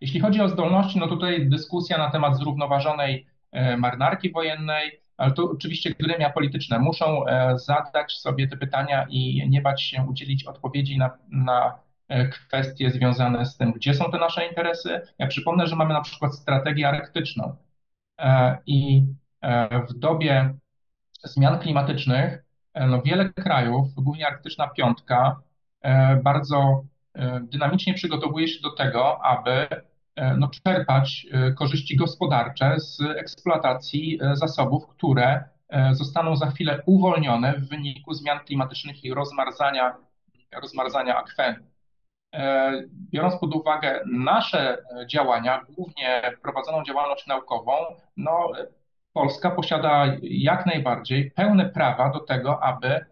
Jeśli 0.00 0.20
chodzi 0.20 0.40
o 0.40 0.48
zdolności, 0.48 0.98
no 0.98 1.08
tutaj 1.08 1.48
dyskusja 1.48 1.98
na 1.98 2.10
temat 2.10 2.36
zrównoważonej 2.36 3.26
e, 3.52 3.76
marynarki 3.76 4.32
wojennej, 4.32 5.00
ale 5.18 5.32
to 5.32 5.50
oczywiście 5.50 5.90
gremia 5.90 6.30
polityczne 6.30 6.78
muszą 6.78 7.24
zadać 7.54 8.12
sobie 8.12 8.48
te 8.48 8.56
pytania 8.56 9.06
i 9.10 9.48
nie 9.48 9.62
bać 9.62 9.82
się 9.82 10.02
udzielić 10.10 10.44
odpowiedzi 10.44 10.98
na, 10.98 11.10
na 11.30 11.78
kwestie 12.30 12.90
związane 12.90 13.46
z 13.46 13.56
tym, 13.56 13.72
gdzie 13.72 13.94
są 13.94 14.10
te 14.10 14.18
nasze 14.18 14.46
interesy. 14.46 15.00
Ja 15.18 15.26
przypomnę, 15.26 15.66
że 15.66 15.76
mamy 15.76 15.94
na 15.94 16.00
przykład 16.00 16.34
strategię 16.34 16.88
arktyczną 16.88 17.56
i 18.66 19.06
w 19.88 19.98
dobie 19.98 20.54
zmian 21.24 21.58
klimatycznych 21.58 22.44
e, 22.74 22.86
no 22.86 23.02
wiele 23.02 23.32
krajów, 23.32 23.94
głównie 23.94 24.26
Arktyczna 24.26 24.68
Piątka, 24.68 25.40
e, 25.80 26.16
bardzo 26.16 26.84
e, 27.14 27.40
dynamicznie 27.40 27.94
przygotowuje 27.94 28.48
się 28.48 28.60
do 28.62 28.70
tego, 28.70 29.24
aby 29.24 29.66
no, 30.38 30.48
czerpać 30.48 31.26
korzyści 31.56 31.96
gospodarcze 31.96 32.74
z 32.80 33.00
eksploatacji 33.00 34.18
zasobów, 34.32 34.86
które 34.88 35.44
zostaną 35.92 36.36
za 36.36 36.46
chwilę 36.46 36.82
uwolnione 36.86 37.54
w 37.54 37.68
wyniku 37.68 38.14
zmian 38.14 38.38
klimatycznych 38.38 39.04
i 39.04 39.14
rozmarzania, 39.14 39.94
rozmarzania 40.62 41.16
akwenu. 41.16 41.58
Biorąc 43.12 43.36
pod 43.40 43.54
uwagę 43.54 44.00
nasze 44.06 44.78
działania, 45.06 45.64
głównie 45.76 46.22
prowadzoną 46.42 46.84
działalność 46.84 47.26
naukową, 47.26 47.72
no, 48.16 48.52
Polska 49.12 49.50
posiada 49.50 50.06
jak 50.22 50.66
najbardziej 50.66 51.30
pełne 51.30 51.68
prawa 51.68 52.10
do 52.10 52.20
tego, 52.20 52.62
aby 52.62 53.04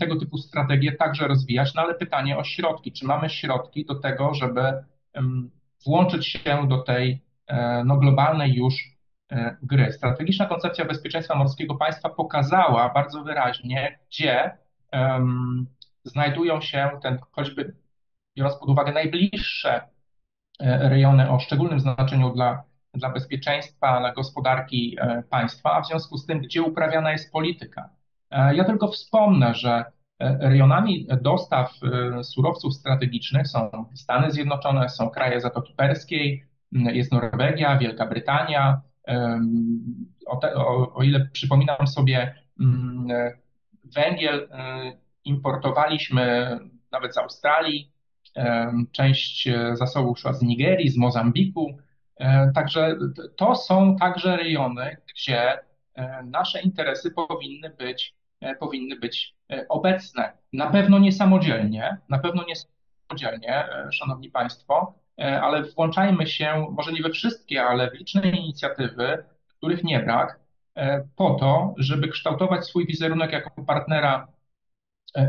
tego 0.00 0.16
typu 0.16 0.38
strategie 0.38 0.92
także 0.92 1.28
rozwijać, 1.28 1.74
no 1.74 1.82
ale 1.82 1.94
pytanie 1.94 2.38
o 2.38 2.44
środki. 2.44 2.92
Czy 2.92 3.06
mamy 3.06 3.30
środki 3.30 3.84
do 3.84 3.94
tego, 3.94 4.34
żeby 4.34 4.72
włączyć 5.86 6.26
się 6.26 6.68
do 6.68 6.78
tej 6.78 7.22
e, 7.46 7.84
no, 7.84 7.96
globalnej 7.96 8.54
już 8.54 8.74
e, 9.32 9.56
gry? 9.62 9.92
Strategiczna 9.92 10.46
koncepcja 10.46 10.84
bezpieczeństwa 10.84 11.34
morskiego 11.34 11.74
państwa 11.74 12.08
pokazała 12.08 12.88
bardzo 12.88 13.22
wyraźnie, 13.22 13.98
gdzie 14.08 14.50
um, 14.92 15.66
znajdują 16.04 16.60
się 16.60 16.90
ten 17.02 17.18
choćby 17.32 17.76
biorąc 18.36 18.56
pod 18.56 18.68
uwagę 18.68 18.92
najbliższe 18.92 19.80
rejony 20.60 21.30
o 21.30 21.38
szczególnym 21.38 21.80
znaczeniu 21.80 22.30
dla, 22.30 22.62
dla 22.94 23.10
bezpieczeństwa, 23.10 24.00
dla 24.00 24.12
gospodarki 24.12 24.96
państwa, 25.30 25.72
a 25.72 25.80
w 25.80 25.86
związku 25.86 26.16
z 26.18 26.26
tym, 26.26 26.40
gdzie 26.40 26.62
uprawiana 26.62 27.12
jest 27.12 27.32
polityka. 27.32 27.88
Ja 28.30 28.64
tylko 28.64 28.88
wspomnę, 28.88 29.54
że 29.54 29.84
rejonami 30.20 31.06
dostaw 31.22 31.72
surowców 32.22 32.74
strategicznych 32.74 33.48
są 33.48 33.86
Stany 33.94 34.30
Zjednoczone, 34.30 34.88
są 34.88 35.10
kraje 35.10 35.40
Zatoki 35.40 35.74
Perskiej, 35.74 36.44
jest 36.72 37.12
Norwegia, 37.12 37.78
Wielka 37.78 38.06
Brytania. 38.06 38.80
O, 40.26 40.36
te, 40.36 40.54
o, 40.54 40.94
o 40.94 41.02
ile 41.02 41.28
przypominam 41.32 41.86
sobie, 41.86 42.34
węgiel 43.94 44.48
importowaliśmy 45.24 46.58
nawet 46.92 47.14
z 47.14 47.18
Australii, 47.18 47.92
część 48.92 49.48
zasobów 49.72 50.18
szła 50.18 50.32
z 50.32 50.42
Nigerii, 50.42 50.88
z 50.88 50.96
Mozambiku. 50.96 51.78
Także 52.54 52.96
to 53.36 53.54
są 53.54 53.96
także 53.96 54.36
rejony, 54.36 54.96
gdzie 55.14 55.58
nasze 56.24 56.60
interesy 56.62 57.10
powinny 57.10 57.70
być, 57.70 58.17
powinny 58.60 58.96
być 58.96 59.34
obecne. 59.68 60.32
Na 60.52 60.70
pewno 60.70 60.98
nie 60.98 61.12
samodzielnie, 61.12 61.96
na 62.08 62.18
pewno 62.18 62.44
nie 62.48 62.54
samodzielnie, 62.56 63.64
Szanowni 63.92 64.30
Państwo, 64.30 64.94
ale 65.42 65.62
włączajmy 65.62 66.26
się, 66.26 66.66
może 66.70 66.92
nie 66.92 67.02
we 67.02 67.10
wszystkie, 67.10 67.64
ale 67.64 67.90
w 67.90 67.94
liczne 67.94 68.30
inicjatywy, 68.30 69.24
których 69.48 69.84
nie 69.84 70.00
brak, 70.00 70.40
po 71.16 71.34
to, 71.34 71.74
żeby 71.78 72.08
kształtować 72.08 72.66
swój 72.66 72.86
wizerunek 72.86 73.32
jako 73.32 73.64
partnera 73.64 74.28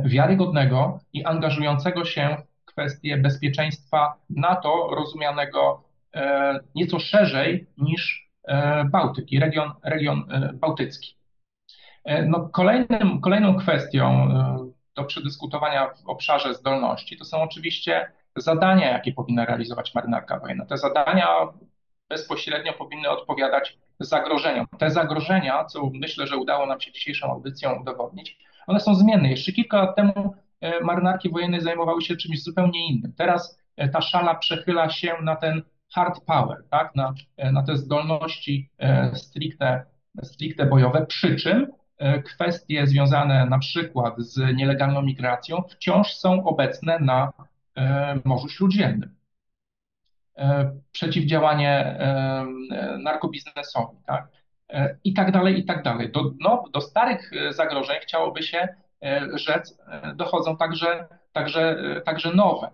wiarygodnego 0.05 0.99
i 1.14 1.26
angażującego 1.26 2.05
się 2.05 2.38
w 2.62 2.66
kwestie 2.66 3.18
bezpieczeństwa 3.18 4.16
NATO, 4.30 4.89
rozumianego 4.91 5.84
nieco 6.76 6.99
szerzej 6.99 7.68
niż 7.78 8.30
Bałtyk 8.91 9.32
i 9.32 9.39
region, 9.39 9.72
region 9.84 10.26
bałtycki. 10.53 11.18
No, 12.28 12.49
kolejnym, 12.49 13.22
kolejną 13.22 13.55
kwestią 13.55 14.30
do 14.95 15.03
przedyskutowania 15.03 15.89
w 15.89 16.10
obszarze 16.10 16.53
zdolności 16.53 17.18
to 17.18 17.26
są 17.26 17.41
oczywiście 17.41 18.12
zadania, 18.36 18.91
jakie 18.91 19.14
powinna 19.14 19.45
realizować 19.45 19.95
marynarka 19.95 20.39
wojenna. 20.39 20.66
Te 20.66 20.78
zadania 20.78 21.28
bezpośrednio 22.10 22.74
powinny 22.74 23.10
odpowiadać 23.10 23.78
zagrożeniom. 23.99 24.68
Te 24.80 24.91
zagrożenia, 24.91 25.66
co 25.66 25.89
myślę, 25.93 26.28
że 26.28 26.38
udało 26.38 26.66
nam 26.66 26.82
się 26.82 26.91
dzisiejszą 26.91 27.32
audycją 27.32 27.82
udowodnić, 27.82 28.38
one 28.68 28.80
są 28.80 28.95
zmienne. 28.95 29.30
Jeszcze 29.30 29.51
kilka 29.51 29.78
lat 29.78 29.95
temu 29.95 30.34
marynarki 30.82 31.30
wojenne 31.30 31.62
zajmowały 31.62 32.01
się 32.01 32.16
czymś 32.16 32.43
zupełnie 32.43 32.88
innym. 32.88 33.14
Teraz 33.18 33.60
ta 33.93 34.01
szala 34.01 34.36
przechyla 34.36 34.89
się 34.89 35.16
na 35.22 35.36
ten 35.36 35.62
hard 35.93 36.26
power, 36.26 36.57
tak? 36.72 36.95
na, 36.95 37.14
na 37.51 37.64
te 37.64 37.78
zdolności 37.78 38.70
stricte, 39.14 39.86
stricte 40.24 40.66
bojowe, 40.66 41.05
przy 41.05 41.36
czym 41.36 41.68
kwestie 42.25 42.87
związane 42.87 43.45
na 43.45 43.59
przykład 43.59 44.13
z 44.17 44.55
nielegalną 44.55 45.01
migracją 45.01 45.63
wciąż 45.69 46.13
są 46.13 46.43
obecne 46.43 46.99
na 46.99 47.33
Morzu 48.25 48.49
Śródziemnym. 48.49 49.15
Przeciwdziałanie 50.91 51.99
narkobiznesowi, 52.99 53.97
tak? 54.05 54.27
I 55.03 55.13
tak 55.13 55.31
dalej, 55.31 55.59
i 55.59 55.65
tak 55.65 55.83
dalej. 55.83 56.11
Do, 56.11 56.31
no, 56.39 56.63
do 56.73 56.81
starych 56.81 57.31
zagrożeń 57.49 57.97
chciałoby 58.01 58.43
się 58.43 58.67
rzec, 59.33 59.77
dochodzą 60.15 60.57
także, 60.57 61.07
także, 61.33 61.77
także 62.05 62.33
nowe. 62.33 62.71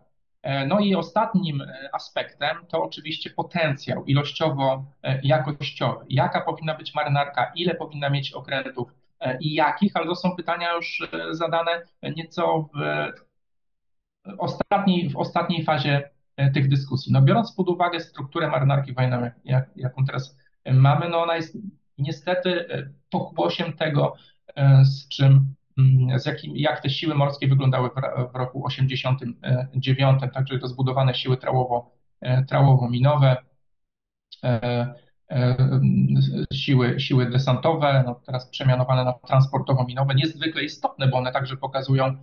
No 0.68 0.80
i 0.80 0.96
ostatnim 0.96 1.64
aspektem 1.94 2.58
to 2.68 2.84
oczywiście 2.84 3.30
potencjał 3.30 4.06
ilościowo-jakościowy. 4.06 6.06
Jaka 6.10 6.42
powinna 6.42 6.76
być 6.76 6.96
marynarka, 6.96 7.52
ile 7.56 7.76
powinna 7.76 8.10
mieć 8.10 8.32
okrętów 8.32 8.92
i 9.40 9.54
jakich, 9.54 9.92
ale 9.96 10.06
to 10.06 10.16
są 10.16 10.36
pytania 10.36 10.74
już 10.74 11.10
zadane 11.32 11.82
nieco 12.16 12.70
w 12.74 12.80
ostatniej, 14.38 15.10
w 15.10 15.18
ostatniej 15.18 15.64
fazie 15.64 16.10
tych 16.54 16.70
dyskusji. 16.70 17.14
No 17.14 17.22
biorąc 17.22 17.52
pod 17.52 17.70
uwagę 17.70 18.00
strukturę 18.00 18.48
marynarki 18.48 18.94
wojennej, 18.94 19.32
jak, 19.46 19.70
jaką 19.76 20.06
teraz 20.06 20.38
mamy, 20.72 21.10
no 21.10 21.22
ona 21.22 21.36
jest 21.36 21.58
niestety 21.98 22.68
pokłosiem 23.10 23.74
tego, 23.74 24.16
z 24.84 25.08
czym 25.08 25.56
z 26.16 26.26
jakim, 26.26 26.58
jak 26.58 26.82
te 26.82 26.90
siły 26.90 27.16
morskie 27.16 27.48
wyglądały 27.48 27.90
w, 28.34 28.36
roku 28.36 28.66
89, 28.66 30.22
także 30.34 30.60
to 30.60 30.68
zbudowane 30.68 31.16
siły 31.16 31.38
trałowo, 31.38 31.92
trałowo-minowe, 32.48 33.36
siły, 36.54 37.00
siły 37.00 37.30
desantowe, 37.30 38.04
no 38.06 38.16
teraz 38.26 38.50
przemianowane 38.50 39.06
na 39.06 39.14
transportowo-minowe, 39.14 40.16
niezwykle 40.16 40.64
istotne, 40.64 41.08
bo 41.08 41.18
one 41.18 41.32
także 41.32 41.58
pokazują 41.58 42.16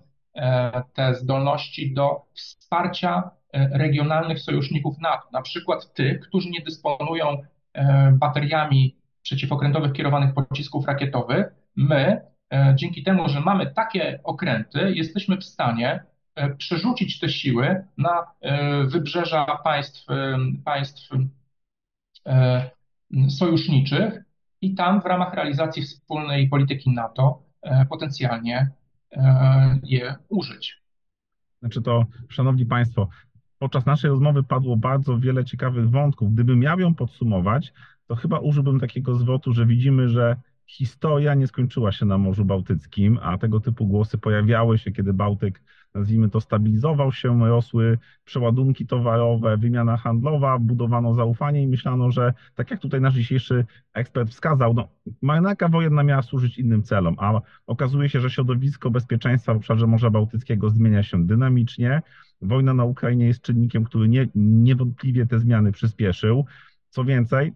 te 0.94 1.14
zdolności 1.14 1.94
do 1.94 2.22
wsparcia 2.34 3.30
regionalnych 3.52 4.40
sojuszników 4.40 4.98
NATO, 5.00 5.28
na 5.32 5.42
przykład 5.42 5.94
tych, 5.94 6.20
którzy 6.20 6.50
nie 6.50 6.60
dysponują 6.60 7.42
bateriami 8.12 8.96
przeciwokrętowych 9.22 9.92
kierowanych 9.92 10.34
pocisków 10.34 10.86
rakietowych. 10.86 11.46
My 11.76 12.20
dzięki 12.74 13.02
temu, 13.02 13.28
że 13.28 13.40
mamy 13.40 13.66
takie 13.66 14.20
okręty, 14.24 14.92
jesteśmy 14.94 15.36
w 15.36 15.44
stanie 15.44 16.04
przerzucić 16.58 17.18
te 17.18 17.28
siły 17.28 17.84
na 17.98 18.26
wybrzeża 18.84 19.46
państw, 19.64 20.06
państw 20.64 21.10
sojuszniczych 23.28 24.22
i 24.60 24.74
tam 24.74 25.02
w 25.02 25.06
ramach 25.06 25.34
realizacji 25.34 25.82
wspólnej 25.82 26.48
polityki 26.48 26.90
NATO 26.90 27.42
potencjalnie 27.88 28.70
je 29.82 30.14
użyć. 30.28 30.82
Znaczy 31.60 31.82
to, 31.82 32.06
szanowni 32.28 32.66
państwo, 32.66 33.08
podczas 33.58 33.86
naszej 33.86 34.10
rozmowy 34.10 34.42
padło 34.42 34.76
bardzo 34.76 35.18
wiele 35.18 35.44
ciekawych 35.44 35.90
wątków. 35.90 36.34
Gdybym 36.34 36.58
miał 36.58 36.80
ją 36.80 36.94
podsumować, 36.94 37.72
to 38.06 38.16
chyba 38.16 38.38
użyłbym 38.38 38.80
takiego 38.80 39.14
zwrotu, 39.14 39.52
że 39.52 39.66
widzimy, 39.66 40.08
że 40.08 40.36
historia 40.66 41.34
nie 41.34 41.46
skończyła 41.46 41.92
się 41.92 42.06
na 42.06 42.18
Morzu 42.18 42.44
Bałtyckim, 42.44 43.18
a 43.22 43.38
tego 43.38 43.60
typu 43.60 43.86
głosy 43.86 44.18
pojawiały 44.18 44.78
się, 44.78 44.92
kiedy 44.92 45.12
Bałtyk, 45.12 45.62
nazwijmy 45.94 46.30
to, 46.30 46.40
stabilizował 46.40 47.12
się, 47.12 47.48
rosły 47.48 47.98
przeładunki 48.24 48.86
towarowe, 48.86 49.56
wymiana 49.56 49.96
handlowa, 49.96 50.58
budowano 50.58 51.14
zaufanie 51.14 51.62
i 51.62 51.68
myślano, 51.68 52.10
że 52.10 52.34
tak 52.54 52.70
jak 52.70 52.80
tutaj 52.80 53.00
nasz 53.00 53.14
dzisiejszy 53.14 53.64
ekspert 53.94 54.30
wskazał, 54.30 54.74
no, 54.74 54.88
marynarka 55.22 55.68
wojenna 55.68 56.02
miała 56.02 56.22
służyć 56.22 56.58
innym 56.58 56.82
celom, 56.82 57.16
a 57.18 57.40
okazuje 57.66 58.08
się, 58.08 58.20
że 58.20 58.30
środowisko 58.30 58.90
bezpieczeństwa 58.90 59.54
w 59.54 59.56
obszarze 59.56 59.86
Morza 59.86 60.10
Bałtyckiego 60.10 60.70
zmienia 60.70 61.02
się 61.02 61.26
dynamicznie. 61.26 62.02
Wojna 62.42 62.74
na 62.74 62.84
Ukrainie 62.84 63.26
jest 63.26 63.42
czynnikiem, 63.42 63.84
który 63.84 64.08
nie, 64.08 64.28
niewątpliwie 64.34 65.26
te 65.26 65.38
zmiany 65.38 65.72
przyspieszył. 65.72 66.46
Co 66.88 67.04
więcej, 67.04 67.52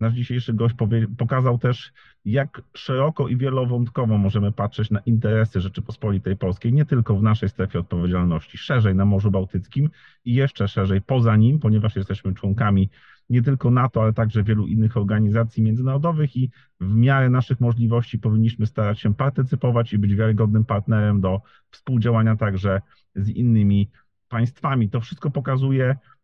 Nasz 0.00 0.14
dzisiejszy 0.14 0.54
gość 0.54 0.74
pokazał 1.18 1.58
też, 1.58 1.92
jak 2.24 2.62
szeroko 2.74 3.28
i 3.28 3.36
wielowątkowo 3.36 4.18
możemy 4.18 4.52
patrzeć 4.52 4.90
na 4.90 5.00
interesy 5.00 5.60
Rzeczypospolitej 5.60 6.36
Polskiej, 6.36 6.72
nie 6.72 6.84
tylko 6.84 7.16
w 7.16 7.22
naszej 7.22 7.48
strefie 7.48 7.78
odpowiedzialności, 7.78 8.58
szerzej 8.58 8.94
na 8.94 9.04
Morzu 9.04 9.30
Bałtyckim 9.30 9.90
i 10.24 10.34
jeszcze 10.34 10.68
szerzej 10.68 11.00
poza 11.00 11.36
nim, 11.36 11.58
ponieważ 11.58 11.96
jesteśmy 11.96 12.34
członkami 12.34 12.90
nie 13.30 13.42
tylko 13.42 13.70
NATO, 13.70 14.02
ale 14.02 14.12
także 14.12 14.42
wielu 14.42 14.66
innych 14.66 14.96
organizacji 14.96 15.62
międzynarodowych 15.62 16.36
i 16.36 16.50
w 16.80 16.94
miarę 16.94 17.30
naszych 17.30 17.60
możliwości 17.60 18.18
powinniśmy 18.18 18.66
starać 18.66 19.00
się 19.00 19.14
partycypować 19.14 19.92
i 19.92 19.98
być 19.98 20.14
wiarygodnym 20.14 20.64
partnerem 20.64 21.20
do 21.20 21.40
współdziałania 21.70 22.36
także 22.36 22.80
z 23.14 23.28
innymi 23.28 23.90
państwami. 24.28 24.90
To 24.90 25.00
wszystko 25.00 25.30
pokazuje, 25.30 25.96
E, 25.96 26.15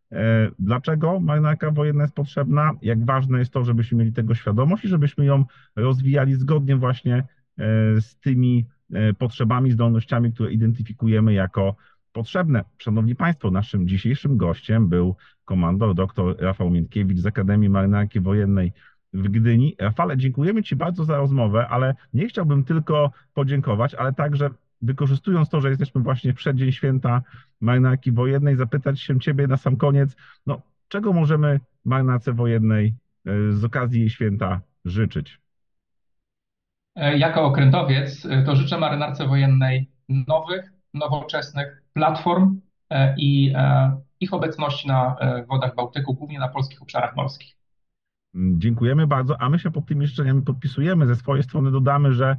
dlaczego 0.59 1.19
marynarka 1.19 1.71
wojenna 1.71 2.03
jest 2.03 2.15
potrzebna? 2.15 2.71
Jak 2.81 3.05
ważne 3.05 3.39
jest 3.39 3.51
to, 3.51 3.63
żebyśmy 3.63 3.97
mieli 3.97 4.13
tego 4.13 4.35
świadomość 4.35 4.85
i 4.85 4.87
żebyśmy 4.87 5.25
ją 5.25 5.45
rozwijali 5.75 6.35
zgodnie 6.35 6.75
właśnie 6.75 7.15
e, 7.15 7.23
z 8.01 8.15
tymi 8.15 8.65
e, 8.93 9.13
potrzebami, 9.13 9.71
zdolnościami, 9.71 10.33
które 10.33 10.51
identyfikujemy 10.51 11.33
jako 11.33 11.75
potrzebne. 12.11 12.63
Szanowni 12.77 13.15
Państwo, 13.15 13.51
naszym 13.51 13.87
dzisiejszym 13.87 14.37
gościem 14.37 14.87
był 14.87 15.15
komandor 15.45 15.95
dr 15.95 16.35
Rafał 16.39 16.69
Miętkiewicz 16.69 17.19
z 17.19 17.25
Akademii 17.25 17.69
Marynarki 17.69 18.19
Wojennej 18.19 18.71
w 19.13 19.29
Gdyni. 19.29 19.75
Rafale, 19.79 20.17
dziękujemy 20.17 20.63
Ci 20.63 20.75
bardzo 20.75 21.05
za 21.05 21.17
rozmowę, 21.17 21.67
ale 21.67 21.95
nie 22.13 22.27
chciałbym 22.27 22.63
tylko 22.63 23.11
podziękować, 23.33 23.95
ale 23.95 24.13
także 24.13 24.49
wykorzystując 24.83 25.49
to, 25.49 25.61
że 25.61 25.69
jesteśmy 25.69 26.01
właśnie 26.01 26.33
w 26.33 26.35
przeddzień 26.35 26.71
święta 26.71 27.21
marynarki 27.61 28.11
wojennej, 28.11 28.55
zapytać 28.55 29.01
się 29.01 29.19
Ciebie 29.19 29.47
na 29.47 29.57
sam 29.57 29.77
koniec, 29.77 30.15
no, 30.45 30.61
czego 30.87 31.13
możemy 31.13 31.59
marynarce 31.85 32.33
wojennej 32.33 32.95
e, 33.25 33.51
z 33.51 33.63
okazji 33.63 33.99
jej 33.99 34.09
święta 34.09 34.61
życzyć? 34.85 35.39
E, 36.95 37.17
jako 37.17 37.45
okrętowiec 37.45 38.25
e, 38.25 38.43
to 38.43 38.55
życzę 38.55 38.77
marynarce 38.77 39.27
wojennej 39.27 39.91
nowych, 40.09 40.73
nowoczesnych 40.93 41.83
platform 41.93 42.59
i 43.17 43.53
ich 44.19 44.33
obecności 44.33 44.87
na 44.87 45.15
wodach 45.49 45.75
Bałtyku, 45.75 46.13
głównie 46.13 46.39
na 46.39 46.47
polskich 46.47 46.81
obszarach 46.81 47.15
morskich. 47.15 47.55
Mm, 48.35 48.61
dziękujemy 48.61 49.07
bardzo, 49.07 49.41
a 49.41 49.49
my 49.49 49.59
się 49.59 49.71
pod 49.71 49.85
tymi 49.85 50.07
życzeniami 50.07 50.41
podpisujemy. 50.41 51.07
Ze 51.07 51.15
swojej 51.15 51.43
strony 51.43 51.71
dodamy, 51.71 52.13
że 52.13 52.37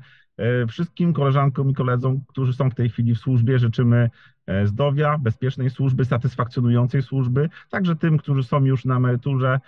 wszystkim 0.69 1.13
koleżankom 1.13 1.71
i 1.71 1.75
koledzy, 1.75 2.21
którzy 2.29 2.53
są 2.53 2.71
w 2.71 2.75
tej 2.75 2.89
chwili 2.89 3.15
w 3.15 3.19
służbie, 3.19 3.59
życzymy 3.59 4.11
e, 4.47 4.67
zdrowia, 4.67 5.19
bezpiecznej 5.19 5.71
służby, 5.71 6.05
satysfakcjonującej 6.05 7.03
służby. 7.03 7.49
Także 7.71 7.97
tym, 7.97 8.19
którzy 8.19 8.43
są 8.43 8.65
już 8.65 8.85
na 8.85 8.97
emeryturze, 8.97 9.61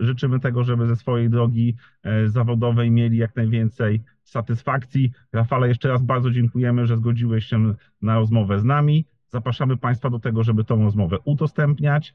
życzymy 0.00 0.40
tego, 0.40 0.64
żeby 0.64 0.86
ze 0.86 0.96
swojej 0.96 1.30
drogi 1.30 1.76
e, 2.02 2.28
zawodowej 2.28 2.90
mieli 2.90 3.18
jak 3.18 3.36
najwięcej 3.36 4.02
satysfakcji. 4.24 5.12
Rafale, 5.32 5.68
jeszcze 5.68 5.88
raz 5.88 6.02
bardzo 6.02 6.30
dziękujemy, 6.30 6.86
że 6.86 6.96
zgodziłeś 6.96 7.44
się 7.46 7.74
na 8.02 8.14
rozmowę 8.14 8.58
z 8.58 8.64
nami. 8.64 9.04
Zapraszamy 9.28 9.76
Państwa 9.76 10.10
do 10.10 10.18
tego, 10.18 10.42
żeby 10.42 10.64
tą 10.64 10.82
rozmowę 10.84 11.18
udostępniać, 11.24 12.14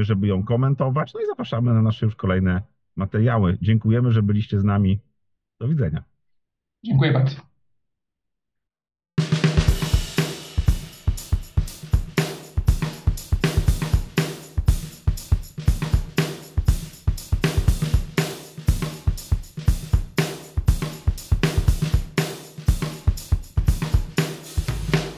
żeby 0.00 0.26
ją 0.26 0.42
komentować. 0.44 1.14
No 1.14 1.20
i 1.20 1.26
zapraszamy 1.26 1.74
na 1.74 1.82
nasze 1.82 2.06
już 2.06 2.14
kolejne 2.14 2.62
materiały. 2.96 3.58
Dziękujemy, 3.62 4.12
że 4.12 4.22
byliście 4.22 4.60
z 4.60 4.64
nami. 4.64 5.00
Do 5.60 5.68
widzenia. 5.68 6.15
Dziękuję 6.84 7.12
bardzo. 7.12 7.55